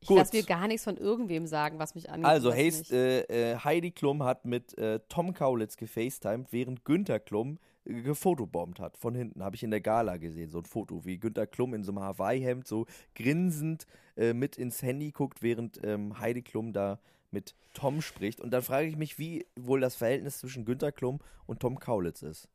Ich 0.00 0.08
Gut. 0.08 0.18
lasse 0.18 0.34
mir 0.34 0.42
gar 0.44 0.66
nichts 0.66 0.84
von 0.84 0.96
irgendwem 0.96 1.46
sagen, 1.46 1.78
was 1.78 1.94
mich 1.94 2.08
angeht. 2.10 2.26
Also 2.26 2.52
Heist, 2.52 2.90
äh, 2.90 3.52
äh, 3.52 3.56
Heidi 3.56 3.90
Klum 3.90 4.22
hat 4.22 4.46
mit 4.46 4.76
äh, 4.78 5.00
Tom 5.08 5.34
Kaulitz 5.34 5.76
gefacetimed, 5.76 6.48
während 6.52 6.84
Günther 6.84 7.20
Klum 7.20 7.58
äh, 7.84 8.00
gefotobombt 8.02 8.80
hat. 8.80 8.96
Von 8.96 9.14
hinten 9.14 9.44
habe 9.44 9.56
ich 9.56 9.62
in 9.62 9.70
der 9.70 9.82
Gala 9.82 10.16
gesehen, 10.16 10.50
so 10.50 10.58
ein 10.58 10.64
Foto, 10.64 11.04
wie 11.04 11.18
Günther 11.18 11.46
Klum 11.46 11.74
in 11.74 11.84
so 11.84 11.92
einem 11.92 12.00
Hawaii-Hemd 12.00 12.66
so 12.66 12.86
grinsend 13.14 13.86
äh, 14.16 14.32
mit 14.32 14.56
ins 14.56 14.82
Handy 14.82 15.10
guckt, 15.10 15.42
während 15.42 15.80
ähm, 15.84 16.18
Heidi 16.18 16.42
Klum 16.42 16.72
da 16.72 16.98
mit 17.30 17.54
Tom 17.74 18.00
spricht. 18.00 18.40
Und 18.40 18.52
dann 18.52 18.62
frage 18.62 18.88
ich 18.88 18.96
mich, 18.96 19.18
wie 19.18 19.46
wohl 19.54 19.80
das 19.80 19.96
Verhältnis 19.96 20.38
zwischen 20.38 20.64
Günther 20.64 20.92
Klum 20.92 21.20
und 21.46 21.60
Tom 21.60 21.78
Kaulitz 21.78 22.22
ist. 22.22 22.48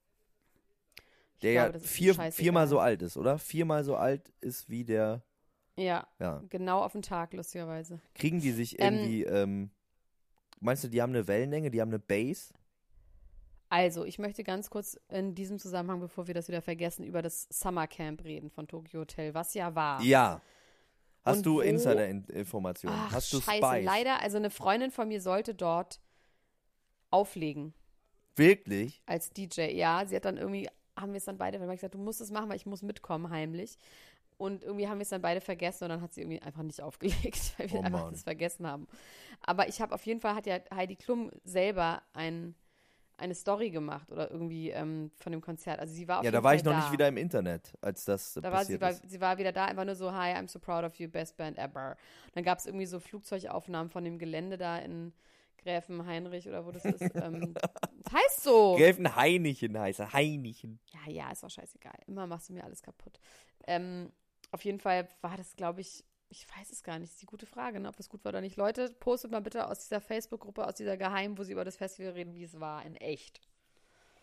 Der 1.42 1.70
glaube, 1.70 1.78
ja 1.78 1.84
vier, 1.84 2.32
viermal 2.32 2.68
so 2.68 2.80
alt 2.80 3.02
ist, 3.02 3.18
oder? 3.18 3.38
Viermal 3.38 3.84
so 3.84 3.96
alt 3.96 4.32
ist 4.42 4.70
wie 4.70 4.84
der. 4.84 5.22
Ja, 5.78 6.08
Ja. 6.20 6.42
genau 6.50 6.82
auf 6.84 6.94
den 6.94 7.02
Tag, 7.02 7.34
lustigerweise. 7.34 8.00
Kriegen 8.14 8.40
die 8.40 8.52
sich 8.52 8.80
Ähm, 8.82 8.94
irgendwie. 8.96 9.24
Ähm, 9.24 9.70
meinst 10.60 10.84
du, 10.84 10.88
die 10.88 11.02
haben 11.02 11.12
eine 11.14 11.28
Wellenlänge, 11.28 11.70
die 11.72 11.82
haben 11.82 11.90
eine 11.90 12.00
Base? 12.00 12.54
Also, 13.70 14.06
ich 14.06 14.20
möchte 14.20 14.44
ganz 14.44 14.70
kurz 14.70 14.98
in 15.10 15.36
diesem 15.36 15.60
Zusammenhang, 15.60 16.00
bevor 16.00 16.28
wir 16.28 16.34
das 16.34 16.48
wieder 16.48 16.62
vergessen, 16.62 17.04
über 17.04 17.22
das 17.22 17.48
Summercamp 17.50 18.24
reden 18.24 18.50
von 18.50 18.68
Tokyo 18.68 19.02
Hotel, 19.02 19.34
was 19.34 19.54
ja 19.54 19.74
war. 19.76 20.02
Ja. 20.02 20.42
Hast 21.24 21.38
Und 21.38 21.46
du 21.48 21.60
Insider-Informationen? 21.60 23.12
Hast 23.12 23.34
du 23.34 23.42
scheiße, 23.42 23.66
Spice? 23.66 23.84
leider, 23.86 24.22
also 24.22 24.38
eine 24.38 24.52
Freundin 24.52 24.92
von 24.92 25.08
mir 25.08 25.20
sollte 25.20 25.56
dort 25.56 26.00
auflegen 27.10 27.74
Wirklich? 28.36 29.02
als 29.08 29.32
DJ. 29.32 29.72
Ja, 29.72 30.06
sie 30.06 30.16
hat 30.16 30.26
dann 30.26 30.38
irgendwie, 30.38 30.70
haben 30.96 31.14
wir 31.14 31.18
es 31.18 31.26
dann 31.26 31.38
beide, 31.38 31.60
weil 31.60 31.68
ich 31.70 31.78
gesagt, 31.80 31.96
du 31.96 32.00
musst 32.00 32.22
es 32.22 32.30
machen, 32.32 32.50
weil 32.50 32.58
ich 32.58 32.66
muss 32.68 32.84
mitkommen 32.84 33.30
heimlich. 33.30 33.78
Und 34.38 34.63
irgendwie 34.63 34.88
haben 34.88 34.98
wir 34.98 35.04
es 35.04 35.10
dann 35.10 35.21
beide 35.21 35.41
vergessen 35.41 35.86
und 35.86 35.89
dann 35.91 36.02
hat 36.02 36.13
sie 36.13 36.21
irgendwie 36.21 36.41
einfach 36.41 36.63
nicht 36.63 36.82
aufgelegt, 36.82 37.54
weil 37.58 37.71
wir 37.71 37.80
Oh 37.80 37.84
einfach 37.84 38.12
das 38.12 38.24
vergessen 38.24 38.67
haben. 38.67 38.88
Aber 39.41 39.67
ich 39.67 39.82
habe 39.82 39.93
auf 39.93 40.06
jeden 40.06 40.19
Fall, 40.19 40.36
hat 40.36 40.45
ja 40.45 40.60
Heidi 40.74 40.95
Klum 40.95 41.32
selber 41.43 42.02
ein, 42.13 42.56
eine 43.17 43.36
Story 43.36 43.69
gemacht 43.69 44.12
oder 44.12 44.30
irgendwie 44.30 44.71
ähm, 44.71 45.12
von 45.15 45.32
dem 45.32 45.41
Konzert. 45.41 45.80
Also 45.80 45.93
sie 45.93 46.08
war 46.08 46.19
auf 46.19 46.26
Ja, 46.26 46.32
da 46.32 46.43
war 46.43 46.52
Fall 46.52 46.58
ich 46.58 46.63
noch 46.63 46.74
da. 46.74 46.80
nicht 46.80 46.91
wieder 46.91 47.08
im 47.08 47.17
Internet, 47.17 47.74
als 47.82 48.06
das 48.06 48.34
Da 48.34 48.52
war 48.52 48.65
sie, 48.65 48.78
passiert 48.78 48.82
war, 48.82 49.10
sie 49.10 49.21
war 49.21 49.38
wieder 49.38 49.52
da, 49.52 49.65
einfach 49.65 49.86
nur 49.86 49.95
so, 49.95 50.12
hi, 50.12 50.34
I'm 50.34 50.48
so 50.50 50.60
proud 50.60 50.84
of 50.84 50.95
you, 50.95 51.08
best 51.08 51.38
band 51.38 51.58
ever. 51.58 51.91
Und 52.26 52.36
dann 52.36 52.43
gab 52.43 52.60
es 52.60 52.65
irgendwie 52.65 52.86
so 52.86 53.00
Flugzeugaufnahmen 53.00 53.89
von 53.89 54.04
dem 54.04 54.19
Gelände 54.19 54.58
da 54.58 54.78
in 54.80 55.13
Gräfen 55.65 56.06
Heinrich 56.06 56.48
oder 56.48 56.65
wo 56.65 56.71
das 56.71 56.86
ist. 56.86 57.02
ähm, 57.15 57.54
das 58.04 58.13
heißt 58.13 58.43
so. 58.43 58.76
Gräfen 58.76 59.15
Heinichen 59.15 59.78
heißt 59.78 60.00
er. 60.00 60.13
Heinichen. 60.13 60.80
Ja, 60.93 61.12
ja, 61.12 61.32
ist 61.32 61.43
auch 61.43 61.49
scheißegal. 61.49 61.97
Immer 62.07 62.28
machst 62.28 62.49
du 62.49 62.53
mir 62.53 62.64
alles 62.64 62.82
kaputt. 62.82 63.20
Ähm, 63.68 64.12
auf 64.52 64.64
jeden 64.66 64.80
Fall 64.80 65.08
war 65.22 65.38
das, 65.38 65.56
glaube 65.56 65.82
ich, 65.82 66.04
ich 66.30 66.48
weiß 66.58 66.72
es 66.72 66.84
gar 66.84 66.98
nicht. 67.00 67.10
Das 67.10 67.14
ist 67.16 67.22
die 67.22 67.26
gute 67.28 67.46
Frage, 67.46 67.80
ne, 67.80 67.88
ob 67.88 67.96
das 67.96 68.10
gut 68.10 68.24
war 68.26 68.30
oder 68.30 68.41
nicht. 68.41 68.58
Leute, 68.58 68.89
postet 69.00 69.32
mal 69.32 69.41
bitte 69.41 69.68
aus 69.70 69.80
dieser 69.88 70.02
Facebook-Gruppe, 70.02 70.66
aus 70.66 70.74
dieser 70.76 70.98
Geheim, 70.98 71.38
wo 71.38 71.43
sie 71.43 71.52
über 71.54 71.64
das 71.66 71.78
Festival 71.78 72.14
reden, 72.14 72.34
wie 72.34 72.43
es 72.43 72.60
war, 72.60 72.84
in 72.86 72.96
echt. 72.96 73.41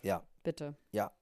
Ja, 0.02 0.22
Bitte. 0.42 0.74
ja, 0.90 1.12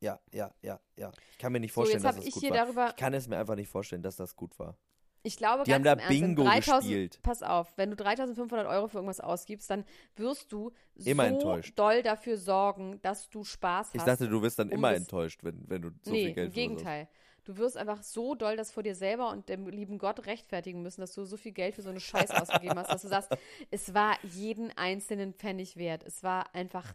ja, 0.00 0.20
ja, 0.32 0.54
ja, 0.62 0.78
ja. 0.96 1.10
Ich 1.32 1.38
kann 1.38 1.52
mir 1.52 1.58
nicht 1.60 1.72
So, 1.72 1.80
vorstellen, 1.80 2.02
jetzt 2.04 2.08
dass 2.08 2.16
das 2.16 2.24
ich 2.26 2.34
gut 2.34 2.42
hier 2.42 2.50
war. 2.50 2.58
darüber. 2.58 2.88
Ich 2.90 2.96
kann 2.96 3.14
es 3.14 3.26
mir 3.26 3.36
einfach 3.36 3.56
nicht 3.56 3.68
vorstellen, 3.68 4.02
dass 4.02 4.14
das 4.16 4.36
gut 4.36 4.56
war. 4.58 4.76
Ich 5.24 5.36
glaube, 5.36 5.64
Die 5.64 5.74
haben 5.74 5.82
da 5.82 5.90
Ernst, 5.94 6.08
wenn 6.08 6.20
Bingo 6.36 6.44
3000, 6.44 6.82
gespielt. 6.84 7.18
Pass 7.22 7.42
auf, 7.42 7.76
wenn 7.76 7.90
du 7.90 7.96
3500 7.96 8.68
Euro 8.68 8.86
für 8.86 8.98
irgendwas 8.98 9.18
ausgibst, 9.18 9.68
dann 9.68 9.84
wirst 10.14 10.52
du 10.52 10.70
Immer 10.94 11.24
so 11.28 11.34
enttäuscht. 11.34 11.76
doll 11.76 12.02
dafür 12.04 12.38
sorgen, 12.38 13.02
dass 13.02 13.28
du 13.28 13.42
Spaß 13.42 13.90
Ich 13.94 14.00
hast. 14.00 14.06
dachte, 14.06 14.28
du 14.28 14.40
wirst 14.40 14.60
dann 14.60 14.68
um 14.68 14.74
immer 14.74 14.94
enttäuscht, 14.94 15.42
wenn, 15.42 15.68
wenn 15.68 15.82
du 15.82 15.90
so 16.02 16.12
nee, 16.12 16.26
viel 16.26 16.34
Geld 16.34 16.46
im 16.48 16.54
Gegenteil. 16.54 17.08
Du 17.48 17.56
wirst 17.56 17.78
einfach 17.78 18.02
so 18.02 18.34
doll 18.34 18.58
das 18.58 18.70
vor 18.70 18.82
dir 18.82 18.94
selber 18.94 19.30
und 19.30 19.48
dem 19.48 19.66
lieben 19.68 19.96
Gott 19.96 20.26
rechtfertigen 20.26 20.82
müssen, 20.82 21.00
dass 21.00 21.14
du 21.14 21.24
so 21.24 21.38
viel 21.38 21.52
Geld 21.52 21.74
für 21.74 21.80
so 21.80 21.88
eine 21.88 21.98
Scheiße 21.98 22.38
ausgegeben 22.38 22.78
hast, 22.78 22.92
dass 22.92 23.00
du 23.00 23.08
sagst, 23.08 23.30
es 23.70 23.94
war 23.94 24.18
jeden 24.22 24.70
einzelnen 24.76 25.32
Pfennig 25.32 25.78
wert. 25.78 26.04
Es 26.04 26.22
war 26.22 26.54
einfach, 26.54 26.92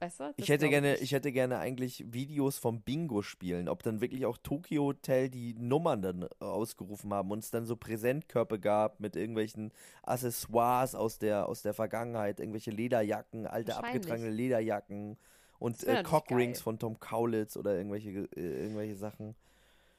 weißt 0.00 0.18
du? 0.18 0.34
Ich 0.36 0.48
hätte 0.48 0.68
gerne, 0.68 0.96
ich 0.96 1.12
hätte 1.12 1.30
gerne 1.30 1.60
eigentlich 1.60 2.12
Videos 2.12 2.58
vom 2.58 2.82
Bingo 2.82 3.22
spielen, 3.22 3.68
ob 3.68 3.84
dann 3.84 4.00
wirklich 4.00 4.26
auch 4.26 4.36
Tokyo 4.36 4.86
Hotel 4.86 5.30
die 5.30 5.54
Nummern 5.54 6.02
dann 6.02 6.28
ausgerufen 6.40 7.14
haben 7.14 7.30
und 7.30 7.44
es 7.44 7.52
dann 7.52 7.66
so 7.66 7.76
Präsentkörper 7.76 8.58
gab 8.58 8.98
mit 8.98 9.14
irgendwelchen 9.14 9.72
Accessoires 10.02 10.96
aus 10.96 11.20
der 11.20 11.48
aus 11.48 11.62
der 11.62 11.72
Vergangenheit, 11.72 12.40
irgendwelche 12.40 12.72
Lederjacken, 12.72 13.46
alte 13.46 13.76
abgetragene 13.76 14.30
Lederjacken 14.30 15.16
und 15.58 15.82
äh, 15.84 16.02
Cockrings 16.02 16.60
von 16.60 16.78
Tom 16.78 16.98
Kaulitz 17.00 17.56
oder 17.56 17.76
irgendwelche 17.76 18.10
äh, 18.10 18.62
irgendwelche 18.62 18.96
Sachen. 18.96 19.34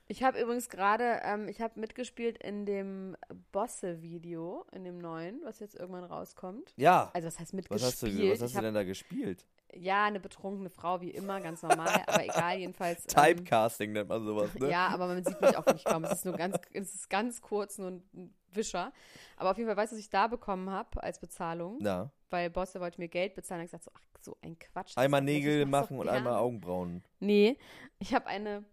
Ich 0.09 0.23
habe 0.23 0.39
übrigens 0.39 0.69
gerade, 0.69 1.19
ähm, 1.23 1.49
ich 1.49 1.59
habe 1.59 1.79
mitgespielt 1.79 2.37
in 2.37 2.65
dem 2.65 3.17
Bosse-Video, 3.51 4.65
in 4.71 4.85
dem 4.85 4.99
neuen, 4.99 5.41
was 5.43 5.59
jetzt 5.59 5.75
irgendwann 5.75 6.05
rauskommt. 6.05 6.73
Ja. 6.77 7.11
Also 7.13 7.27
was 7.27 7.39
heißt 7.39 7.49
was 7.49 7.53
mitgespielt? 7.53 7.91
hast 7.91 8.03
du, 8.03 8.31
was 8.31 8.41
hast 8.41 8.55
du 8.55 8.61
denn 8.61 8.73
da 8.73 8.83
gespielt? 8.83 9.45
Ja, 9.73 10.05
eine 10.05 10.21
betrunkene 10.21 10.69
Frau, 10.69 11.01
wie 11.01 11.11
immer, 11.11 11.41
ganz 11.41 11.61
normal, 11.61 12.03
aber 12.07 12.23
egal, 12.23 12.57
jedenfalls. 12.59 13.03
Ähm, 13.03 13.35
Typecasting 13.35 13.91
nennt 13.91 14.07
man 14.07 14.23
sowas, 14.23 14.53
ne? 14.55 14.71
Ja, 14.71 14.87
aber 14.87 15.07
man 15.07 15.25
sieht 15.25 15.41
mich 15.41 15.57
auch 15.57 15.65
nicht 15.65 15.85
kaum. 15.85 16.05
Es 16.05 16.13
ist 16.13 16.25
nur 16.25 16.37
ganz, 16.37 16.57
es 16.71 16.95
ist 16.95 17.09
ganz 17.09 17.41
kurz, 17.41 17.77
nur 17.77 17.91
ein 17.91 18.33
Wischer. 18.53 18.93
Aber 19.35 19.51
auf 19.51 19.57
jeden 19.57 19.67
Fall, 19.67 19.75
weißt 19.75 19.91
du, 19.91 19.97
was 19.97 20.01
ich 20.01 20.09
da 20.09 20.27
bekommen 20.27 20.69
habe 20.69 21.03
als 21.03 21.19
Bezahlung? 21.19 21.79
Na, 21.81 22.11
Weil 22.29 22.49
Bosse 22.49 22.79
wollte 22.79 22.99
mir 22.99 23.07
Geld 23.07 23.35
bezahlen. 23.35 23.61
Und 23.61 23.65
ich 23.65 23.71
gesagt 23.71 23.85
so, 23.85 23.91
ach, 23.95 24.01
so 24.21 24.37
ein 24.41 24.57
Quatsch. 24.59 24.97
einmal 24.97 25.21
Nägel 25.21 25.65
machen 25.65 25.95
so 25.97 26.01
und 26.01 26.09
einmal. 26.09 26.35
Augenbrauen. 26.35 27.03
Nee, 27.19 27.57
ich 27.99 28.13
habe 28.13 28.25
eine 28.27 28.65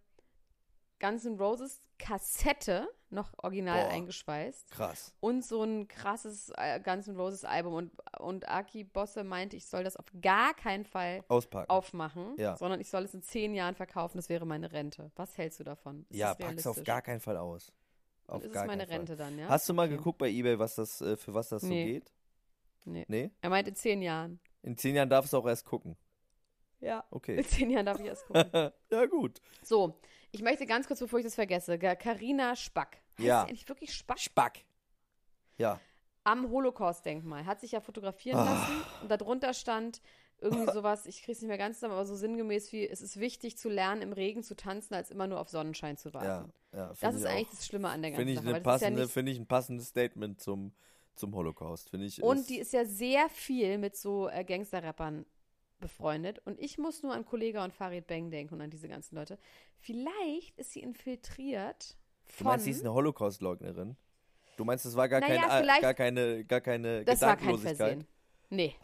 Guns 1.01 1.25
N' 1.25 1.39
Roses 1.39 1.81
Kassette 1.99 2.89
noch 3.11 3.33
original 3.43 3.85
Boah. 3.85 3.91
eingeschweißt 3.93 4.71
Krass. 4.73 5.13
und 5.21 5.45
so 5.45 5.63
ein 5.63 5.87
krasses 5.87 6.51
äh, 6.57 6.81
Guns 6.81 7.07
N' 7.07 7.17
Roses 7.17 7.45
Album 7.45 7.75
und 7.75 7.93
und 8.19 8.49
Aki 8.49 8.85
Bosse 8.85 9.23
meinte, 9.23 9.57
ich 9.57 9.67
soll 9.67 9.85
das 9.85 9.97
auf 9.97 10.07
gar 10.21 10.55
keinen 10.55 10.85
Fall 10.85 11.23
Auspacken. 11.29 11.71
aufmachen, 11.71 12.35
Ja. 12.39 12.57
sondern 12.57 12.81
ich 12.81 12.89
soll 12.91 13.05
es 13.05 13.15
in 13.15 13.23
zehn 13.23 13.55
Jahren 13.55 13.75
verkaufen. 13.77 14.17
Das 14.19 14.29
wäre 14.29 14.47
meine 14.47 14.73
Rente. 14.73 15.13
Was 15.15 15.37
hältst 15.39 15.61
du 15.61 15.65
davon? 15.65 16.07
Ist 16.11 16.19
ja, 16.19 16.35
pack's 16.35 16.67
auf 16.67 16.83
gar 16.83 17.03
keinen 17.03 17.21
Fall 17.21 17.37
aus. 17.37 17.73
Auf 18.27 18.41
Dann 18.43 18.51
ist 18.51 18.57
es 18.57 18.67
meine. 18.67 18.89
Rente 18.89 19.15
dann, 19.17 19.39
ja? 19.39 19.49
Hast 19.49 19.69
du 19.69 19.75
mal 19.75 19.87
Okay. 19.87 19.97
geguckt 19.97 20.19
bei 20.19 20.31
eBay, 20.31 20.59
was 20.59 20.75
das, 20.77 21.01
äh, 21.03 21.17
für 21.17 21.35
was 21.35 21.51
das 21.51 21.63
so 21.63 21.69
Nee. 21.69 21.85
geht? 21.85 22.13
Nee. 22.85 23.05
Nee? 23.09 23.31
Er 23.41 23.51
meinte 23.51 23.71
in 23.71 23.77
zehn 23.77 24.03
Jahren. 24.03 24.41
In 24.63 24.77
zehn 24.77 24.95
Jahren 24.95 25.09
darfst 25.11 25.33
du 25.33 25.39
auch 25.39 25.47
erst 25.47 25.65
gucken. 25.65 25.97
Ja. 26.81 27.05
Okay. 27.11 27.37
In 27.39 27.45
zehn 27.45 27.71
Jahren 27.71 27.87
darf 27.87 27.99
ich 28.01 28.07
erst 28.07 28.27
gucken. 28.27 28.45
ja, 28.91 29.07
gut. 29.07 29.41
so, 29.63 29.99
ich 30.33 30.43
möchte 30.43 30.67
ganz 30.67 30.87
kurz, 30.87 31.01
bevor 31.01 31.19
ich 31.19 31.25
das 31.25 31.35
vergesse, 31.35 31.79
Carina 31.79 32.55
Spack. 32.57 32.99
Heißt 33.19 33.27
Ja. 33.27 33.43
eigentlich 33.45 33.69
wirklich 33.69 33.95
Spack? 33.95 34.19
Spack. 34.19 34.65
Ja. 35.57 35.81
am 36.27 36.49
Holocaust-Denkmal. 36.51 37.45
Hat 37.45 37.61
sich 37.61 37.73
ja 37.73 37.81
fotografieren 37.81 38.39
Ah. 38.39 38.45
lassen 38.45 39.03
und 39.03 39.11
darunter 39.11 39.53
stand 39.53 40.01
irgendwie 40.41 40.73
sowas, 40.73 41.05
ich 41.07 41.23
krieg's 41.23 41.41
nicht 41.43 41.49
mehr 41.49 41.59
ganz 41.59 41.77
zusammen, 41.77 41.93
aber 41.95 42.07
so 42.07 42.17
sinngemäß 42.17 42.73
wie, 42.73 42.89
es 42.89 43.03
ist 43.03 43.21
wichtig 43.21 43.57
zu 43.59 43.69
lernen, 43.69 44.01
im 44.03 44.13
Regen 44.13 44.43
zu 44.43 44.57
tanzen, 44.57 44.95
als 44.95 45.11
immer 45.11 45.27
nur 45.27 45.39
auf 45.39 45.49
Sonnenschein 45.51 45.97
zu 45.99 46.13
warten. 46.15 46.53
Ja, 46.73 46.79
ja. 46.79 46.89
das 46.89 46.99
find 46.99 47.15
ist 47.15 47.21
ich 47.21 47.27
eigentlich 47.29 47.47
auch. 47.49 47.51
das 47.53 47.67
Schlimme 47.67 47.89
an 47.91 48.01
der 48.03 48.11
ganzen 48.13 48.21
Finde 48.21 48.33
ich, 48.33 48.39
Sache. 48.39 48.85
ist 48.93 48.99
ja 48.99 49.07
finde 49.07 49.33
ich 49.33 49.39
ein 49.39 49.47
passendes 49.47 49.89
Statement 49.89 50.41
zum, 50.41 50.73
zum 51.17 51.35
Holocaust. 51.35 51.91
Finde 51.91 52.07
ich. 52.07 52.23
und 52.23 52.49
die 52.49 52.59
ist 52.59 52.73
ja 52.73 52.85
sehr 52.85 53.29
viel 53.29 53.79
mit 53.79 53.97
so 53.97 54.29
äh, 54.29 54.45
Gangster-Rappern 54.45 55.25
befreundet. 55.81 56.41
Und 56.47 56.59
ich 56.61 56.79
muss 56.79 57.03
nur 57.03 57.13
an 57.15 57.25
Kollega 57.25 57.63
und 57.65 57.73
Farid 57.73 58.07
Bang 58.07 58.31
denken 58.31 58.55
und 58.55 58.61
an 58.61 58.71
diese 58.71 58.89
ganzen 58.89 59.17
Leute. 59.17 59.39
Vielleicht 59.79 60.59
ist 60.59 60.73
sie 60.73 60.81
infiltriert 60.81 61.97
Du 62.27 62.33
von. 62.33 62.47
meinst, 62.49 62.65
sie 62.65 62.71
ist 62.71 62.81
eine 62.81 62.95
Holocaust-Leugnerin? 62.95 63.97
Du 64.57 64.65
meinst, 64.65 64.85
das 64.87 64.97
war 64.97 65.09
gar, 65.09 65.21
Naja, 65.21 65.43
kein, 65.43 65.65
äh, 65.65 65.81
gar 65.81 65.95
keine, 65.95 66.45
gar 66.45 66.61
keine 66.61 67.05
Das 67.05 67.21
war 67.21 67.37
kein? 67.37 67.59
Versehen. 67.59 68.07
Nee. 68.51 68.75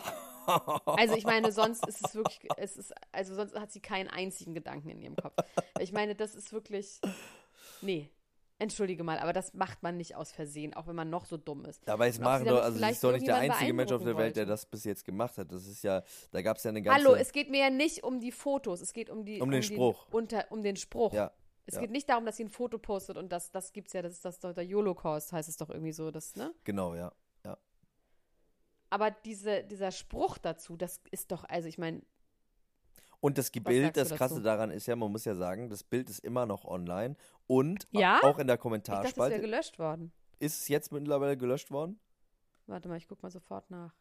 Also 0.84 1.14
ich 1.14 1.24
meine, 1.24 1.52
sonst 1.52 1.86
ist 1.86 2.04
es 2.04 2.14
wirklich, 2.14 2.40
es 2.56 2.76
ist, 2.76 2.92
also 3.12 3.34
sonst 3.36 3.54
hat 3.54 3.70
sie 3.70 3.78
keinen 3.80 4.08
einzigen 4.08 4.52
Gedanken 4.52 4.88
in 4.88 5.00
ihrem 5.00 5.14
Kopf. 5.16 5.34
Ich 5.78 5.92
meine, 5.92 6.16
das 6.16 6.34
ist 6.34 6.52
wirklich, 6.52 7.00
nee, 7.82 8.10
entschuldige 8.60 9.02
mal, 9.02 9.18
aber 9.18 9.32
das 9.32 9.54
macht 9.54 9.82
man 9.82 9.96
nicht 9.96 10.16
aus 10.16 10.30
Versehen, 10.32 10.74
auch 10.74 10.86
wenn 10.86 10.94
man 10.94 11.10
noch 11.10 11.24
so 11.24 11.36
dumm 11.36 11.64
ist. 11.64 11.86
Machen 11.86 12.44
damit 12.44 12.48
doch, 12.48 12.62
also 12.62 12.72
sie 12.72 12.78
vielleicht 12.78 12.94
ist 12.94 13.04
doch 13.04 13.12
nicht 13.12 13.26
der 13.26 13.36
einzige 13.36 13.72
Mensch 13.72 13.92
auf 13.92 14.04
der 14.04 14.16
Welt, 14.16 14.36
der 14.36 14.46
das 14.46 14.66
bis 14.66 14.84
jetzt 14.84 15.04
gemacht 15.04 15.38
hat. 15.38 15.50
Das 15.50 15.66
ist 15.66 15.82
ja, 15.82 16.02
da 16.30 16.42
gab 16.42 16.58
es 16.58 16.64
ja 16.64 16.68
eine 16.70 16.82
ganze. 16.82 17.02
Hallo, 17.02 17.14
es 17.14 17.32
geht 17.32 17.50
mir 17.50 17.60
ja 17.60 17.70
nicht 17.70 18.04
um 18.04 18.20
die 18.20 18.32
Fotos, 18.32 18.80
es 18.80 18.92
geht 18.92 19.10
um 19.10 19.24
die 19.24 19.40
Um 19.40 19.50
den 19.50 19.62
Spruch. 19.62 20.06
unter, 20.10 20.44
um 20.50 20.62
den 20.62 20.76
Spruch. 20.76 21.12
Ja, 21.12 21.32
Es 21.66 21.74
ja. 21.74 21.80
geht 21.80 21.90
nicht 21.90 22.08
darum, 22.08 22.26
dass 22.26 22.36
sie 22.36 22.44
ein 22.44 22.50
Foto 22.50 22.78
postet 22.78 23.16
und 23.16 23.30
das, 23.32 23.50
das 23.50 23.72
gibt's 23.72 23.92
ja, 23.92 24.02
das 24.02 24.12
ist 24.12 24.24
das 24.24 24.38
der 24.38 24.54
Holocaust, 24.68 25.32
heißt 25.32 25.48
es 25.48 25.56
doch 25.56 25.70
irgendwie 25.70 25.92
so, 25.92 26.10
das, 26.10 26.36
ne? 26.36 26.52
Genau, 26.64 26.94
ja. 26.94 27.12
ja. 27.44 27.56
Aber 28.90 29.10
diese, 29.10 29.64
dieser 29.64 29.90
Spruch 29.90 30.38
dazu, 30.38 30.76
das 30.76 31.00
ist 31.10 31.32
doch, 31.32 31.44
also 31.44 31.68
ich 31.68 31.78
meine, 31.78 32.02
Und 33.20 33.36
das 33.36 33.50
Bild, 33.50 33.96
das 33.96 34.10
Krasse 34.10 34.40
daran 34.40 34.70
ist 34.70 34.86
ja, 34.86 34.96
man 34.96 35.12
muss 35.12 35.24
ja 35.26 35.34
sagen, 35.34 35.68
das 35.68 35.84
Bild 35.84 36.08
ist 36.08 36.20
immer 36.20 36.46
noch 36.46 36.64
online 36.64 37.16
und 37.46 37.86
Ja? 37.90 38.20
auch 38.22 38.38
in 38.38 38.46
der 38.46 38.56
ich 38.56 38.60
dachte, 38.60 38.80
das 38.80 38.88
wäre 38.88 38.98
Kommentarspalte. 39.12 39.40
gelöscht 39.40 39.78
worden. 39.78 40.12
Ist 40.38 40.62
es 40.62 40.68
jetzt 40.68 40.90
mittlerweile 40.90 41.36
gelöscht 41.36 41.70
worden? 41.70 42.00
Warte 42.66 42.88
mal, 42.88 42.96
ich 42.96 43.06
guck 43.08 43.22
mal 43.22 43.30
sofort 43.30 43.70
nach. 43.70 43.92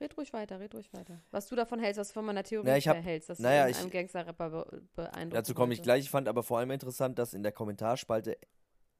Red 0.00 0.16
ruhig 0.18 0.32
weiter, 0.32 0.60
red 0.60 0.74
ruhig 0.74 0.92
weiter. 0.92 1.22
Was 1.30 1.46
du 1.46 1.54
davon 1.56 1.78
hältst, 1.78 1.98
was 1.98 2.08
du 2.08 2.14
von 2.14 2.24
meiner 2.26 2.42
Theorie 2.42 2.66
Na, 2.68 2.76
ich 2.76 2.86
hab- 2.88 2.96
hältst, 3.02 3.30
dass 3.30 3.38
naja, 3.38 3.64
du 3.64 3.70
ich- 3.70 3.78
einem 3.78 3.90
Gangster-Rapper 3.90 4.50
be 4.50 4.82
beeindruckt 4.94 5.36
Dazu 5.36 5.54
komme 5.54 5.72
ich 5.72 5.82
gleich. 5.82 6.04
Ich 6.04 6.10
fand 6.10 6.28
aber 6.28 6.42
vor 6.42 6.58
allem 6.58 6.70
interessant, 6.70 7.18
dass 7.18 7.32
in 7.32 7.42
der 7.42 7.52
Kommentarspalte 7.52 8.36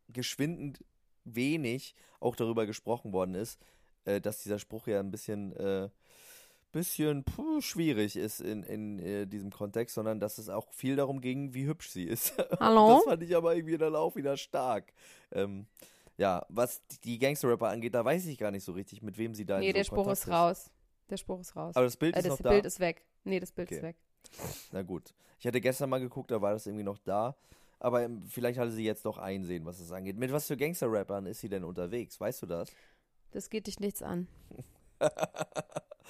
geschwindend 0.09 0.83
wenig 1.25 1.95
auch 2.21 2.37
darüber 2.37 2.65
gesprochen 2.65 3.13
worden 3.13 3.35
ist, 3.35 3.61
äh, 4.05 4.21
dass 4.21 4.39
dieser 4.43 4.59
Spruch 4.59 4.87
ja 4.87 5.01
ein 5.01 5.11
bisschen, 5.11 5.53
äh, 5.57 5.91
bisschen 6.77 7.25
puh, 7.25 7.61
schwierig 7.63 8.17
ist 8.17 8.41
in, 8.41 8.63
in 8.63 8.99
äh, 8.99 9.27
diesem 9.27 9.51
Kontext, 9.51 9.95
sondern 9.95 10.21
dass 10.21 10.37
es 10.37 10.51
auch 10.51 10.71
viel 10.73 10.95
darum 10.95 11.23
ging, 11.23 11.55
wie 11.55 11.67
hübsch 11.67 11.89
sie 11.89 12.05
ist. 12.05 12.35
Hallo? 12.61 12.97
Das 12.97 13.05
fand 13.05 13.23
ich 13.23 13.35
aber 13.35 13.57
irgendwie 13.57 13.79
dann 13.79 13.97
auch 13.97 14.15
wieder 14.15 14.37
stark. 14.37 14.93
Ähm, 15.33 15.67
ja, 16.19 16.45
was 16.51 16.83
die 17.05 17.19
Gangster-Rapper 17.19 17.69
angeht, 17.69 17.95
da 17.95 18.05
weiß 18.05 18.27
ich 18.27 18.37
gar 18.37 18.51
nicht 18.51 18.65
so 18.65 18.73
richtig, 18.73 19.03
mit 19.03 19.17
wem 19.17 19.35
sie 19.35 19.47
da 19.47 19.57
in 19.57 19.61
Nee, 19.61 19.69
so 19.69 19.73
der 19.75 19.85
Spruch 19.85 19.97
Kontakt 20.05 20.19
ist 20.19 20.29
raus. 20.29 20.71
Der 21.09 21.17
Spruch 21.17 21.41
ist 21.41 21.57
raus. 21.57 21.77
Aber 21.77 21.85
das 21.87 21.97
Bild 21.97 22.15
äh, 22.15 22.19
ist 22.19 22.25
das 22.27 22.31
noch 22.31 22.41
da. 22.43 22.51
Bild 22.51 22.67
ist 22.67 22.79
weg. 22.81 23.05
Nee, 23.25 23.41
das 23.41 23.53
Bild 23.53 23.69
Okay. 23.69 23.77
ist 23.77 23.83
weg. 23.83 23.97
Na 24.73 24.83
gut. 24.83 25.15
Ich 25.39 25.47
hatte 25.47 25.61
gestern 25.61 25.89
mal 25.89 26.01
geguckt, 26.01 26.31
da 26.31 26.43
war 26.43 26.53
das 26.53 26.67
irgendwie 26.67 26.85
noch 26.85 26.99
da. 26.99 27.37
Aber 27.79 28.03
ähm, 28.03 28.23
vielleicht 28.29 28.59
hatte 28.59 28.71
sie 28.71 28.85
jetzt 28.85 29.05
doch 29.07 29.17
einsehen, 29.19 29.65
was 29.65 29.81
es 29.81 29.93
angeht. 29.93 30.17
Mit 30.19 30.31
was 30.31 30.47
für 30.47 30.57
Gangster-Rappern 30.57 31.27
ist 31.27 31.41
sie 31.41 31.49
denn 31.49 31.65
unterwegs? 31.65 32.21
Weißt 32.21 32.43
du 32.43 32.47
das? 32.47 32.71
Das 33.31 33.49
geht 33.49 33.67
dich 33.67 33.81
nichts 33.81 34.03
an. 34.03 34.29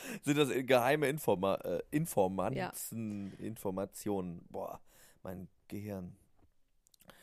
Sind 0.22 0.38
das 0.38 0.49
geheime 0.66 1.09
Informa 1.09 1.55
äh, 1.57 1.82
Informanzen, 1.90 3.32
Informationen? 3.38 4.44
Boah, 4.51 4.80
mein 5.22 5.49
Gehirn. 5.68 6.16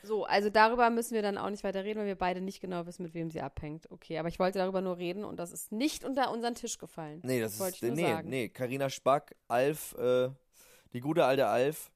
So, 0.02 0.24
also 0.24 0.50
darüber 0.50 0.90
müssen 0.90 1.14
wir 1.14 1.22
dann 1.22 1.38
auch 1.38 1.48
nicht 1.48 1.64
weiter 1.64 1.82
reden, 1.82 2.00
weil 2.00 2.06
wir 2.06 2.14
beide 2.18 2.42
nicht 2.42 2.60
genau 2.60 2.84
wissen, 2.84 3.02
mit 3.04 3.14
wem 3.14 3.30
sie 3.30 3.40
abhängt. 3.40 3.90
Okay, 3.90 4.18
aber 4.18 4.28
ich 4.28 4.38
wollte 4.38 4.58
darüber 4.58 4.82
nur 4.82 4.98
reden 4.98 5.24
und 5.24 5.38
das 5.38 5.50
ist 5.50 5.72
nicht 5.72 6.04
unter 6.04 6.30
unseren 6.30 6.54
Tisch 6.54 6.76
gefallen. 6.76 7.20
Nee, 7.24 7.40
das 7.40 7.58
wollte 7.58 7.76
ist. 7.76 7.82
ich 7.84 7.94
Nee, 7.94 8.10
sagen. 8.10 8.28
nee. 8.28 8.48
Carina 8.50 8.90
Spack, 8.90 9.34
Alf, 9.48 9.94
äh, 9.98 10.28
die 10.92 11.00
gute 11.00 11.24
alte 11.24 11.46
Alf, 11.46 11.90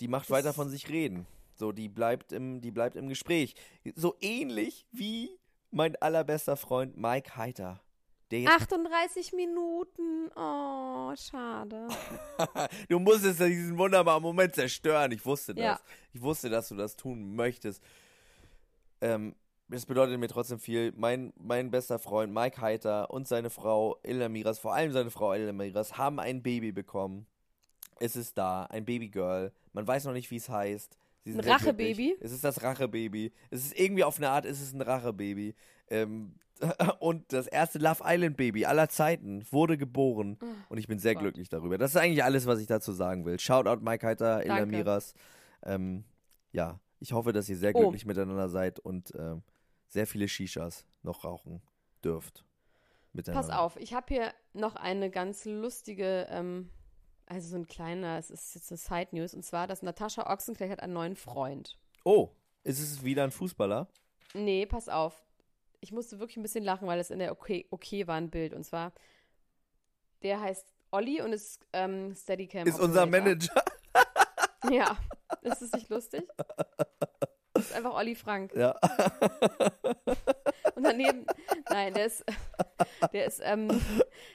die 0.00 0.06
macht 0.06 0.26
Das- 0.26 0.30
weiter 0.30 0.52
von 0.52 0.68
sich 0.68 0.88
reden. 0.88 1.26
So, 1.54 1.72
die 1.72 1.88
bleibt 1.88 2.30
im, 2.32 2.60
die 2.60 2.70
bleibt 2.70 2.94
im 2.96 3.08
Gespräch. 3.08 3.54
So 3.96 4.14
ähnlich 4.20 4.86
wie 4.92 5.30
mein 5.72 5.96
allerbester 5.96 6.56
Freund 6.56 6.96
Mike 6.96 7.36
Heiter. 7.36 7.80
Der 8.32 8.40
jetzt 8.40 8.50
38 8.50 9.34
Minuten. 9.34 10.30
Oh, 10.34 11.14
schade. 11.16 11.86
Du 12.88 12.98
musstest 12.98 13.40
diesen 13.40 13.76
wunderbaren 13.76 14.22
Moment 14.22 14.54
zerstören. 14.54 15.12
Ich 15.12 15.24
wusste 15.26 15.54
das. 15.54 15.62
Ja. 15.62 15.80
Ich 16.14 16.22
wusste, 16.22 16.48
dass 16.48 16.68
du 16.68 16.74
das 16.74 16.96
tun 16.96 17.36
möchtest. 17.36 17.82
Ähm, 19.02 19.34
das 19.68 19.84
bedeutet 19.84 20.18
mir 20.18 20.28
trotzdem 20.28 20.58
viel. 20.58 20.94
Mein, 20.96 21.34
mein 21.36 21.70
bester 21.70 21.98
Freund 21.98 22.32
Mike 22.32 22.58
Heiter 22.58 23.10
und 23.10 23.28
seine 23.28 23.50
Frau 23.50 23.98
Ella 24.02 24.30
Miras, 24.30 24.58
vor 24.58 24.72
allem 24.72 24.92
seine 24.92 25.10
Frau 25.10 25.34
Ella 25.34 25.52
Miras, 25.52 25.98
haben 25.98 26.18
ein 26.18 26.42
Baby 26.42 26.72
bekommen. 26.72 27.26
Es 28.00 28.16
ist 28.16 28.38
da, 28.38 28.64
ein 28.64 28.86
Babygirl. 28.86 29.52
Man 29.74 29.86
weiß 29.86 30.06
noch 30.06 30.14
nicht, 30.14 30.30
wie 30.30 30.36
es 30.36 30.48
heißt. 30.48 30.96
Ein 31.26 31.38
Rachebaby? 31.38 32.16
Es 32.20 32.32
ist 32.32 32.44
das 32.44 32.62
Rachebaby. 32.62 33.30
Es 33.50 33.66
ist 33.66 33.78
irgendwie 33.78 34.04
auf 34.04 34.16
eine 34.16 34.30
Art, 34.30 34.46
es 34.46 34.62
ist 34.62 34.74
ein 34.74 34.80
Rachebaby. 34.80 35.54
Ähm, 35.90 36.34
und 37.00 37.32
das 37.32 37.46
erste 37.46 37.78
Love 37.78 38.02
Island 38.04 38.36
Baby 38.36 38.64
aller 38.66 38.88
Zeiten 38.88 39.44
wurde 39.50 39.76
geboren. 39.78 40.38
Und 40.68 40.78
ich 40.78 40.86
bin 40.86 40.98
sehr 40.98 41.12
Oh 41.12 41.14
Gott. 41.14 41.22
glücklich 41.22 41.48
darüber. 41.48 41.78
Das 41.78 41.90
ist 41.92 41.96
eigentlich 41.96 42.24
alles, 42.24 42.46
was 42.46 42.60
ich 42.60 42.66
dazu 42.66 42.92
sagen 42.92 43.24
will. 43.24 43.38
Shoutout 43.38 43.82
Mike 43.84 44.06
Heiter, 44.06 44.42
Ella. 44.44 44.66
Miras. 44.66 45.14
Ähm, 45.64 46.04
ja, 46.52 46.78
Ich 47.00 47.12
hoffe, 47.12 47.32
dass 47.32 47.48
ihr 47.48 47.56
sehr 47.56 47.74
Oh. 47.74 47.80
glücklich 47.80 48.06
miteinander 48.06 48.48
seid 48.48 48.78
und 48.78 49.12
ähm, 49.18 49.42
sehr 49.88 50.06
viele 50.06 50.28
Shishas 50.28 50.86
noch 51.02 51.24
rauchen 51.24 51.60
dürft. 52.04 52.44
Miteinander. 53.12 53.48
Pass 53.48 53.58
auf, 53.58 53.76
ich 53.76 53.92
habe 53.92 54.06
hier 54.14 54.32
noch 54.52 54.76
eine 54.76 55.10
ganz 55.10 55.44
lustige, 55.44 56.28
ähm, 56.30 56.70
also 57.26 57.48
so 57.50 57.56
ein 57.56 57.66
kleiner, 57.66 58.18
es 58.18 58.30
ist 58.30 58.54
jetzt 58.54 58.70
eine 58.70 58.78
Side 58.78 59.08
News, 59.16 59.34
und 59.34 59.44
zwar, 59.44 59.66
dass 59.66 59.82
Natascha 59.82 60.32
Ochsenknecht 60.32 60.70
hat 60.72 60.80
einen 60.82 60.92
neuen 60.92 61.16
Freund. 61.16 61.76
Oh, 62.04 62.30
ist 62.62 62.78
es 62.80 63.02
wieder 63.04 63.24
ein 63.24 63.32
Fußballer? 63.32 63.88
Nee, 64.34 64.64
pass 64.66 64.88
auf. 64.88 65.24
Ich 65.82 65.92
musste 65.92 66.18
wirklich 66.20 66.36
ein 66.36 66.42
bisschen 66.42 66.64
lachen, 66.64 66.86
weil 66.86 67.00
es 67.00 67.10
in 67.10 67.18
der 67.18 67.32
okay, 67.32 67.66
okay 67.70 68.06
war 68.06 68.14
ein 68.14 68.30
Bild. 68.30 68.54
Und 68.54 68.64
zwar, 68.64 68.92
der 70.22 70.40
heißt 70.40 70.72
Olli 70.92 71.20
und 71.20 71.32
ist 71.32 71.66
ähm, 71.72 72.14
Steadicam. 72.14 72.66
Ist 72.66 72.80
unser. 72.80 73.06
Manager. 73.06 73.62
Ja, 74.70 74.96
ist 75.40 75.60
es 75.60 75.72
nicht 75.72 75.88
lustig? 75.88 76.22
ist 77.54 77.72
einfach 77.72 77.94
Olli 77.94 78.14
Frank. 78.14 78.54
Ja. 78.54 78.78
Und 80.76 80.84
daneben, 80.84 81.26
nein, 81.68 81.92
der 81.94 82.06
ist, 82.06 82.24
der 83.12 83.26
ist 83.26 83.40
ähm, 83.42 83.68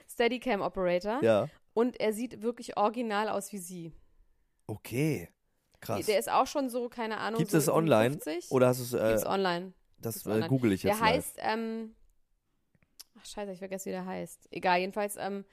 Steadicam 0.06 0.60
Operator. 0.60 1.24
ja. 1.24 1.48
Und 1.72 1.98
er 2.00 2.12
sieht 2.12 2.42
wirklich 2.42 2.76
original 2.76 3.28
aus 3.28 3.52
wie 3.52 3.58
sie. 3.58 3.92
Okay. 4.66 5.28
Krass. 5.80 6.04
Der 6.06 6.18
ist 6.18 6.28
auch 6.28 6.46
schon 6.46 6.68
so, 6.68 6.88
keine 6.88 7.18
Ahnung. 7.18 7.38
Gibt 7.38 7.52
so 7.52 7.58
es 7.58 7.68
online? 7.68 8.10
50. 8.20 8.50
Oder 8.50 8.66
hast 8.66 8.92
du 8.92 8.96
es, 8.96 9.22
äh, 9.22 9.26
online. 9.26 9.72
Das 10.00 10.26
äh, 10.26 10.46
google 10.48 10.72
ich 10.72 10.82
jetzt 10.82 10.98
Der 10.98 11.06
heißt, 11.06 11.36
ähm, 11.38 11.94
ach 13.18 13.26
scheiße, 13.26 13.52
ich 13.52 13.58
vergesse, 13.58 13.86
wie 13.86 13.90
der 13.90 14.06
heißt. 14.06 14.48
Egal, 14.50 14.80
jedenfalls 14.80 15.16
ähm, 15.16 15.44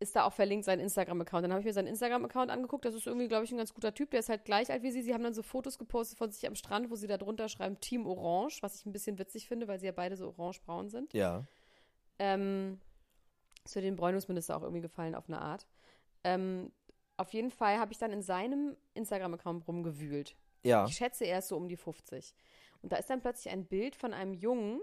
ist 0.00 0.16
da 0.16 0.24
auch 0.24 0.32
verlinkt 0.32 0.64
sein 0.64 0.80
Instagram-Account. 0.80 1.44
Dann 1.44 1.52
habe 1.52 1.60
ich 1.60 1.66
mir 1.66 1.72
seinen 1.72 1.86
Instagram-Account 1.86 2.50
angeguckt. 2.50 2.84
Das 2.84 2.94
ist 2.94 3.06
irgendwie, 3.06 3.28
glaube 3.28 3.44
ich, 3.44 3.52
ein 3.52 3.58
ganz 3.58 3.72
guter 3.72 3.94
Typ. 3.94 4.10
Der 4.10 4.20
ist 4.20 4.28
halt 4.28 4.44
gleich 4.44 4.70
alt 4.70 4.82
wie 4.82 4.90
sie. 4.90 5.02
Sie 5.02 5.14
haben 5.14 5.22
dann 5.22 5.34
so 5.34 5.42
Fotos 5.42 5.78
gepostet 5.78 6.18
von 6.18 6.30
sich 6.30 6.46
am 6.46 6.54
Strand, 6.54 6.90
wo 6.90 6.96
sie 6.96 7.06
da 7.06 7.16
drunter 7.16 7.48
schreiben 7.48 7.80
Team 7.80 8.06
Orange, 8.06 8.62
was 8.62 8.76
ich 8.76 8.86
ein 8.86 8.92
bisschen 8.92 9.18
witzig 9.18 9.48
finde, 9.48 9.68
weil 9.68 9.78
sie 9.78 9.86
ja 9.86 9.92
beide 9.92 10.16
so 10.16 10.28
orange-braun 10.28 10.88
sind. 10.88 11.12
live. 11.12 11.20
Ja. 11.20 11.44
Ähm, 12.18 12.80
ist 13.64 13.72
für 13.72 13.80
den 13.80 13.96
Bräunungsminister 13.96 14.56
auch 14.56 14.62
irgendwie 14.62 14.82
gefallen 14.82 15.14
auf 15.14 15.28
eine 15.28 15.40
Art. 15.40 15.66
Ähm, 16.22 16.70
auf 17.16 17.32
jeden 17.32 17.50
Fall 17.50 17.78
habe 17.78 17.92
ich 17.92 17.98
dann 17.98 18.12
in 18.12 18.22
seinem 18.22 18.76
Instagram-Account 18.94 19.66
rumgewühlt. 19.66 20.36
Ja. 20.62 20.86
Ich 20.86 20.96
schätze, 20.96 21.24
er 21.24 21.38
ist 21.38 21.48
so 21.48 21.56
um 21.56 21.68
die 21.68 21.76
50. 21.76 22.34
Und 22.84 22.92
da 22.92 22.96
ist 22.96 23.08
dann 23.08 23.22
plötzlich 23.22 23.50
ein 23.50 23.64
Bild 23.64 23.96
von 23.96 24.12
einem 24.12 24.34
Jungen, 24.34 24.78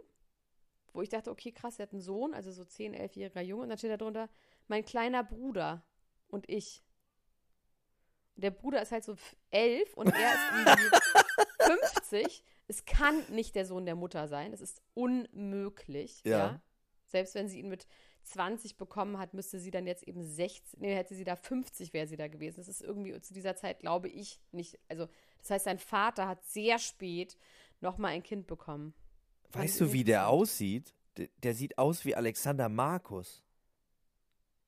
wo 0.91 1.03
ich 1.03 1.09
dachte, 1.09 1.29
okay, 1.29 1.51
krass, 1.51 1.77
er 1.77 1.83
hat 1.83 1.91
einen 1.93 2.01
Sohn, 2.01 2.33
also 2.33 2.51
so 2.51 2.63
10-, 2.63 2.95
11-jähriger 2.99 3.41
Junge. 3.41 3.61
Und 3.61 3.69
dann 3.69 3.77
steht 3.77 3.91
da 3.91 3.97
drunter, 3.97 4.27
mein 4.67 4.83
kleiner 4.83 5.23
Bruder 5.23 5.85
und 6.27 6.49
ich. 6.49 6.81
Und 8.35 8.43
der 8.43 8.49
Bruder 8.49 8.81
ist 8.81 8.91
halt 8.91 9.03
so 9.03 9.13
f- 9.13 9.35
elf 9.51 9.93
und 9.93 10.07
er 10.07 10.33
ist 10.33 10.41
irgendwie 10.65 10.97
50. 12.23 12.43
Es 12.67 12.85
kann 12.85 13.23
nicht 13.29 13.53
der 13.53 13.67
Sohn 13.67 13.85
der 13.85 13.95
Mutter 13.95 14.27
sein. 14.27 14.51
Es 14.51 14.61
ist 14.61 14.81
unmöglich. 14.95 16.21
Ja. 16.25 16.37
Ja. 16.37 16.61
Selbst 17.05 17.35
wenn 17.35 17.47
sie 17.49 17.59
ihn 17.59 17.69
mit 17.69 17.85
20 18.23 18.77
bekommen 18.77 19.19
hat, 19.19 19.33
müsste 19.35 19.59
sie 19.59 19.69
dann 19.71 19.85
jetzt 19.85 20.07
eben 20.07 20.23
16, 20.23 20.79
nee, 20.81 20.95
hätte 20.95 21.13
sie 21.13 21.23
da 21.23 21.35
50, 21.35 21.93
wäre 21.93 22.07
sie 22.07 22.17
da 22.17 22.27
gewesen. 22.27 22.57
Das 22.57 22.67
ist 22.67 22.81
irgendwie 22.81 23.19
zu 23.21 23.33
dieser 23.33 23.55
Zeit, 23.55 23.79
glaube 23.79 24.07
ich, 24.09 24.39
nicht. 24.51 24.79
Also, 24.89 25.07
das 25.39 25.51
heißt, 25.51 25.65
sein 25.65 25.79
Vater 25.79 26.27
hat 26.27 26.43
sehr 26.45 26.79
spät 26.79 27.37
nochmal 27.81 28.11
ein 28.11 28.23
Kind 28.23 28.47
bekommen. 28.47 28.93
Weißt 29.53 29.81
du, 29.81 29.91
wie 29.93 30.03
der 30.03 30.29
aussieht? 30.29 30.95
Der, 31.17 31.27
der 31.43 31.53
sieht 31.53 31.77
aus 31.77 32.05
wie 32.05 32.15
Alexander 32.15 32.69
Markus. 32.69 33.43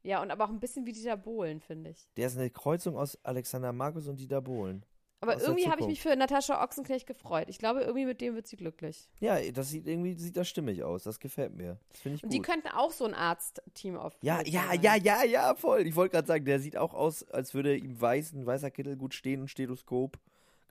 Ja, 0.01 0.21
und 0.21 0.31
aber 0.31 0.43
auch 0.43 0.49
ein 0.49 0.59
bisschen 0.59 0.85
wie 0.85 0.91
Dieter 0.91 1.15
Bohlen, 1.15 1.61
finde 1.61 1.91
ich. 1.91 2.09
Der 2.17 2.27
ist 2.27 2.37
eine 2.37 2.49
Kreuzung 2.49 2.97
aus 2.97 3.17
Alexander 3.23 3.71
Markus 3.71 4.07
und 4.07 4.19
Dieter 4.19 4.41
Bohlen. 4.41 4.85
Aber 5.21 5.39
irgendwie 5.39 5.69
habe 5.69 5.79
ich 5.79 5.87
mich 5.87 6.01
für 6.01 6.13
Natascha 6.17 6.61
Ochsenknecht 6.61 7.07
gefreut. 7.07 7.45
Ich 7.47 7.57
glaube, 7.57 7.79
irgendwie 7.79 8.05
mit 8.05 8.19
dem 8.19 8.35
wird 8.35 8.45
sie 8.45 8.57
glücklich. 8.57 9.07
Ja, 9.21 9.39
das 9.53 9.69
sieht 9.69 9.87
irgendwie 9.87 10.15
sieht 10.15 10.35
das 10.35 10.49
stimmig 10.49 10.83
aus. 10.83 11.03
Das 11.03 11.17
gefällt 11.17 11.55
mir. 11.55 11.79
Das 11.87 12.01
finde 12.01 12.17
ich 12.17 12.23
Und 12.23 12.29
gut. 12.29 12.37
die 12.37 12.41
könnten 12.41 12.67
auch 12.67 12.91
so 12.91 13.05
ein 13.05 13.13
Arztteam 13.13 13.95
auf. 13.95 14.17
ja, 14.21 14.41
ja, 14.43 14.65
sein. 14.67 14.81
ja, 14.81 14.95
ja, 14.97 15.23
ja, 15.23 15.55
voll. 15.55 15.87
Ich 15.87 15.95
wollte 15.95 16.11
gerade 16.11 16.27
sagen, 16.27 16.43
der 16.43 16.59
sieht 16.59 16.75
auch 16.75 16.93
aus, 16.93 17.23
als 17.29 17.53
würde 17.53 17.77
ihm 17.77 18.01
weiß, 18.01 18.33
ein 18.33 18.45
weißer 18.45 18.69
Kittel 18.69 18.97
gut 18.97 19.13
stehen 19.13 19.39
und 19.39 19.47
Stethoskop. 19.47 20.19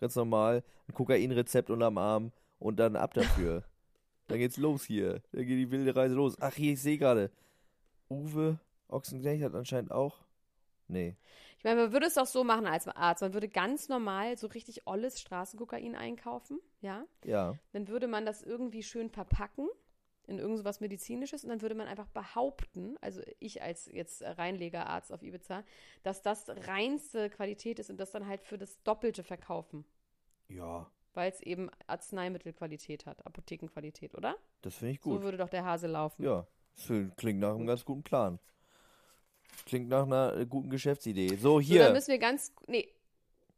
Ganz 0.03 0.17
normal. 0.17 0.65
Ein 0.89 0.95
Kokainrezept 0.95 1.71
unterm 1.71 1.97
Arm 1.97 2.33
und 2.59 2.81
dann 2.81 2.97
ab 2.97 3.15
dafür. 3.15 3.63
dann 4.27 4.39
geht's 4.39 4.57
los 4.57 4.83
hier. 4.83 5.23
Dann 5.31 5.47
geht 5.47 5.61
die 5.61 5.71
wilde 5.71 5.95
Reise 5.95 6.17
los. 6.17 6.35
Ach, 6.41 6.53
hier, 6.53 6.73
ich 6.73 6.83
sehe 6.83 6.99
gerade. 6.99 7.31
Uwe 8.11 8.59
Ochsenknecht 8.89 9.45
hat 9.45 9.55
anscheinend 9.55 9.93
auch. 9.93 10.19
Nee. 10.89 11.15
Ich 11.57 11.63
meine, 11.63 11.83
man 11.83 11.93
würde 11.93 12.07
es 12.07 12.15
doch 12.15 12.27
so 12.27 12.43
machen 12.43 12.67
als 12.67 12.89
Arzt. 12.89 13.23
Man 13.23 13.33
würde 13.33 13.49
ganz 13.49 13.89
normal 13.89 14.37
so 14.37 14.49
richtig 14.49 14.89
olles 14.89 15.21
Straßenkokain 15.21 15.95
einkaufen, 15.95 16.59
ja. 16.81 17.05
Ja. 17.25 17.55
Dann 17.71 17.87
würde 17.87 18.09
man 18.09 18.27
das 18.27 18.43
irgendwie 18.43 18.83
schön 18.83 19.09
verpacken 19.09 19.69
in 20.27 20.41
irgendwas 20.41 20.81
Medizinisches 20.81 21.45
und 21.45 21.51
dann 21.51 21.63
würde 21.63 21.77
man 21.77 21.87
einfach 21.87 22.09
behaupten, 22.09 22.97
also 23.01 23.21
ich 23.39 23.63
als 23.63 23.87
jetzt 23.87 24.23
Reinlegerarzt 24.23 25.13
auf 25.13 25.23
Ibiza, 25.23 25.63
dass 26.03 26.23
das 26.23 26.49
reinste 26.49 27.31
Qualität 27.31 27.79
ist 27.79 27.91
und 27.91 27.99
das 27.99 28.11
dann 28.11 28.27
halt 28.27 28.43
für 28.43 28.59
das 28.59 28.83
Doppelte 28.83 29.23
verkaufen, 29.23 29.85
Ja. 30.55 30.87
weil 31.15 31.31
es 31.31 31.41
eben 31.41 31.71
Arzneimittelqualität 31.87 33.05
hat, 33.07 33.25
Apothekenqualität, 33.27 34.15
oder? 34.15 34.37
Das 34.63 34.77
finde 34.77 34.93
ich 34.95 35.01
So 35.03 35.11
gut. 35.11 35.23
würde 35.23 35.37
doch 35.39 35.49
der 35.51 35.65
Hase 35.65 35.87
laufen. 35.87 36.23
Ja. 36.25 36.47
Das 36.77 36.91
klingt 37.17 37.39
nach 37.41 37.55
einem 37.55 37.67
ganz 37.67 37.85
guten 37.85 38.03
Plan. 38.03 38.39
Klingt 39.67 39.89
nach 39.91 40.05
einer 40.05 40.35
äh, 40.37 40.47
guten 40.47 40.71
Geschäftsidee. 40.71 41.29
So, 41.37 41.37
So, 41.37 41.55
dann 41.59 41.63
hier. 41.67 41.93
müssen 41.93 42.09
wir 42.13 42.19
ganz, 42.19 42.53
nee, 42.67 42.89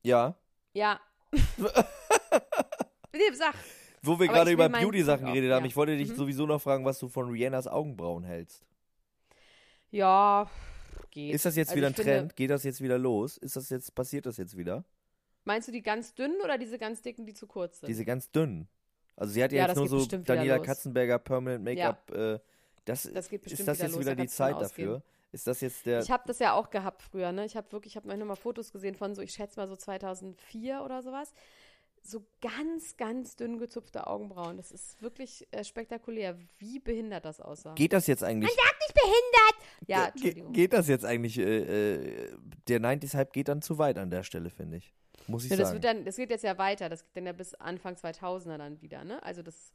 ja. 0.03 0.34
ja. 0.72 1.01
nee, 3.12 3.32
sag. 3.34 3.55
Wo 4.03 4.18
wir 4.18 4.26
gerade 4.28 4.51
über 4.51 4.68
Beauty-Sachen 4.68 5.26
geredet 5.26 5.53
haben, 5.53 5.64
ja. 5.64 5.68
ich 5.68 5.76
wollte 5.76 5.97
dich 5.97 6.11
Mhm. 6.11 6.16
sowieso 6.16 6.47
noch 6.47 6.61
fragen, 6.61 6.84
was 6.84 6.99
du 6.99 7.09
von 7.09 7.30
Rihannas 7.30 7.66
Augenbrauen 7.66 8.24
hältst. 8.24 8.64
Ja, 9.90 10.51
geht. 11.11 11.34
Ist 11.34 11.45
das 11.47 11.57
jetzt 11.57 11.68
Also 11.70 11.76
wieder 11.78 11.86
ein 11.86 11.95
Trend? 11.95 12.36
Geht 12.36 12.51
das 12.51 12.64
jetzt 12.64 12.80
wieder 12.82 12.99
los? 12.99 13.36
Ist 13.38 13.57
das 13.57 13.70
jetzt, 13.70 13.95
passiert 13.95 14.26
das 14.26 14.36
jetzt 14.36 14.57
wieder? 14.57 14.84
Meinst 15.45 15.68
du 15.68 15.72
die 15.72 15.82
ganz 15.82 16.14
dünnen 16.14 16.40
oder 16.42 16.59
diese 16.59 16.78
ganz 16.78 17.03
dicken, 17.03 17.26
die 17.26 17.34
zu 17.34 17.47
kurz 17.47 17.80
sind? 17.80 17.88
Diese 17.88 18.05
ganz 18.05 18.30
dünnen. 18.30 18.68
Also 19.16 19.32
sie 19.32 19.45
hat 19.45 19.53
ja, 19.53 19.62
Ja, 19.62 19.68
jetzt 19.68 19.76
nur 19.76 19.88
so 19.88 20.05
Daniela. 20.07 20.59
Katzenberger 20.59 21.18
Permanent 21.18 21.64
Make-up. 21.64 22.11
Äh, 22.11 22.38
das, 22.84 23.11
Das 23.12 23.28
geht 23.28 23.42
bestimmt 23.42 23.61
ist 23.61 23.68
das 23.68 23.78
wieder 23.78 23.86
jetzt 23.86 23.95
los, 23.95 24.01
wieder 24.01 24.16
die 24.16 24.28
Zeit 24.28 24.61
dafür? 24.61 25.03
Ist 25.32 25.47
das 25.47 25.61
jetzt 25.61 25.84
der. 25.86 26.01
Ich 26.01 26.11
habe 26.11 26.22
das 26.26 26.38
ja 26.38 26.53
auch 26.53 26.70
gehabt 26.70 27.03
früher, 27.03 27.32
ne? 27.32 27.45
Ich 27.45 27.57
habe 27.57 27.70
wirklich, 27.72 27.92
ich 27.92 27.97
habe 27.97 28.07
manchmal 28.07 28.28
mal 28.28 28.36
Fotos 28.36 28.72
gesehen 28.72 28.95
von 28.95 29.14
so, 29.14 29.22
ich 29.22 29.32
schätze 29.32 29.59
mal 29.59 29.66
so 29.66 29.76
2004 29.76 30.82
oder 30.84 31.03
sowas. 31.03 31.32
So 32.03 32.24
ganz, 32.42 32.97
ganz 32.99 33.34
dünn 33.34 33.59
gezupfte 33.59 34.07
Augenbrauen. 34.07 34.59
Das 34.59 34.70
ist 34.70 35.01
wirklich 35.01 35.49
äh, 35.51 35.64
spektakulär, 35.64 36.38
wie 36.59 36.78
behindert 36.78 37.24
das 37.24 37.40
aussah. 37.40 37.74
geht 37.74 37.95
das 37.95 38.07
jetzt 38.07 38.22
eigentlich? 38.22 38.51
nicht 38.51 38.95
behindert! 38.95 39.88
Ja, 39.88 39.99
Ge 40.01 40.09
Entschuldigung. 40.12 40.53
geht 40.53 40.72
das 40.72 40.88
jetzt 40.88 41.05
eigentlich? 41.05 41.38
Äh, 41.38 41.95
äh, 42.24 42.36
der 42.68 42.80
90s-Hype 42.80 43.32
geht 43.32 43.49
dann 43.49 43.62
zu 43.62 43.78
weit 43.78 43.99
an 43.99 44.11
der 44.11 44.22
Stelle, 44.22 44.51
finde 44.51 44.78
ich. 44.78 44.95
Muss 45.27 45.45
ich 45.45 45.51
Ja, 45.51 45.57
das, 45.57 45.68
sagen. 45.70 45.81
dann, 45.81 46.05
das 46.05 46.16
geht 46.16 46.31
jetzt 46.31 46.45
ja 46.45 46.59
weiter. 46.59 46.89
Das 46.89 47.03
geht 47.05 47.16
dann 47.16 47.27
ja 47.27 47.33
bis 47.33 47.55
Anfang 47.55 47.95
2000er 47.97 48.59
dann 48.59 48.81
wieder, 48.83 49.05
ne? 49.05 49.22
Also 49.22 49.43
das, 49.43 49.72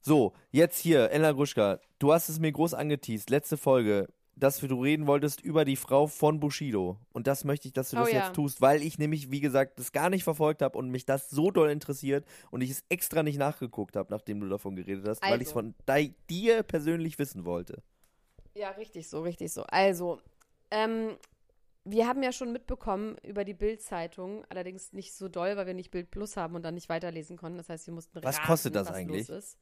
So, 0.00 0.32
jetzt 0.50 0.78
hier, 0.78 1.10
Ella 1.10 1.32
Gruschka, 1.32 1.80
du 1.98 2.12
hast 2.12 2.28
es 2.28 2.38
mir 2.40 2.50
groß 2.52 2.74
angeteased, 2.74 3.30
letzte 3.30 3.56
Folge, 3.56 4.08
dass 4.34 4.58
du 4.58 4.80
reden 4.82 5.06
wolltest 5.06 5.40
über 5.42 5.64
die 5.64 5.76
Frau 5.76 6.06
von 6.08 6.40
Bushido. 6.40 6.98
Und 7.12 7.26
das 7.26 7.44
möchte 7.44 7.68
ich, 7.68 7.74
dass 7.74 7.90
du 7.90 7.96
Oh 7.96 8.00
das 8.00 8.10
ja. 8.10 8.24
jetzt 8.26 8.34
tust, 8.34 8.60
weil 8.60 8.82
ich 8.82 8.98
nämlich, 8.98 9.30
wie 9.30 9.40
gesagt, 9.40 9.78
das 9.78 9.92
gar 9.92 10.10
nicht 10.10 10.24
verfolgt 10.24 10.62
habe 10.62 10.76
und 10.78 10.88
mich 10.90 11.04
das 11.04 11.30
so 11.30 11.50
doll 11.50 11.70
interessiert 11.70 12.24
und 12.50 12.62
ich 12.62 12.70
es 12.70 12.82
extra 12.88 13.22
nicht 13.22 13.38
nachgeguckt 13.38 13.94
habe, 13.94 14.10
nachdem 14.10 14.40
du 14.40 14.48
davon 14.48 14.74
geredet 14.74 15.06
hast, 15.06 15.22
weil 15.22 15.40
ich 15.42 15.48
es 15.48 15.56
Also. 15.56 15.72
von 15.72 15.74
dir 16.30 16.62
persönlich 16.64 17.18
wissen 17.18 17.44
wollte. 17.44 17.82
Ja, 18.54 18.70
richtig 18.70 19.08
so, 19.08 19.20
richtig 19.22 19.52
so. 19.52 19.62
Also, 19.64 20.20
ähm, 20.70 21.16
wir 21.84 22.06
haben 22.06 22.22
ja 22.22 22.32
schon 22.32 22.52
mitbekommen 22.52 23.16
über 23.22 23.44
die 23.44 23.54
Bild-Zeitung, 23.54 24.44
allerdings 24.48 24.92
nicht 24.92 25.14
so 25.14 25.28
doll, 25.28 25.56
weil 25.56 25.66
wir 25.66 25.74
nicht 25.74 25.90
Bild 25.90 26.10
Plus 26.10 26.36
haben 26.36 26.54
und 26.54 26.62
dann 26.62 26.74
nicht 26.74 26.88
weiterlesen 26.88 27.36
konnten. 27.36 27.58
Das 27.58 27.68
heißt, 27.68 27.86
wir 27.86 27.94
mussten 27.94 28.22
Was 28.22 28.36
raten, 28.38 28.46
kostet 28.46 28.74
das 28.76 28.88
was 28.88 28.94
eigentlich? 28.94 29.28
Los 29.28 29.36
ist. 29.38 29.58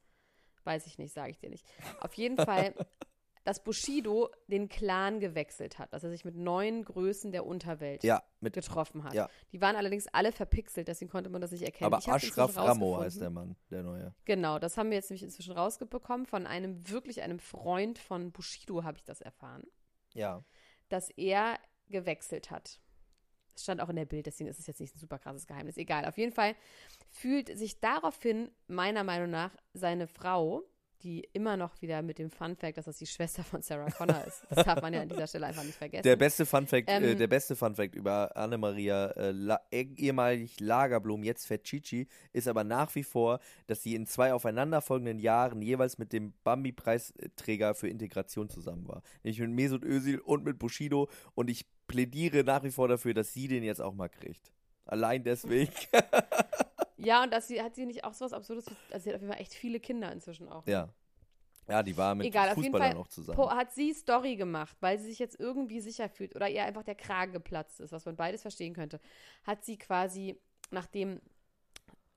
Weiß 0.63 0.85
ich 0.85 0.99
nicht, 0.99 1.13
sage 1.13 1.31
ich 1.31 1.39
dir 1.39 1.49
nicht. 1.49 1.65
Auf 1.99 2.13
jeden 2.13 2.37
Fall, 2.37 2.75
dass 3.43 3.63
Bushido 3.63 4.29
den 4.45 4.69
Clan 4.69 5.19
gewechselt 5.19 5.79
hat, 5.79 5.91
dass 5.93 6.03
er 6.03 6.11
sich 6.11 6.23
mit 6.23 6.35
neuen 6.35 6.85
Größen 6.85 7.31
der 7.31 7.43
Unterwelt 7.47 8.03
Ja, 8.03 8.21
mit, 8.39 8.53
getroffen 8.53 9.03
hat. 9.03 9.15
Ja. 9.15 9.27
Die 9.51 9.59
waren 9.59 9.75
allerdings 9.75 10.05
alle 10.07 10.31
verpixelt, 10.31 10.87
deswegen 10.87 11.09
konnte 11.09 11.31
man 11.31 11.41
das 11.41 11.49
nicht 11.51 11.63
erkennen. 11.63 11.91
aber 11.91 11.97
Ashraf 12.07 12.55
Ramo 12.55 12.99
heißt 12.99 13.19
der 13.19 13.31
Mann, 13.31 13.55
der 13.71 13.81
neue. 13.81 14.13
Genau, 14.25 14.59
das 14.59 14.77
haben 14.77 14.91
wir 14.91 14.97
jetzt 14.97 15.09
nämlich 15.09 15.23
inzwischen 15.23 15.53
rausbekommen. 15.53 16.27
Von 16.27 16.45
einem 16.45 16.87
wirklich 16.87 17.23
einem 17.23 17.39
Freund 17.39 17.97
von 17.97 18.31
Bushido 18.31 18.83
habe 18.83 18.97
ich 18.97 19.03
das 19.03 19.21
erfahren, 19.21 19.63
Ja. 20.13 20.43
dass 20.89 21.09
er 21.09 21.57
gewechselt 21.91 22.49
hat. 22.51 22.79
Das 23.53 23.63
stand 23.63 23.81
auch 23.81 23.89
in 23.89 23.97
der 23.97 24.05
Bild, 24.05 24.25
deswegen 24.25 24.49
ist 24.49 24.59
es 24.59 24.67
jetzt 24.67 24.79
nicht 24.79 24.95
ein 24.95 24.99
super 24.99 25.19
krasses 25.19 25.45
Geheimnis. 25.45 25.77
Egal. 25.77 26.05
Auf 26.05 26.17
jeden 26.17 26.31
Fall 26.31 26.55
fühlt 27.09 27.55
sich 27.57 27.79
daraufhin, 27.79 28.49
meiner 28.67 29.03
Meinung 29.03 29.29
nach, 29.29 29.55
seine 29.73 30.07
Frau, 30.07 30.63
die 31.03 31.27
immer 31.33 31.57
noch 31.57 31.81
wieder 31.81 32.03
mit 32.03 32.19
dem 32.19 32.29
Fun 32.29 32.55
Fact, 32.55 32.77
dass 32.77 32.85
das 32.85 32.97
die 32.97 33.07
Schwester 33.07 33.43
von 33.43 33.63
Sarah 33.63 33.89
Connor 33.89 34.23
ist. 34.23 34.43
Das 34.51 34.63
darf 34.65 34.83
man 34.83 34.93
ja 34.93 35.01
an 35.01 35.09
dieser 35.09 35.25
Stelle 35.25 35.47
einfach 35.47 35.63
nicht 35.63 35.75
vergessen. 35.77 36.03
Der 36.03 36.15
beste 36.15 36.45
Funfact, 36.45 36.87
äh, 36.87 37.11
Ähm, 37.11 37.17
der 37.17 37.27
beste 37.27 37.55
Funfact 37.55 37.95
über 37.95 38.37
Annemaria, 38.37 39.07
äh, 39.07 39.31
La 39.31 39.59
eh- 39.71 39.93
ehemalig 39.97 40.59
Lagerblum, 40.59 41.23
jetzt 41.23 41.47
Fetchici, 41.47 42.07
ist 42.33 42.47
aber 42.47 42.63
nach 42.63 42.93
wie 42.93 43.03
vor, 43.03 43.39
dass 43.65 43.81
sie 43.81 43.95
in 43.95 44.05
zwei 44.05 44.31
aufeinanderfolgenden 44.31 45.17
Jahren 45.17 45.63
jeweils 45.63 45.97
mit 45.97 46.13
dem 46.13 46.33
Bambi-Preisträger 46.43 47.73
für 47.73 47.87
Integration 47.87 48.49
zusammen 48.49 48.87
war. 48.87 49.01
Nämlich 49.23 49.39
mit 49.39 49.49
Mesut 49.49 49.83
Özil 49.83 50.19
und 50.19 50.45
mit 50.45 50.59
Bushido 50.59 51.09
und 51.33 51.49
ich 51.49 51.65
plädiere 51.91 52.43
nach 52.43 52.63
wie 52.63 52.71
vor 52.71 52.87
dafür, 52.87 53.13
dass 53.13 53.33
sie 53.33 53.47
den 53.47 53.63
jetzt 53.63 53.81
auch 53.81 53.93
mal 53.93 54.09
kriegt. 54.09 54.51
Allein 54.85 55.23
deswegen. 55.23 55.71
ja, 56.97 57.23
und 57.23 57.31
dass 57.31 57.47
sie, 57.47 57.61
hat 57.61 57.75
sie 57.75 57.85
nicht 57.85 58.03
auch 58.03 58.13
sowas 58.13 58.33
Absurdes, 58.33 58.65
also 58.91 59.03
sie 59.03 59.09
hat 59.09 59.15
auf 59.15 59.21
jeden 59.21 59.31
Fall 59.33 59.41
echt 59.41 59.53
viele 59.53 59.79
Kinder 59.79 60.11
inzwischen 60.11 60.49
auch. 60.49 60.65
ja. 60.67 60.89
Ja, 61.69 61.83
die 61.83 61.95
war 61.95 62.15
mit 62.15 62.25
Egal, 62.25 62.53
Fußballern 62.55 62.95
noch 62.95 63.07
zusammen. 63.07 63.37
po- 63.37 63.49
hat 63.51 63.71
sie 63.71 63.93
Story 63.93 64.35
gemacht, 64.35 64.75
weil 64.81 64.97
sie 64.99 65.05
sich 65.05 65.19
jetzt 65.19 65.39
irgendwie 65.39 65.79
sicher 65.79 66.09
fühlt 66.09 66.35
oder 66.35 66.49
ihr 66.49 66.65
einfach 66.65 66.83
der 66.83 66.95
Kragen 66.95 67.31
geplatzt 67.31 67.79
ist, 67.79 67.91
was 67.93 68.03
man 68.03 68.15
beides 68.17 68.41
verstehen 68.41 68.73
könnte. 68.73 68.99
Hat 69.43 69.63
sie 69.63 69.77
quasi, 69.77 70.37
nachdem 70.71 71.21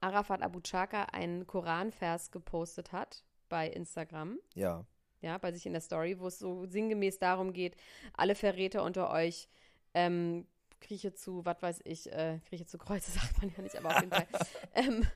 Arafat 0.01 0.41
Abu 0.41 0.59
Chaka 0.61 1.03
einen 1.13 1.47
Koranvers 1.47 2.31
gepostet 2.31 2.91
hat 2.91 3.23
bei 3.47 3.69
Instagram, 3.69 4.39
ja. 4.55 4.83
ja, 5.21 5.37
bei 5.37 5.51
sich 5.53 5.65
in 5.67 5.73
der 5.73 5.81
Story, 5.81 6.19
wo 6.19 6.27
es 6.27 6.39
so 6.39 6.65
sinngemäß 6.65 7.19
darum 7.19 7.53
geht, 7.53 7.77
alle 8.13 8.35
Verräter 8.35 8.83
unter 8.83 9.11
euch, 9.11 9.47
ähm, 9.95 10.45
Grieche 10.81 11.13
zu, 11.13 11.43
was 11.45 11.61
weiß 11.61 11.81
ich, 11.85 12.11
äh, 12.11 12.39
Grieche 12.49 12.65
zu 12.67 12.77
Kreuze 12.77 13.11
sagt 13.19 13.41
man 13.41 13.51
ja 13.55 13.63
nicht, 13.63 13.75
aber 13.77 13.95
auf 13.95 14.01
jeden 14.01 14.11
Fall, 14.11 14.27
ähm, 14.75 15.07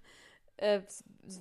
äh, 0.57 0.81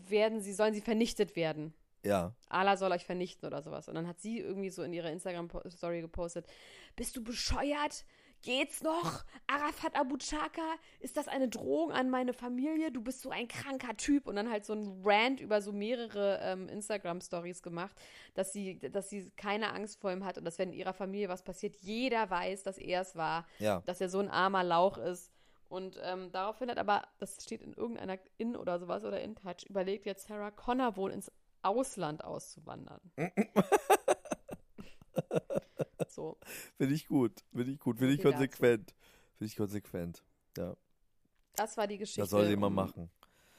werden 0.09 0.43
sie, 0.43 0.53
sollen 0.53 0.75
sie 0.75 0.83
vernichtet 0.83 1.35
werden. 1.37 1.73
Ja. 2.05 2.33
Allah 2.49 2.77
soll 2.77 2.93
euch 2.93 3.05
vernichten 3.05 3.47
oder 3.47 3.63
sowas. 3.63 3.89
Und 3.89 3.95
dann 3.95 4.07
hat 4.07 4.21
sie 4.21 4.39
irgendwie 4.39 4.71
so 4.71 4.83
in 4.83 4.93
ihrer 4.93 5.11
Instagram-Story 5.11 6.01
gepostet, 6.01 6.47
bist 6.95 7.17
du 7.17 7.25
bescheuert? 7.25 8.05
Geht's 8.43 8.83
noch? 8.83 9.25
Arafat 9.49 9.97
Abu 9.97 10.17
Chaka? 10.17 10.63
Ist 11.01 11.17
das 11.17 11.27
eine 11.29 11.49
Drohung 11.49 11.91
an 11.93 12.09
meine 12.09 12.33
Familie? 12.33 12.93
Du 12.93 13.03
bist 13.03 13.21
so 13.23 13.31
ein 13.31 13.49
kranker 13.49 13.97
Typ. 13.97 14.27
Und 14.29 14.37
dann 14.37 14.51
halt 14.51 14.65
so 14.65 14.75
ein 14.75 15.03
Rant 15.05 15.41
über 15.41 15.61
so 15.61 15.73
mehrere 15.73 16.39
ähm, 16.43 16.69
Instagram-Stories 16.69 17.63
gemacht, 17.63 17.97
dass 18.35 18.53
sie, 18.53 18.79
dass 18.79 19.11
sie 19.11 19.31
keine 19.37 19.73
Angst 19.73 20.01
vor 20.01 20.13
ihm 20.13 20.25
hat 20.25 20.39
und 20.39 20.45
dass 20.45 20.59
wenn 20.59 20.71
in 20.71 20.79
ihrer 20.79 20.93
Familie 20.95 21.29
was 21.29 21.43
passiert, 21.43 21.77
jeder 21.81 22.31
weiß, 22.31 22.63
dass 22.63 22.79
er 22.79 23.03
es 23.03 23.17
war, 23.17 23.47
Ja. 23.59 23.83
dass 23.87 24.01
er 24.01 24.09
so 24.09 24.21
ein 24.21 24.31
armer 24.31 24.63
Lauch 24.65 24.99
ist. 24.99 25.33
Und 25.69 25.99
ähm, 26.03 26.31
daraufhin 26.33 26.71
hat 26.71 26.79
aber, 26.79 27.03
das 27.19 27.43
steht 27.43 27.61
in 27.63 27.75
irgendeiner 27.75 28.19
In- 28.39 28.57
oder 28.57 28.79
sowas 28.79 29.05
oder 29.05 29.21
in 29.21 29.35
Touch, 29.35 29.65
überlegt 29.69 30.07
jetzt 30.07 30.27
Sarah 30.29 30.51
Connor 30.51 30.97
wohl 30.97 31.11
ins 31.11 31.31
Ausland 31.63 32.25
auszuwandern. 32.25 33.01
so. 36.09 36.39
Finde 36.77 36.95
ich 36.95 37.07
gut. 37.07 37.45
Finde 37.53 37.73
ich 37.73 37.79
gut. 37.79 37.99
Finde 37.99 38.15
ich 38.15 38.23
konsequent. 38.23 38.95
Finde 39.37 39.51
ich 39.51 39.57
konsequent. 39.57 40.25
Ja. 40.57 40.77
Das 41.57 41.77
war 41.77 41.87
die 41.87 41.99
Geschichte. 41.99 42.21
Das 42.21 42.31
soll 42.31 42.53
um- 42.55 42.75
machen. 42.75 43.11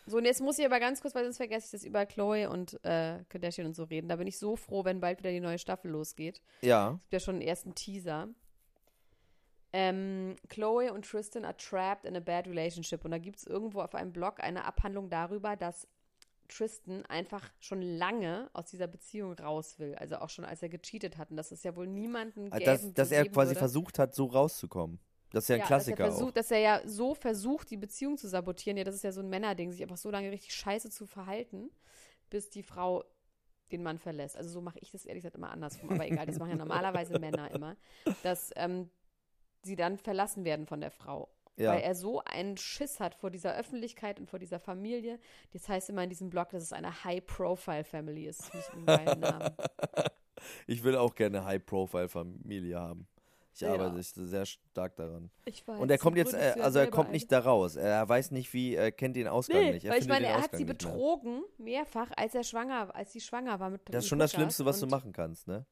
So, 0.05 0.17
und 0.17 0.25
jetzt 0.25 0.41
muss 0.41 0.57
ich 0.57 0.65
aber 0.65 0.79
ganz 0.79 1.01
kurz, 1.01 1.13
weil 1.13 1.23
sonst 1.23 1.37
vergesse 1.37 1.67
ich 1.67 1.71
das 1.71 1.83
über 1.83 2.05
Chloe 2.07 2.49
und 2.49 2.83
äh, 2.83 3.23
Kardashian 3.29 3.67
und 3.67 3.75
so 3.75 3.83
reden. 3.83 4.09
Da 4.09 4.15
bin 4.15 4.25
ich 4.25 4.39
so 4.39 4.55
froh, 4.55 4.83
wenn 4.83 4.99
bald 4.99 5.19
wieder 5.19 5.29
die 5.29 5.39
neue 5.39 5.59
Staffel 5.59 5.91
losgeht. 5.91 6.41
Ja. 6.61 6.93
Es 6.93 7.01
gibt 7.01 7.13
ja 7.13 7.19
schon 7.19 7.35
einen 7.35 7.43
ersten 7.43 7.75
Teaser. 7.75 8.27
Ähm, 9.71 10.35
Chloe 10.47 10.91
und 10.91 11.05
Tristan 11.05 11.45
are 11.45 11.55
trapped 11.55 12.05
in 12.05 12.15
a 12.15 12.19
bad 12.19 12.47
relationship. 12.47 13.05
Und 13.05 13.11
da 13.11 13.19
gibt 13.19 13.37
es 13.37 13.45
irgendwo 13.45 13.81
auf 13.81 13.93
einem 13.93 14.11
Blog 14.11 14.39
eine 14.39 14.65
Abhandlung 14.65 15.11
darüber, 15.11 15.55
dass 15.55 15.87
Tristan 16.49 17.05
einfach 17.05 17.49
schon 17.59 17.81
lange 17.81 18.49
aus 18.53 18.65
dieser 18.65 18.87
Beziehung 18.87 19.33
raus 19.33 19.79
will. 19.79 19.95
Also 19.95 20.17
auch 20.17 20.29
schon 20.29 20.43
als 20.45 20.61
er 20.61 20.69
gecheatet 20.69 21.17
hat. 21.17 21.31
Und 21.31 21.37
dass 21.37 21.51
es 21.51 21.63
ja 21.63 21.75
wohl 21.75 21.87
niemanden 21.87 22.49
gäbe, 22.49 22.55
Ah, 22.55 22.59
Dass, 22.59 22.93
dass 22.93 23.11
er 23.11 23.25
quasi 23.29 23.51
würde. 23.51 23.59
versucht 23.59 23.99
hat, 23.99 24.13
so 24.13 24.25
rauszukommen. 24.25 24.99
Das 25.31 25.43
ist 25.45 25.49
ja 25.49 25.55
ein 25.55 25.61
Ja, 25.61 25.67
Klassiker 25.67 25.97
dass 25.97 26.05
er, 26.07 26.11
versucht, 26.11 26.29
auch. 26.31 26.33
dass 26.33 26.51
er 26.51 26.59
ja 26.59 26.81
so 26.85 27.13
versucht, 27.15 27.69
die 27.69 27.77
Beziehung 27.77 28.17
zu 28.17 28.27
sabotieren. 28.27 28.77
Ja, 28.77 28.83
das 28.83 28.95
ist 28.95 29.03
ja 29.03 29.11
so 29.11 29.21
ein 29.21 29.29
Männerding, 29.29 29.71
sich 29.71 29.81
einfach 29.83 29.97
so 29.97 30.09
lange 30.09 30.31
richtig 30.31 30.53
scheiße 30.55 30.89
zu 30.89 31.05
verhalten, 31.05 31.69
bis 32.29 32.49
die 32.49 32.63
Frau 32.63 33.03
den 33.71 33.83
Mann 33.83 33.99
verlässt. 33.99 34.35
Also 34.35 34.49
so 34.49 34.61
mache 34.61 34.79
ich 34.79 34.89
das 34.91 35.05
ehrlich 35.05 35.21
gesagt 35.21 35.35
immer 35.35 35.51
andersrum. 35.51 35.91
Aber 35.91 36.05
egal, 36.07 36.25
das 36.25 36.39
machen 36.39 36.49
ja 36.49 36.55
normalerweise 36.65 37.19
Männer 37.19 37.51
immer. 37.51 37.77
Dass 38.23 38.51
ähm, 38.55 38.89
sie 39.61 39.75
dann 39.75 39.97
verlassen 39.97 40.45
werden 40.45 40.65
von 40.65 40.81
der 40.81 40.89
Frau. 40.89 41.29
Ja. 41.59 41.73
Weil 41.73 41.81
er 41.81 41.93
so 41.93 42.21
einen 42.23 42.57
Schiss 42.57 42.99
hat 42.99 43.13
vor 43.15 43.29
dieser 43.29 43.55
Öffentlichkeit 43.55 44.19
und 44.19 44.29
vor 44.29 44.39
dieser 44.39 44.59
Familie. 44.59 45.19
Das 45.53 45.67
heißt 45.69 45.89
immer 45.89 46.03
in 46.03 46.09
diesem 46.09 46.29
Blog, 46.29 46.49
dass 46.49 46.63
es 46.63 46.73
eine 46.73 47.03
High-Profile-Family 47.03 48.25
ist. 48.27 48.49
Das 48.53 48.71
geilen 48.85 49.19
Namen. 49.19 49.51
Ich 50.67 50.83
will 50.85 50.95
auch 50.95 51.15
gerne 51.15 51.43
High-Profile-Familie 51.43 52.79
haben. 52.79 53.07
Ich 53.53 53.59
Ja. 53.61 53.73
arbeite 53.73 54.01
sehr 54.01 54.45
stark 54.45 54.95
daran. 54.95 55.29
Ich 55.43 55.67
weiß, 55.67 55.79
Und 55.79 55.91
er 55.91 55.97
kommt 55.97 56.15
jetzt, 56.15 56.33
äh, 56.33 56.55
also 56.61 56.79
er 56.79 56.87
kommt 56.89 57.11
nicht 57.11 57.29
da 57.29 57.39
raus. 57.39 57.75
Er 57.75 58.07
weiß 58.07 58.31
nicht, 58.31 58.53
wie, 58.53 58.75
er 58.75 58.93
kennt 58.93 59.17
den 59.17 59.27
Ausgang 59.27 59.57
Nee, 59.61 59.71
nicht. 59.73 59.85
Er 59.85 59.91
weil 59.91 60.01
ich 60.01 60.07
meine, 60.07 60.27
er 60.27 60.35
hat 60.35 60.43
Ausgang 60.45 60.59
sie 60.59 60.63
nicht 60.65 60.81
mehr. 60.83 60.91
betrogen, 60.93 61.43
mehrfach, 61.57 62.09
als 62.15 62.35
er 62.35 62.43
schwanger, 62.45 62.95
als 62.95 63.11
sie 63.11 63.19
schwanger 63.19 63.59
war 63.59 63.69
mit 63.69 63.81
Das 63.93 64.05
ist 64.05 64.07
schon 64.09 64.19
das 64.19 64.31
Schlimmste, 64.31 64.63
was 64.63 64.79
du 64.79 64.87
machen 64.87 65.11
kannst, 65.11 65.47
ne? 65.49 65.65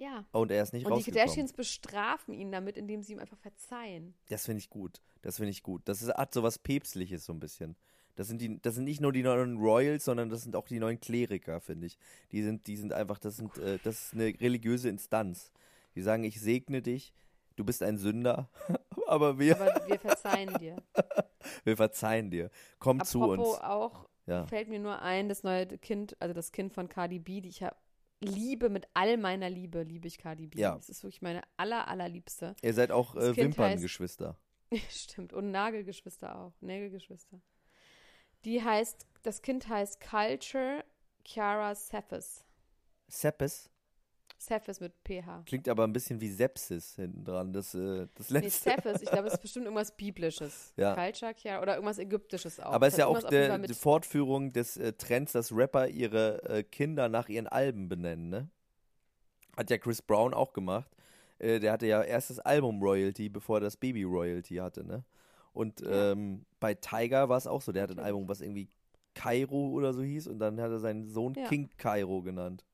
Ja. 0.00 0.24
Und 0.32 0.50
er 0.50 0.62
ist 0.62 0.72
nicht 0.72 0.84
Und 0.86 0.90
die 0.92 0.94
rausgekommen. 0.94 1.18
Kardashians 1.20 1.52
bestrafen 1.52 2.32
ihn 2.34 2.50
damit, 2.50 2.76
indem 2.78 3.02
sie 3.02 3.12
ihm 3.12 3.18
einfach 3.18 3.36
verzeihen. 3.38 4.14
Das 4.30 4.46
finde 4.46 4.60
ich 4.60 4.70
gut. 4.70 5.02
Das 5.22 5.36
finde 5.36 5.50
ich 5.50 5.62
gut. 5.62 5.82
Das 5.84 6.00
ist, 6.00 6.08
hat 6.14 6.32
so 6.32 6.42
was 6.42 6.58
Päpstliches 6.58 7.24
so 7.26 7.34
ein 7.34 7.38
bisschen. 7.40 7.76
Das 8.16 8.26
sind, 8.26 8.40
die, 8.40 8.60
das 8.60 8.74
sind 8.74 8.84
nicht 8.84 9.00
nur 9.00 9.12
die 9.12 9.22
neuen 9.22 9.58
Royals, 9.58 10.04
sondern 10.06 10.30
das 10.30 10.42
sind 10.42 10.56
auch 10.56 10.66
die 10.66 10.78
neuen 10.78 11.00
Kleriker, 11.00 11.60
finde 11.60 11.86
ich. 11.86 11.98
Die 12.32 12.42
sind, 12.42 12.66
die 12.66 12.76
sind 12.76 12.92
einfach, 12.94 13.18
das 13.18 13.36
sind, 13.36 13.56
äh, 13.58 13.78
das 13.84 14.06
ist 14.06 14.14
eine 14.14 14.24
religiöse 14.40 14.88
Instanz. 14.88 15.52
Die 15.94 16.02
sagen, 16.02 16.24
ich 16.24 16.40
segne 16.40 16.80
dich, 16.82 17.12
du 17.56 17.64
bist 17.64 17.82
ein 17.82 17.98
Sünder, 17.98 18.48
aber 19.06 19.38
wir, 19.38 19.60
Aber 19.60 19.86
wir 19.86 19.98
verzeihen 19.98 20.52
dir. 20.58 20.76
wir 21.64 21.76
verzeihen 21.76 22.30
dir. 22.30 22.50
Komm 22.78 23.04
zu 23.04 23.22
Apropos 23.22 23.54
uns. 23.54 23.60
auch, 23.62 24.08
Ja. 24.26 24.46
fällt 24.46 24.68
mir 24.68 24.80
nur 24.80 25.00
ein, 25.02 25.28
das 25.28 25.42
neue 25.42 25.66
Kind, 25.78 26.16
also 26.20 26.32
das 26.34 26.52
Kind 26.52 26.72
von 26.72 26.88
Cardi 26.88 27.18
B, 27.18 27.40
die 27.42 27.48
ich 27.50 27.60
ja 27.60 27.74
liebe, 28.20 28.68
mit 28.68 28.86
all 28.94 29.16
meiner 29.16 29.50
Liebe, 29.50 29.82
liebe 29.82 30.06
ich 30.06 30.18
Cardi 30.18 30.46
B. 30.46 30.58
Ja. 30.58 30.76
Das 30.76 30.88
ist 30.88 31.02
wirklich 31.02 31.22
meine 31.22 31.42
aller, 31.56 31.88
allerliebste. 31.88 32.54
Ihr 32.62 32.74
seid 32.74 32.90
auch 32.90 33.16
äh, 33.16 33.36
Wimperngeschwister. 33.36 34.36
Stimmt. 34.90 35.32
Und 35.32 35.50
Nagelgeschwister 35.50 36.36
auch. 36.38 36.52
Nägelgeschwister. 36.60 37.40
Die 38.44 38.62
heißt, 38.62 39.06
das 39.22 39.42
Kind 39.42 39.68
heißt 39.68 40.00
Culture 40.00 40.84
Chiara 41.24 41.74
Cephas. 41.74 42.44
Seppes 43.08 43.70
Cephas 44.40 44.80
mit 44.80 44.92
PH. 45.06 45.42
klingt 45.44 45.68
aber 45.68 45.84
ein 45.84 45.92
bisschen 45.92 46.20
wie 46.20 46.28
Sepsis 46.30 46.96
hinten 46.96 47.24
dran. 47.24 47.52
Das, 47.52 47.74
äh, 47.74 48.06
das 48.14 48.30
Nee, 48.30 48.40
letzte. 48.40 48.70
Cephas, 48.70 49.02
ich 49.02 49.10
glaube, 49.10 49.28
es 49.28 49.34
ist 49.34 49.42
bestimmt 49.42 49.66
irgendwas 49.66 49.94
Biblisches. 49.94 50.72
Ja. 50.76 50.94
Culture 50.94 51.34
Chiara 51.36 51.60
oder 51.62 51.74
irgendwas 51.74 51.98
Ägyptisches 51.98 52.58
auch. 52.58 52.72
Aber 52.72 52.86
es 52.86 52.94
ist 52.94 52.98
ja 52.98 53.06
auch 53.06 53.22
der, 53.22 53.58
die 53.58 53.74
Fortführung 53.74 54.52
des 54.52 54.76
äh, 54.78 54.94
Trends, 54.94 55.32
dass 55.32 55.52
Rapper 55.52 55.88
ihre 55.88 56.42
äh, 56.48 56.62
Kinder 56.62 57.08
nach 57.10 57.28
ihren 57.28 57.46
Alben 57.48 57.88
benennen, 57.88 58.30
ne? 58.30 58.48
Hat 59.56 59.68
ja 59.68 59.76
Chris 59.78 60.00
Brown 60.00 60.32
auch 60.32 60.52
gemacht. 60.54 60.90
Äh, 61.38 61.60
der 61.60 61.72
hatte 61.72 61.86
ja 61.86 62.02
erst 62.02 62.30
das 62.30 62.38
Album 62.38 62.80
Royalty, 62.82 63.28
bevor 63.28 63.58
er 63.58 63.60
das 63.60 63.76
Baby 63.76 64.04
Royalty 64.04 64.56
hatte, 64.56 64.84
ne? 64.86 65.04
Und 65.52 65.80
Ja. 65.80 66.12
ähm, 66.12 66.46
bei 66.60 66.74
Tiger 66.74 67.28
war 67.28 67.36
es 67.36 67.46
auch 67.46 67.60
so. 67.60 67.72
Der 67.72 67.82
hat 67.82 67.90
ein 67.90 67.98
Album, 67.98 68.26
was 68.28 68.40
irgendwie 68.40 68.68
Cairo 69.14 69.68
oder 69.70 69.92
so 69.92 70.02
hieß, 70.02 70.28
und 70.28 70.38
dann 70.38 70.60
hat 70.60 70.70
er 70.70 70.78
seinen 70.78 71.04
Sohn 71.08 71.34
Ja. 71.34 71.46
King 71.48 71.68
Cairo 71.76 72.22
genannt. 72.22 72.64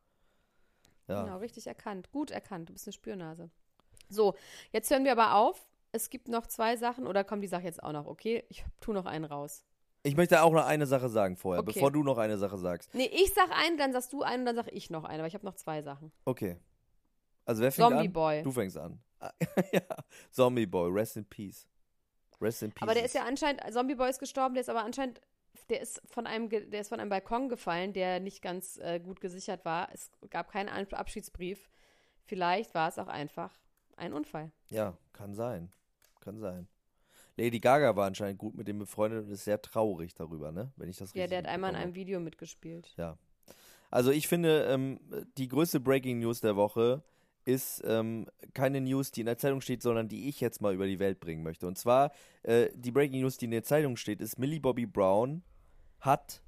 Ja. 1.09 1.23
Genau, 1.23 1.39
richtig 1.39 1.67
erkannt. 1.67 2.11
Gut 2.11 2.31
erkannt. 2.31 2.69
Du 2.69 2.73
bist 2.73 2.87
eine 2.87 2.93
Spürnase. 2.93 3.51
So, 4.09 4.35
jetzt 4.73 4.91
hören 4.91 5.05
wir 5.05 5.13
aber 5.13 5.35
auf. 5.37 5.69
Es 5.93 6.11
gibt 6.11 6.29
noch 6.29 6.47
zwei 6.47 6.77
Sachen, 6.77 7.07
oder 7.07 7.25
kommt 7.25 7.43
die 7.43 7.49
Sache 7.49 7.63
jetzt 7.65 7.83
auch 7.83 7.93
noch? 7.93 8.07
Okay, 8.07 8.45
ich 8.49 8.65
tu 8.81 8.93
noch 8.93 9.07
einen 9.07 9.25
raus. 9.25 9.65
Ich 10.03 10.17
möchte 10.17 10.43
auch 10.43 10.53
noch 10.53 10.65
eine 10.67 10.87
Sache 10.87 11.09
sagen 11.09 11.37
vorher, 11.37 11.63
Okay. 11.63 11.73
bevor 11.73 11.91
du 11.91 12.03
noch 12.03 12.19
eine 12.19 12.37
Sache 12.39 12.59
sagst. 12.59 12.95
Nee, 12.95 13.11
ich 13.13 13.33
sag 13.35 13.51
einen, 13.51 13.77
dann 13.79 13.93
sagst 13.93 14.13
du 14.13 14.23
einen 14.23 14.43
und 14.43 14.47
dann 14.47 14.57
sag 14.57 14.73
ich 14.73 14.91
noch 14.91 15.05
einen, 15.05 15.21
aber 15.21 15.27
ich 15.27 15.35
habe 15.35 15.45
noch 15.45 15.55
zwei 15.55 15.83
Sachen. 15.83 16.13
Okay. 16.25 16.59
Also 17.45 17.63
wer 17.63 17.73
fängt 17.73 17.89
Zombie 17.89 18.07
an? 18.07 18.13
Boy. 18.13 18.43
Du 18.43 18.53
fängst 18.53 18.77
an. 18.77 19.01
Ah, 19.21 19.33
ja. 19.73 19.81
Zombie 20.31 20.67
Boy, 20.67 20.91
rest 20.91 21.17
in 21.17 21.25
peace. 21.25 21.67
Rest 22.41 22.63
in 22.63 22.71
peace. 22.73 22.83
Aber 22.83 22.95
der 22.95 23.05
ist 23.05 23.15
ja 23.15 23.25
anscheinend, 23.25 23.63
Zombie 23.73 23.95
Boy 23.95 24.11
ist 24.11 24.19
gestorben, 24.19 24.55
der 24.55 24.61
ist 24.61 24.69
aber 24.69 24.85
anscheinend, 24.85 25.21
der 25.65 25.81
ist 25.81 26.03
von 26.07 26.27
einem, 26.27 26.49
der 26.49 26.81
ist 26.81 26.89
von 26.89 27.01
einem 27.01 27.11
Balkon 27.11 27.49
gefallen, 27.49 27.93
der 27.93 28.21
nicht 28.21 28.43
ganz 28.43 28.79
äh, 28.79 29.01
gut 29.01 29.21
gesichert 29.21 29.65
war. 29.65 29.89
Es 29.93 30.11
gab 30.31 30.51
keinen 30.51 30.69
Abschiedsbrief. 30.69 31.71
Vielleicht 32.25 32.75
war 32.75 32.89
es 32.89 32.99
auch 32.99 33.09
einfach 33.09 33.53
ein 33.97 34.13
Unfall. 34.13 34.51
Ja, 34.69 34.97
kann 35.13 35.35
sein. 35.35 35.73
Kann 36.21 36.39
sein. 36.39 36.69
Lady 37.37 37.61
Gaga 37.61 37.95
war 37.97 38.07
anscheinend 38.07 38.39
gut 38.39 38.55
mit 38.55 38.67
dem 38.67 38.79
befreundet 38.79 39.27
und 39.27 39.31
ist 39.31 39.45
sehr 39.45 39.61
traurig 39.61 40.15
darüber, 40.15 40.53
ne? 40.53 40.73
Wenn 40.77 40.89
ich 40.89 40.97
das 40.97 41.09
richtig 41.09 41.21
Ja, 41.21 41.27
der 41.27 41.39
hat 41.39 41.47
einmal 41.47 41.71
in 41.71 41.77
einem 41.77 41.95
Video 41.95 42.19
mitgespielt. 42.19 42.95
Ja. 42.97 43.19
Also 43.91 44.11
ich 44.11 44.27
finde, 44.27 44.65
ähm, 44.65 45.01
die 45.37 45.49
größte 45.49 45.81
Breaking 45.81 46.19
News 46.19 46.41
der 46.41 46.57
Woche 46.57 47.03
ist 47.47 47.83
ähm, 47.87 48.27
keine 48.53 48.81
News, 48.81 49.13
die 49.13 49.21
in 49.21 49.27
der 49.27 49.39
Zeitung 49.39 49.61
steht, 49.63 49.81
sondern 49.81 50.09
die 50.09 50.29
ich 50.29 50.41
jetzt 50.41 50.61
mal 50.61 50.75
über 50.75 50.87
die 50.87 50.99
Welt 50.99 51.21
bringen 51.21 51.43
möchte. 51.43 51.67
Und 51.67 51.79
zwar, 51.79 52.13
äh, 52.43 52.69
die 52.75 52.91
Breaking 52.91 53.21
News, 53.23 53.39
die 53.39 53.47
in 53.47 53.53
der 53.53 53.63
Zeitung 53.63 53.97
steht, 53.97 54.21
ist 54.21 54.39
Millie 54.39 54.61
Bobby 54.61 54.85
Brown 54.85 55.43
hat 56.01 56.43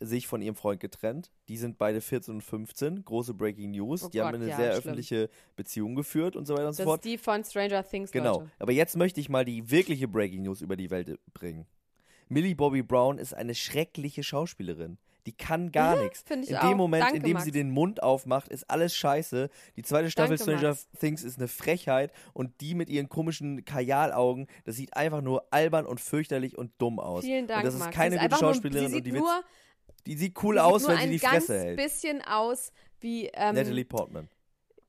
sich 0.00 0.26
von 0.26 0.42
ihrem 0.42 0.56
Freund 0.56 0.80
getrennt. 0.80 1.30
Die 1.48 1.56
sind 1.56 1.78
beide 1.78 2.00
14 2.00 2.34
und 2.34 2.40
15. 2.42 3.04
Große 3.04 3.32
Breaking 3.34 3.70
News. 3.70 4.02
Oh 4.04 4.08
die 4.08 4.20
haben 4.20 4.32
Gott, 4.32 4.40
eine 4.40 4.50
ja, 4.50 4.56
sehr 4.56 4.72
schlimm. 4.72 4.78
öffentliche 4.78 5.30
Beziehung 5.56 5.94
geführt 5.94 6.36
und 6.36 6.46
so 6.46 6.54
weiter 6.54 6.68
und 6.68 6.72
so 6.74 6.82
Das 6.82 6.88
fort. 6.88 7.04
ist 7.04 7.10
die 7.10 7.18
von 7.18 7.44
Stranger 7.44 7.84
Things, 7.86 8.10
Genau. 8.10 8.40
Leute. 8.40 8.50
Aber 8.58 8.72
jetzt 8.72 8.96
möchte 8.96 9.20
ich 9.20 9.28
mal 9.28 9.44
die 9.44 9.70
wirkliche 9.70 10.08
Breaking 10.08 10.42
News 10.42 10.60
über 10.62 10.76
die 10.76 10.90
Welt 10.90 11.18
bringen. 11.32 11.66
Millie 12.28 12.54
Bobby 12.56 12.82
Brown 12.82 13.18
ist 13.18 13.34
eine 13.34 13.54
schreckliche 13.54 14.22
Schauspielerin. 14.22 14.98
Die 15.26 15.32
kann 15.32 15.72
gar 15.72 15.96
nichts. 16.02 16.22
ich 16.28 16.50
In 16.50 16.56
auch. 16.56 16.68
dem 16.68 16.76
Moment, 16.76 17.04
Danke, 17.04 17.16
in 17.16 17.22
dem 17.22 17.32
Max. 17.32 17.44
sie 17.44 17.50
den 17.50 17.70
Mund 17.70 18.02
aufmacht, 18.02 18.48
ist 18.48 18.68
alles 18.70 18.94
scheiße. 18.94 19.48
Die 19.76 19.82
zweite 19.82 20.10
Staffel 20.10 20.36
Danke, 20.36 20.52
Stranger 20.52 20.68
Max. 20.74 20.88
Things 21.00 21.24
ist 21.24 21.38
eine 21.38 21.48
Frechheit 21.48 22.12
und 22.34 22.60
die 22.60 22.74
mit 22.74 22.90
ihren 22.90 23.08
komischen 23.08 23.64
Kajalaugen, 23.64 24.46
das 24.64 24.76
sieht 24.76 24.94
einfach 24.96 25.22
nur 25.22 25.46
albern 25.50 25.86
und 25.86 26.00
fürchterlich 26.00 26.58
und 26.58 26.72
dumm 26.78 26.98
aus. 27.00 27.24
Vielen 27.24 27.46
Dank, 27.46 27.60
und 27.60 27.66
das 27.66 27.74
ist 27.74 27.80
Max. 27.80 27.96
keine 27.96 28.10
Sie 28.16 28.16
gute 28.18 28.24
einfach 28.24 28.40
nur- 28.42 28.50
Schauspielerin 28.54 28.88
sie 28.90 28.96
und 28.96 29.04
die, 29.06 29.10
sieht 29.12 29.14
wird, 29.14 29.24
nur, 29.24 29.44
die 30.06 30.16
sieht 30.16 30.42
cool 30.42 30.54
sie 30.56 30.62
aus, 30.62 30.82
sieht 30.82 30.88
nur 30.90 30.98
wenn 30.98 30.98
sie 30.98 31.04
ein 31.06 31.10
die 31.12 31.18
Fresse 31.26 31.58
hält. 31.58 31.76
bisschen 31.78 32.22
aus 32.22 32.72
wie 33.00 33.26
ähm, 33.32 33.54
Natalie 33.54 33.84
Portman. 33.86 34.28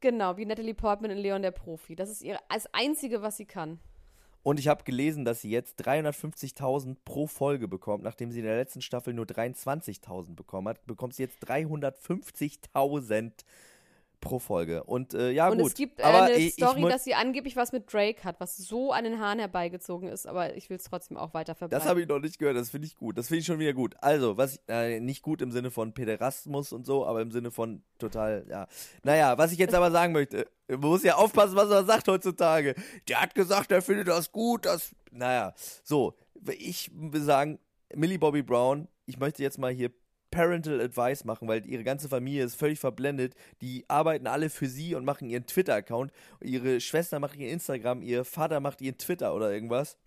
genau 0.02 0.36
wie 0.38 0.46
Natalie 0.46 0.74
Portman 0.74 1.12
in 1.12 1.18
Leon 1.18 1.42
der 1.44 1.52
Profi. 1.52 1.96
Das 1.96 2.10
ist 2.10 2.22
ihr 2.22 2.38
das 2.50 2.68
einzige, 2.74 3.22
was 3.22 3.38
sie 3.38 3.46
kann. 3.46 3.80
Und 4.46 4.60
ich 4.60 4.68
habe 4.68 4.84
gelesen, 4.84 5.26
dass 5.26 5.42
sie 5.42 5.50
jetzt 5.50 5.84
350.000 5.88 6.98
pro 7.04 7.26
Folge 7.26 7.68
bekommt, 7.68 8.04
nachdem 8.04 8.32
sie 8.32 8.42
in 8.42 8.46
der 8.46 8.58
letzten 8.58 8.84
Staffel 8.84 9.12
nur 9.12 9.26
23.000 9.26 10.36
bekommen 10.36 10.68
hat, 10.68 10.86
bekommt 10.86 11.16
sie 11.16 11.24
jetzt 11.24 11.44
350.000 11.50 13.32
pro 14.26 14.40
Folge. 14.40 14.84
Und 14.84 15.14
äh, 15.14 15.32
ja 15.32 15.48
Und 15.48 15.60
gut, 15.60 15.68
es 15.68 15.74
gibt 15.76 16.00
äh, 16.00 16.04
aber 16.04 16.24
eine 16.24 16.36
ich, 16.36 16.54
Story, 16.54 16.82
ich, 16.82 16.90
dass 16.90 17.06
sie 17.06 17.14
angeblich 17.14 17.56
was 17.56 17.72
mit 17.72 17.94
Drake 17.94 18.24
hat, 18.24 18.40
was 18.40 18.58
so 18.58 18.92
an 18.92 19.06
den 19.06 19.20
Haaren 19.20 19.40
herbeigezogen 19.40 20.10
ist, 20.10 20.28
aber 20.28 20.56
ich 20.58 20.70
will 20.70 20.78
es 20.78 20.84
trotzdem 20.84 21.16
auch 21.16 21.34
weiter 21.34 21.56
verbreiten. 21.56 21.80
das 21.80 21.88
habe 21.88 22.02
ich 22.02 22.08
noch 22.08 22.20
nicht 22.20 22.40
gehört, 22.40 22.58
das 22.58 22.72
finde 22.72 22.88
ich 22.88 22.98
gut. 22.98 23.18
Das 23.18 23.28
finde 23.28 23.40
ich 23.40 23.46
schon 23.46 23.60
wieder 23.60 23.74
gut. 23.74 23.96
Also, 24.02 24.36
was 24.36 24.56
ich, 24.56 24.62
äh, 24.68 25.00
nicht 25.00 25.22
gut 25.22 25.42
im 25.42 25.52
Sinne 25.52 25.72
von 25.72 25.94
Pederasmus 25.94 26.74
und 26.74 26.86
so, 26.86 27.06
aber 27.06 27.22
im 27.22 27.32
Sinne 27.32 27.52
von 27.52 27.84
total, 28.00 28.46
ja. 28.50 28.68
Naja, 29.04 29.38
was 29.38 29.52
ich 29.52 29.60
jetzt 29.60 29.76
aber 29.76 29.92
sagen 29.92 30.12
möchte, 30.12 30.48
man 30.68 30.80
muss 30.80 31.04
ja 31.04 31.16
aufpassen, 31.16 31.56
was 31.56 31.70
man 31.70 31.86
sagt 31.86 32.08
heutzutage. 32.08 32.76
Der 33.08 33.22
hat 33.22 33.36
gesagt, 33.36 33.72
er 33.72 33.82
findet 33.82 34.08
das 34.08 34.32
gut, 34.32 34.66
das, 34.66 34.96
naja. 35.12 35.54
So, 35.84 36.16
ich 36.58 36.92
will 36.94 37.22
sagen, 37.22 37.60
Millie 37.94 38.20
Bobby 38.20 38.42
Brown, 38.42 38.88
ich 39.06 39.20
möchte 39.20 39.44
jetzt 39.44 39.60
mal 39.60 39.72
hier 39.72 39.92
Parental 40.36 40.82
Advice 40.82 41.24
machen, 41.24 41.48
weil 41.48 41.66
ihre 41.66 41.86
ganze 41.86 42.10
Familie 42.10 42.44
ist 42.44 42.56
völlig 42.56 42.78
verblendet. 42.78 43.36
Die 43.62 43.86
arbeiten 43.88 44.28
alle 44.28 44.50
für 44.50 44.68
sie 44.68 44.94
und 44.94 45.06
machen 45.06 45.30
ihren 45.30 45.46
Twitter-Account. 45.46 46.12
Ihre 46.42 46.82
Schwester 46.82 47.22
macht 47.22 47.38
ihren 47.38 47.54
Instagram, 47.54 48.02
ihr 48.02 48.26
Vater 48.26 48.60
macht 48.60 48.82
ihren 48.82 48.98
Twitter 48.98 49.34
oder 49.34 49.54
irgendwas. 49.54 49.98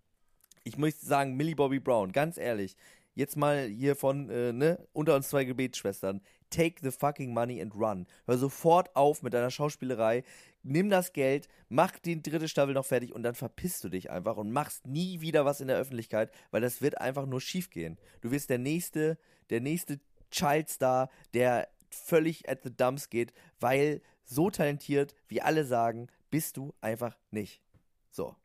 Ich 0.64 0.76
möchte 0.76 1.06
sagen, 1.06 1.38
Millie 1.38 1.56
Bobby 1.56 1.80
Brown, 1.80 2.12
ganz 2.12 2.36
ehrlich, 2.36 2.76
jetzt 3.14 3.38
mal 3.38 3.68
hier 3.68 3.96
von, 3.96 4.28
äh, 4.28 4.52
ne, 4.52 4.86
unter 4.92 5.16
uns 5.16 5.30
zwei 5.30 5.44
Gebetsschwestern. 5.44 6.20
Take 6.50 6.76
the 6.82 6.90
fucking 6.90 7.32
money 7.32 7.62
and 7.62 7.74
run. 7.74 8.06
Hör 8.26 8.36
sofort 8.36 8.94
auf 8.94 9.22
mit 9.22 9.32
deiner 9.32 9.50
Schauspielerei. 9.50 10.24
Nimm 10.62 10.90
das 10.90 11.14
Geld, 11.14 11.48
mach 11.70 11.98
die 11.98 12.22
dritte 12.22 12.48
Staffel 12.48 12.74
noch 12.74 12.84
fertig 12.84 13.14
und 13.14 13.22
dann 13.22 13.34
verpisst 13.34 13.82
du 13.82 13.88
dich 13.88 14.10
einfach 14.10 14.36
und 14.36 14.52
machst 14.52 14.86
nie 14.86 15.22
wieder 15.22 15.46
was 15.46 15.62
in 15.62 15.68
der 15.68 15.78
Öffentlichkeit, 15.78 16.30
weil 16.50 16.60
das 16.60 16.82
wird 16.82 17.00
einfach 17.00 17.24
nur 17.24 17.40
schief 17.40 17.70
gehen. 17.70 17.96
Du 18.20 18.30
wirst 18.30 18.50
der 18.50 18.58
nächste, 18.58 19.16
der 19.48 19.62
nächste 19.62 20.00
Childstar, 20.30 21.10
der 21.34 21.68
völlig 21.90 22.48
at 22.48 22.62
the 22.62 22.74
dumps 22.74 23.08
geht, 23.10 23.32
weil 23.60 24.02
so 24.24 24.50
talentiert, 24.50 25.14
wie 25.28 25.40
alle 25.40 25.64
sagen, 25.64 26.08
bist 26.30 26.56
du 26.56 26.74
einfach 26.80 27.16
nicht. 27.30 27.62
So. 28.10 28.36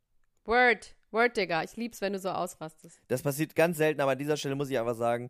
Word, 0.45 0.95
Word, 1.11 1.36
Digga. 1.38 1.63
Ich 1.63 1.75
lieb's, 1.75 2.01
wenn 2.01 2.13
du 2.13 2.19
so 2.19 2.29
ausrastest. 2.29 2.99
Das 3.07 3.21
passiert 3.21 3.55
ganz 3.55 3.77
selten, 3.77 4.01
aber 4.01 4.11
an 4.11 4.17
dieser 4.17 4.38
Stelle 4.38 4.55
muss 4.55 4.69
ich 4.69 4.79
einfach 4.79 4.95
sagen, 4.95 5.29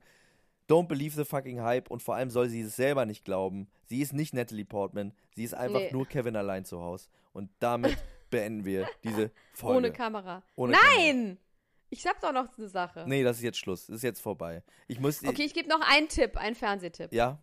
don't 0.69 0.87
believe 0.87 1.15
the 1.15 1.25
fucking 1.25 1.61
hype 1.61 1.89
und 1.89 2.01
vor 2.01 2.15
allem 2.15 2.29
soll 2.29 2.49
sie 2.49 2.61
es 2.61 2.75
selber 2.75 3.05
nicht 3.05 3.25
glauben. 3.25 3.67
Sie 3.85 4.01
ist 4.01 4.13
nicht 4.13 4.33
Natalie 4.33 4.65
Portman, 4.65 5.13
sie 5.35 5.43
ist 5.43 5.53
einfach 5.55 5.79
Nee. 5.79 5.91
nur 5.91 6.07
Kevin 6.07 6.35
allein 6.35 6.65
zu 6.65 6.79
Hause. 6.81 7.09
Und 7.33 7.49
damit 7.59 7.97
beenden 8.29 8.65
wir 8.65 8.87
diese 9.03 9.31
Folge. 9.53 9.77
Ohne 9.77 9.91
Kamera. 9.91 10.43
Ohne 10.55 10.73
Nein! 10.95 11.37
Ich 11.93 12.07
hab 12.07 12.19
doch 12.21 12.33
noch 12.33 12.57
eine 12.57 12.67
Sache. 12.67 13.05
Nee, 13.07 13.23
das 13.23 13.37
ist 13.37 13.43
jetzt 13.43 13.59
Schluss. 13.59 13.85
Das 13.85 13.97
ist 13.97 14.03
jetzt 14.03 14.19
vorbei. 14.19 14.63
Ich 14.87 14.99
muss. 14.99 15.23
Okay, 15.23 15.43
ich 15.43 15.53
gebe 15.53 15.69
noch 15.69 15.81
einen 15.87 16.07
Tipp, 16.07 16.37
einen 16.37 16.55
Fernsehtipp. 16.55 17.13
Ja. 17.13 17.37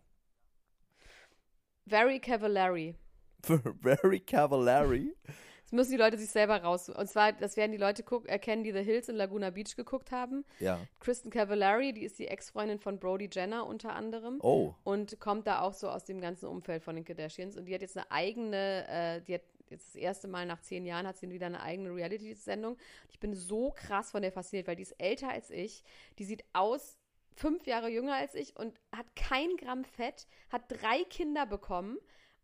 Very 1.87 2.19
Cavallari. 2.19 2.95
Very 3.81 4.19
Cavallari. 4.19 5.15
Das 5.63 5.71
müssen 5.71 5.91
die 5.91 5.97
Leute 5.97 6.17
sich 6.17 6.29
selber 6.29 6.61
raussuchen. 6.61 6.99
Und 6.99 7.07
zwar, 7.07 7.31
das 7.31 7.55
werden 7.55 7.71
die 7.71 7.77
Leute 7.77 8.03
erkennen, 8.25 8.65
die 8.65 8.73
The 8.73 8.83
Hills 8.83 9.07
in 9.07 9.15
Laguna 9.15 9.51
Beach 9.51 9.73
geguckt 9.77 10.11
haben. 10.11 10.43
Ja. 10.59 10.81
Kristen 10.99 11.29
Cavallari, 11.29 11.93
die 11.93 12.03
ist 12.03 12.19
die 12.19 12.27
Ex-Freundin 12.27 12.77
von 12.77 12.99
Brody 12.99 13.29
Jenner 13.31 13.65
unter 13.65 13.95
anderem. 13.95 14.39
Oh. 14.41 14.75
Und 14.83 15.21
kommt 15.21 15.47
da 15.47 15.61
auch 15.61 15.73
so 15.73 15.89
aus 15.89 16.03
dem 16.03 16.19
ganzen 16.19 16.47
Umfeld 16.47 16.83
von 16.83 16.95
den 16.95 17.05
Kardashians. 17.05 17.55
Und 17.55 17.65
die 17.67 17.73
hat 17.73 17.81
jetzt 17.81 17.95
eine 17.95 18.11
eigene, 18.11 18.85
äh, 18.89 19.21
die 19.21 19.35
hat 19.35 19.43
jetzt 19.71 19.89
das 19.89 19.95
erste 19.95 20.27
Mal 20.27 20.45
nach 20.45 20.61
zehn 20.61 20.85
Jahren 20.85 21.07
hat 21.07 21.17
sie 21.17 21.29
wieder 21.29 21.47
eine 21.47 21.61
eigene 21.61 21.93
Reality-Sendung. 21.93 22.77
Ich 23.09 23.19
bin 23.19 23.33
so 23.33 23.71
krass 23.71 24.11
von 24.11 24.21
der 24.21 24.31
fasziniert, 24.31 24.67
weil 24.67 24.75
die 24.75 24.83
ist 24.83 24.95
älter 24.99 25.29
als 25.29 25.49
ich. 25.49 25.83
Die 26.19 26.25
sieht 26.25 26.43
aus 26.53 26.97
fünf 27.33 27.65
Jahre 27.65 27.89
jünger 27.89 28.15
als 28.15 28.35
ich 28.35 28.55
und 28.55 28.79
hat 28.91 29.15
kein 29.15 29.55
Gramm 29.57 29.83
Fett, 29.83 30.27
hat 30.49 30.63
drei 30.67 31.03
Kinder 31.05 31.45
bekommen 31.45 31.97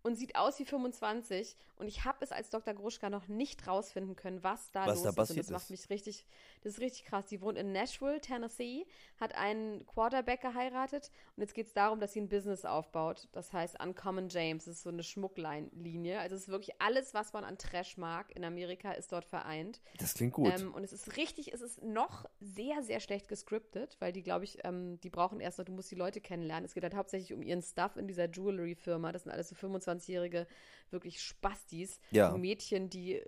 und 0.08 0.16
sieht 0.16 0.36
aus 0.36 0.58
wie 0.60 0.66
25. 0.66 1.56
Und 1.76 1.88
ich 1.88 2.06
habe 2.06 2.18
es 2.22 2.32
als 2.32 2.50
Dr. 2.50 2.74
Gruschka 2.74 3.10
noch 3.10 3.28
nicht 3.28 3.68
rausfinden 3.68 4.16
können, 4.16 4.42
was 4.44 4.72
da 4.72 4.88
Was 4.88 5.04
los 5.04 5.16
da 5.16 5.22
ist. 5.22 5.30
und 5.30 5.38
das 5.38 5.50
macht 5.52 5.64
ist. 5.66 5.70
mich 5.70 5.90
richtig, 5.92 6.26
das 6.64 6.74
ist 6.74 6.80
richtig 6.80 7.06
krass. 7.06 7.26
Die 7.28 7.40
wohnt 7.42 7.58
in 7.58 7.72
Nashville, 7.72 8.20
Tennessee, 8.20 8.88
hat 9.20 9.36
einen 9.36 9.86
Quarterback 9.86 10.42
geheiratet 10.42 11.12
und 11.36 11.42
jetzt 11.42 11.54
geht 11.54 11.68
es 11.68 11.74
darum, 11.74 12.00
dass 12.00 12.14
sie 12.14 12.22
ein 12.22 12.30
Business 12.30 12.66
aufbaut. 12.66 13.28
Das 13.32 13.54
heißt 13.54 13.80
Uncommon 13.84 14.30
James. 14.30 14.66
Das 14.66 14.76
ist 14.76 14.84
so 14.84 14.90
eine 14.90 15.04
Schmucklinie. 15.04 16.20
Also 16.20 16.36
es 16.36 16.44
ist 16.44 16.48
wirklich 16.48 16.82
alles, 16.82 17.14
was 17.14 17.34
man 17.34 17.44
an 17.44 17.58
Trash 17.58 17.98
mag 17.98 18.36
in 18.36 18.44
Amerika, 18.44 18.94
ist 18.94 19.12
dort 19.12 19.26
vereint. 19.26 19.82
Das 20.00 20.14
klingt 20.16 20.34
gut. 20.34 20.60
Ähm, 20.60 20.74
und 20.74 20.84
es 20.84 20.94
ist 20.94 21.18
richtig, 21.18 21.54
es 21.54 21.62
ist 21.62 21.84
noch 21.84 22.26
sehr, 22.40 22.82
sehr 22.82 23.02
schlecht 23.02 23.28
gescriptet, 23.28 23.98
weil 24.00 24.14
die, 24.14 24.24
glaube 24.24 24.46
ich, 24.46 24.58
ähm, 24.64 25.00
die 25.02 25.10
brauchen 25.10 25.40
erst 25.40 25.60
noch, 25.60 25.66
du 25.66 25.74
musst 25.74 25.92
die 25.92 25.96
Leute 25.96 26.22
kennenlernen. 26.22 26.66
Es 26.66 26.74
geht 26.74 26.84
halt 26.84 26.96
hauptsächlich 26.96 27.34
um 27.34 27.44
ihren 27.44 27.62
Stuff 27.62 27.98
in 27.98 28.08
dieser 28.08 28.28
Jewelry-Firma. 28.30 29.12
Das 29.12 29.24
sind 29.24 29.32
alles 29.32 29.50
so 29.50 29.56
25-jährige, 30.00 30.48
wirklich 30.92 31.22
Spastis. 31.22 32.00
Ja. 32.12 32.36
Mädchen, 32.38 32.90
die 32.90 33.22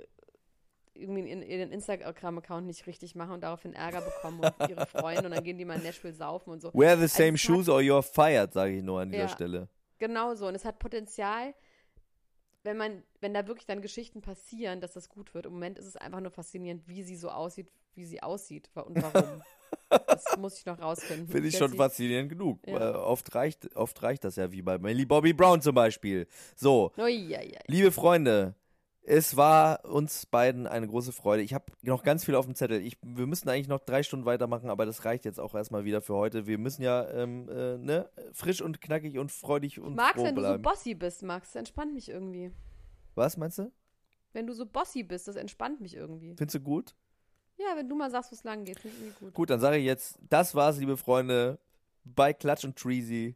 irgendwie 0.93 1.29
ihren, 1.29 1.41
ihren 1.43 1.71
Instagram-Account 1.71 2.65
nicht 2.67 2.85
richtig 2.87 3.15
machen 3.15 3.31
und 3.31 3.41
daraufhin 3.41 3.73
Ärger 3.73 4.01
bekommen 4.01 4.39
und 4.41 4.69
ihre 4.69 4.85
Freunde 4.87 5.25
und 5.25 5.31
dann 5.31 5.43
gehen 5.43 5.57
die 5.57 5.65
mal 5.65 5.77
in 5.77 5.83
Nashville 5.83 6.13
saufen 6.13 6.49
und 6.51 6.61
so. 6.61 6.73
Wear 6.73 6.95
the 6.97 7.03
Also 7.03 7.17
same 7.17 7.33
hat- 7.33 7.39
shoes 7.39 7.69
or 7.69 7.79
you're 7.79 8.01
fired, 8.03 8.51
sage 8.53 8.77
ich 8.77 8.83
nur 8.83 8.99
an 9.01 9.09
dieser 9.11 9.23
Ja. 9.23 9.29
Stelle. 9.29 9.69
Genau 9.97 10.33
so. 10.35 10.47
Und 10.47 10.55
es 10.55 10.65
hat 10.65 10.79
Potenzial, 10.79 11.53
wenn 12.63 12.75
man, 12.77 13.03
wenn 13.21 13.33
da 13.33 13.47
wirklich 13.47 13.65
dann 13.65 13.81
Geschichten 13.81 14.21
passieren, 14.21 14.81
dass 14.81 14.93
das 14.93 15.07
gut 15.09 15.33
wird. 15.33 15.45
Im 15.45 15.53
Moment 15.53 15.79
ist 15.79 15.85
es 15.85 15.95
einfach 15.95 16.19
nur 16.19 16.31
faszinierend, 16.31 16.87
wie 16.87 17.03
sie 17.03 17.15
so 17.15 17.29
aussieht, 17.29 17.69
wie 17.95 18.05
sie 18.05 18.21
aussieht 18.21 18.69
und 18.73 19.01
warum. 19.01 19.41
das 19.89 20.23
muss 20.37 20.57
ich 20.59 20.65
noch 20.65 20.79
rausfinden. 20.79 21.27
Finde 21.27 21.47
ich 21.47 21.57
schon 21.57 21.73
faszinierend 21.73 22.29
genug. 22.29 22.59
Ja. 22.67 22.91
Äh, 22.91 22.95
oft, 22.95 23.33
reicht, 23.35 23.75
oft 23.75 24.01
reicht 24.03 24.23
das 24.23 24.35
ja 24.35 24.51
wie 24.51 24.61
bei 24.61 24.77
Millie 24.77 25.05
Bobby 25.05 25.33
Brown 25.33 25.61
zum 25.61 25.75
Beispiel. 25.75 26.27
So, 26.55 26.91
Uiuiui. 26.97 27.57
liebe 27.67 27.91
Freunde, 27.91 28.55
es 29.03 29.35
war 29.35 29.85
uns 29.85 30.27
beiden 30.27 30.67
eine 30.67 30.87
große 30.87 31.11
Freude. 31.11 31.41
Ich 31.41 31.55
habe 31.55 31.65
noch 31.81 32.03
ganz 32.03 32.25
viel 32.25 32.35
auf 32.35 32.45
dem 32.45 32.53
Zettel. 32.53 32.79
Ich, 32.81 32.97
wir 33.01 33.25
müssen 33.25 33.49
eigentlich 33.49 33.67
noch 33.67 33.79
drei 33.79 34.03
Stunden 34.03 34.25
weitermachen, 34.25 34.69
aber 34.69 34.85
das 34.85 35.03
reicht 35.03 35.25
jetzt 35.25 35.39
auch 35.39 35.55
erstmal 35.55 35.83
wieder 35.83 36.01
für 36.01 36.13
heute. 36.13 36.45
Wir 36.45 36.59
müssen 36.59 36.83
ja 36.83 37.09
ähm, 37.09 37.49
äh, 37.49 37.77
ne, 37.79 38.09
frisch 38.33 38.61
und 38.61 38.81
knackig 38.81 39.17
und 39.17 39.31
freudig 39.31 39.79
und 39.79 39.95
Max, 39.95 40.13
froh 40.13 40.25
wenn 40.25 40.35
du 40.35 40.41
so 40.41 40.47
bleiben. 40.47 40.61
bossy 40.61 40.93
bist, 40.93 41.23
Max, 41.23 41.47
das 41.49 41.55
entspannt 41.55 41.93
mich 41.95 42.09
irgendwie. 42.09 42.51
Was 43.15 43.35
meinst 43.35 43.57
du? 43.57 43.71
Wenn 44.31 44.45
du 44.45 44.53
so 44.53 44.67
bossy 44.67 45.01
bist, 45.01 45.27
das 45.27 45.35
entspannt 45.37 45.81
mich 45.81 45.95
irgendwie. 45.95 46.35
Findest 46.37 46.55
du 46.55 46.59
gut? 46.59 46.93
Ja, 47.59 47.75
wenn 47.75 47.89
du 47.89 47.95
mal 47.95 48.09
sagst, 48.09 48.31
wo 48.31 48.35
es 48.35 48.43
lang 48.43 48.63
geht, 48.63 48.79
finde 48.79 48.95
ich 49.07 49.15
gut. 49.19 49.33
Gut, 49.33 49.49
dann 49.49 49.59
sage 49.59 49.77
ich 49.77 49.85
jetzt, 49.85 50.17
das 50.29 50.55
war's, 50.55 50.77
liebe 50.79 50.95
Freunde, 50.97 51.59
bei 52.05 52.31
Klatsch 52.33 52.63
und 52.63 52.77
Treasy. 52.77 53.35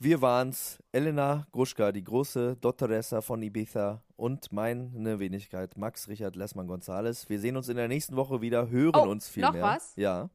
Wir 0.00 0.20
waren's, 0.20 0.78
Elena 0.90 1.46
Gruschka, 1.52 1.92
die 1.92 2.02
große 2.02 2.56
Dotteressa 2.56 3.20
von 3.20 3.40
Ibiza 3.42 4.02
und 4.16 4.50
meine 4.52 5.18
Wenigkeit, 5.20 5.76
Max 5.78 6.08
Richard 6.08 6.34
Lessmann 6.34 6.66
Gonzales. 6.66 7.28
Wir 7.28 7.38
sehen 7.38 7.56
uns 7.56 7.68
in 7.68 7.76
der 7.76 7.86
nächsten 7.88 8.16
Woche 8.16 8.40
wieder, 8.40 8.68
hören 8.68 8.96
Oh, 8.96 9.08
uns 9.08 9.28
viel 9.28 9.44
noch 9.44 9.52
mehr. 9.52 9.62
was? 9.62 9.94
Ja. 9.96 10.28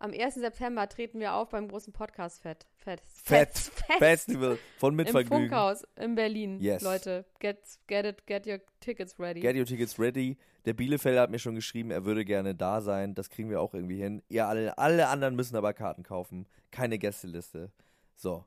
Am 0.00 0.12
1. 0.12 0.34
September 0.36 0.88
treten 0.88 1.18
wir 1.18 1.34
auf 1.34 1.48
beim 1.48 1.68
großen 1.68 1.92
Podcast 1.92 2.40
Fett. 2.40 2.66
Fett. 2.76 3.00
Fett. 3.02 3.50
Fest. 3.50 3.72
Festival 3.98 4.58
von 4.78 4.92
Im 4.92 4.96
Mitvergnügen. 4.96 5.48
Funkhaus 5.48 5.84
in 5.96 6.14
Berlin. 6.14 6.60
Yes. 6.60 6.82
Leute, 6.82 7.24
get, 7.40 7.58
get 7.88 8.04
it, 8.04 8.26
get 8.26 8.46
your 8.46 8.60
tickets 8.80 9.18
ready. 9.18 9.40
Get 9.40 9.56
your 9.56 9.64
tickets 9.64 9.98
ready. 9.98 10.36
Der 10.66 10.74
Bielefelder 10.74 11.22
hat 11.22 11.30
mir 11.30 11.38
schon 11.38 11.54
geschrieben, 11.54 11.90
er 11.90 12.04
würde 12.04 12.24
gerne 12.24 12.54
da 12.54 12.80
sein. 12.80 13.14
Das 13.14 13.30
kriegen 13.30 13.50
wir 13.50 13.60
auch 13.60 13.74
irgendwie 13.74 14.00
hin. 14.00 14.22
Ihr 14.28 14.46
alle, 14.46 14.78
alle 14.78 15.08
anderen 15.08 15.34
müssen 15.34 15.56
aber 15.56 15.72
Karten 15.72 16.04
kaufen. 16.04 16.46
Keine 16.70 16.98
Gästeliste. 16.98 17.72
So. 18.14 18.44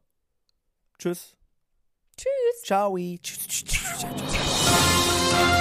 Tschüss. 1.00 1.36
Tschüss. 2.16 2.64
Ciao. 2.64 2.96
Tschüss. 2.96 3.48
tschüss, 3.48 3.66
tschüss, 3.66 4.06
tschüss. 4.06 5.61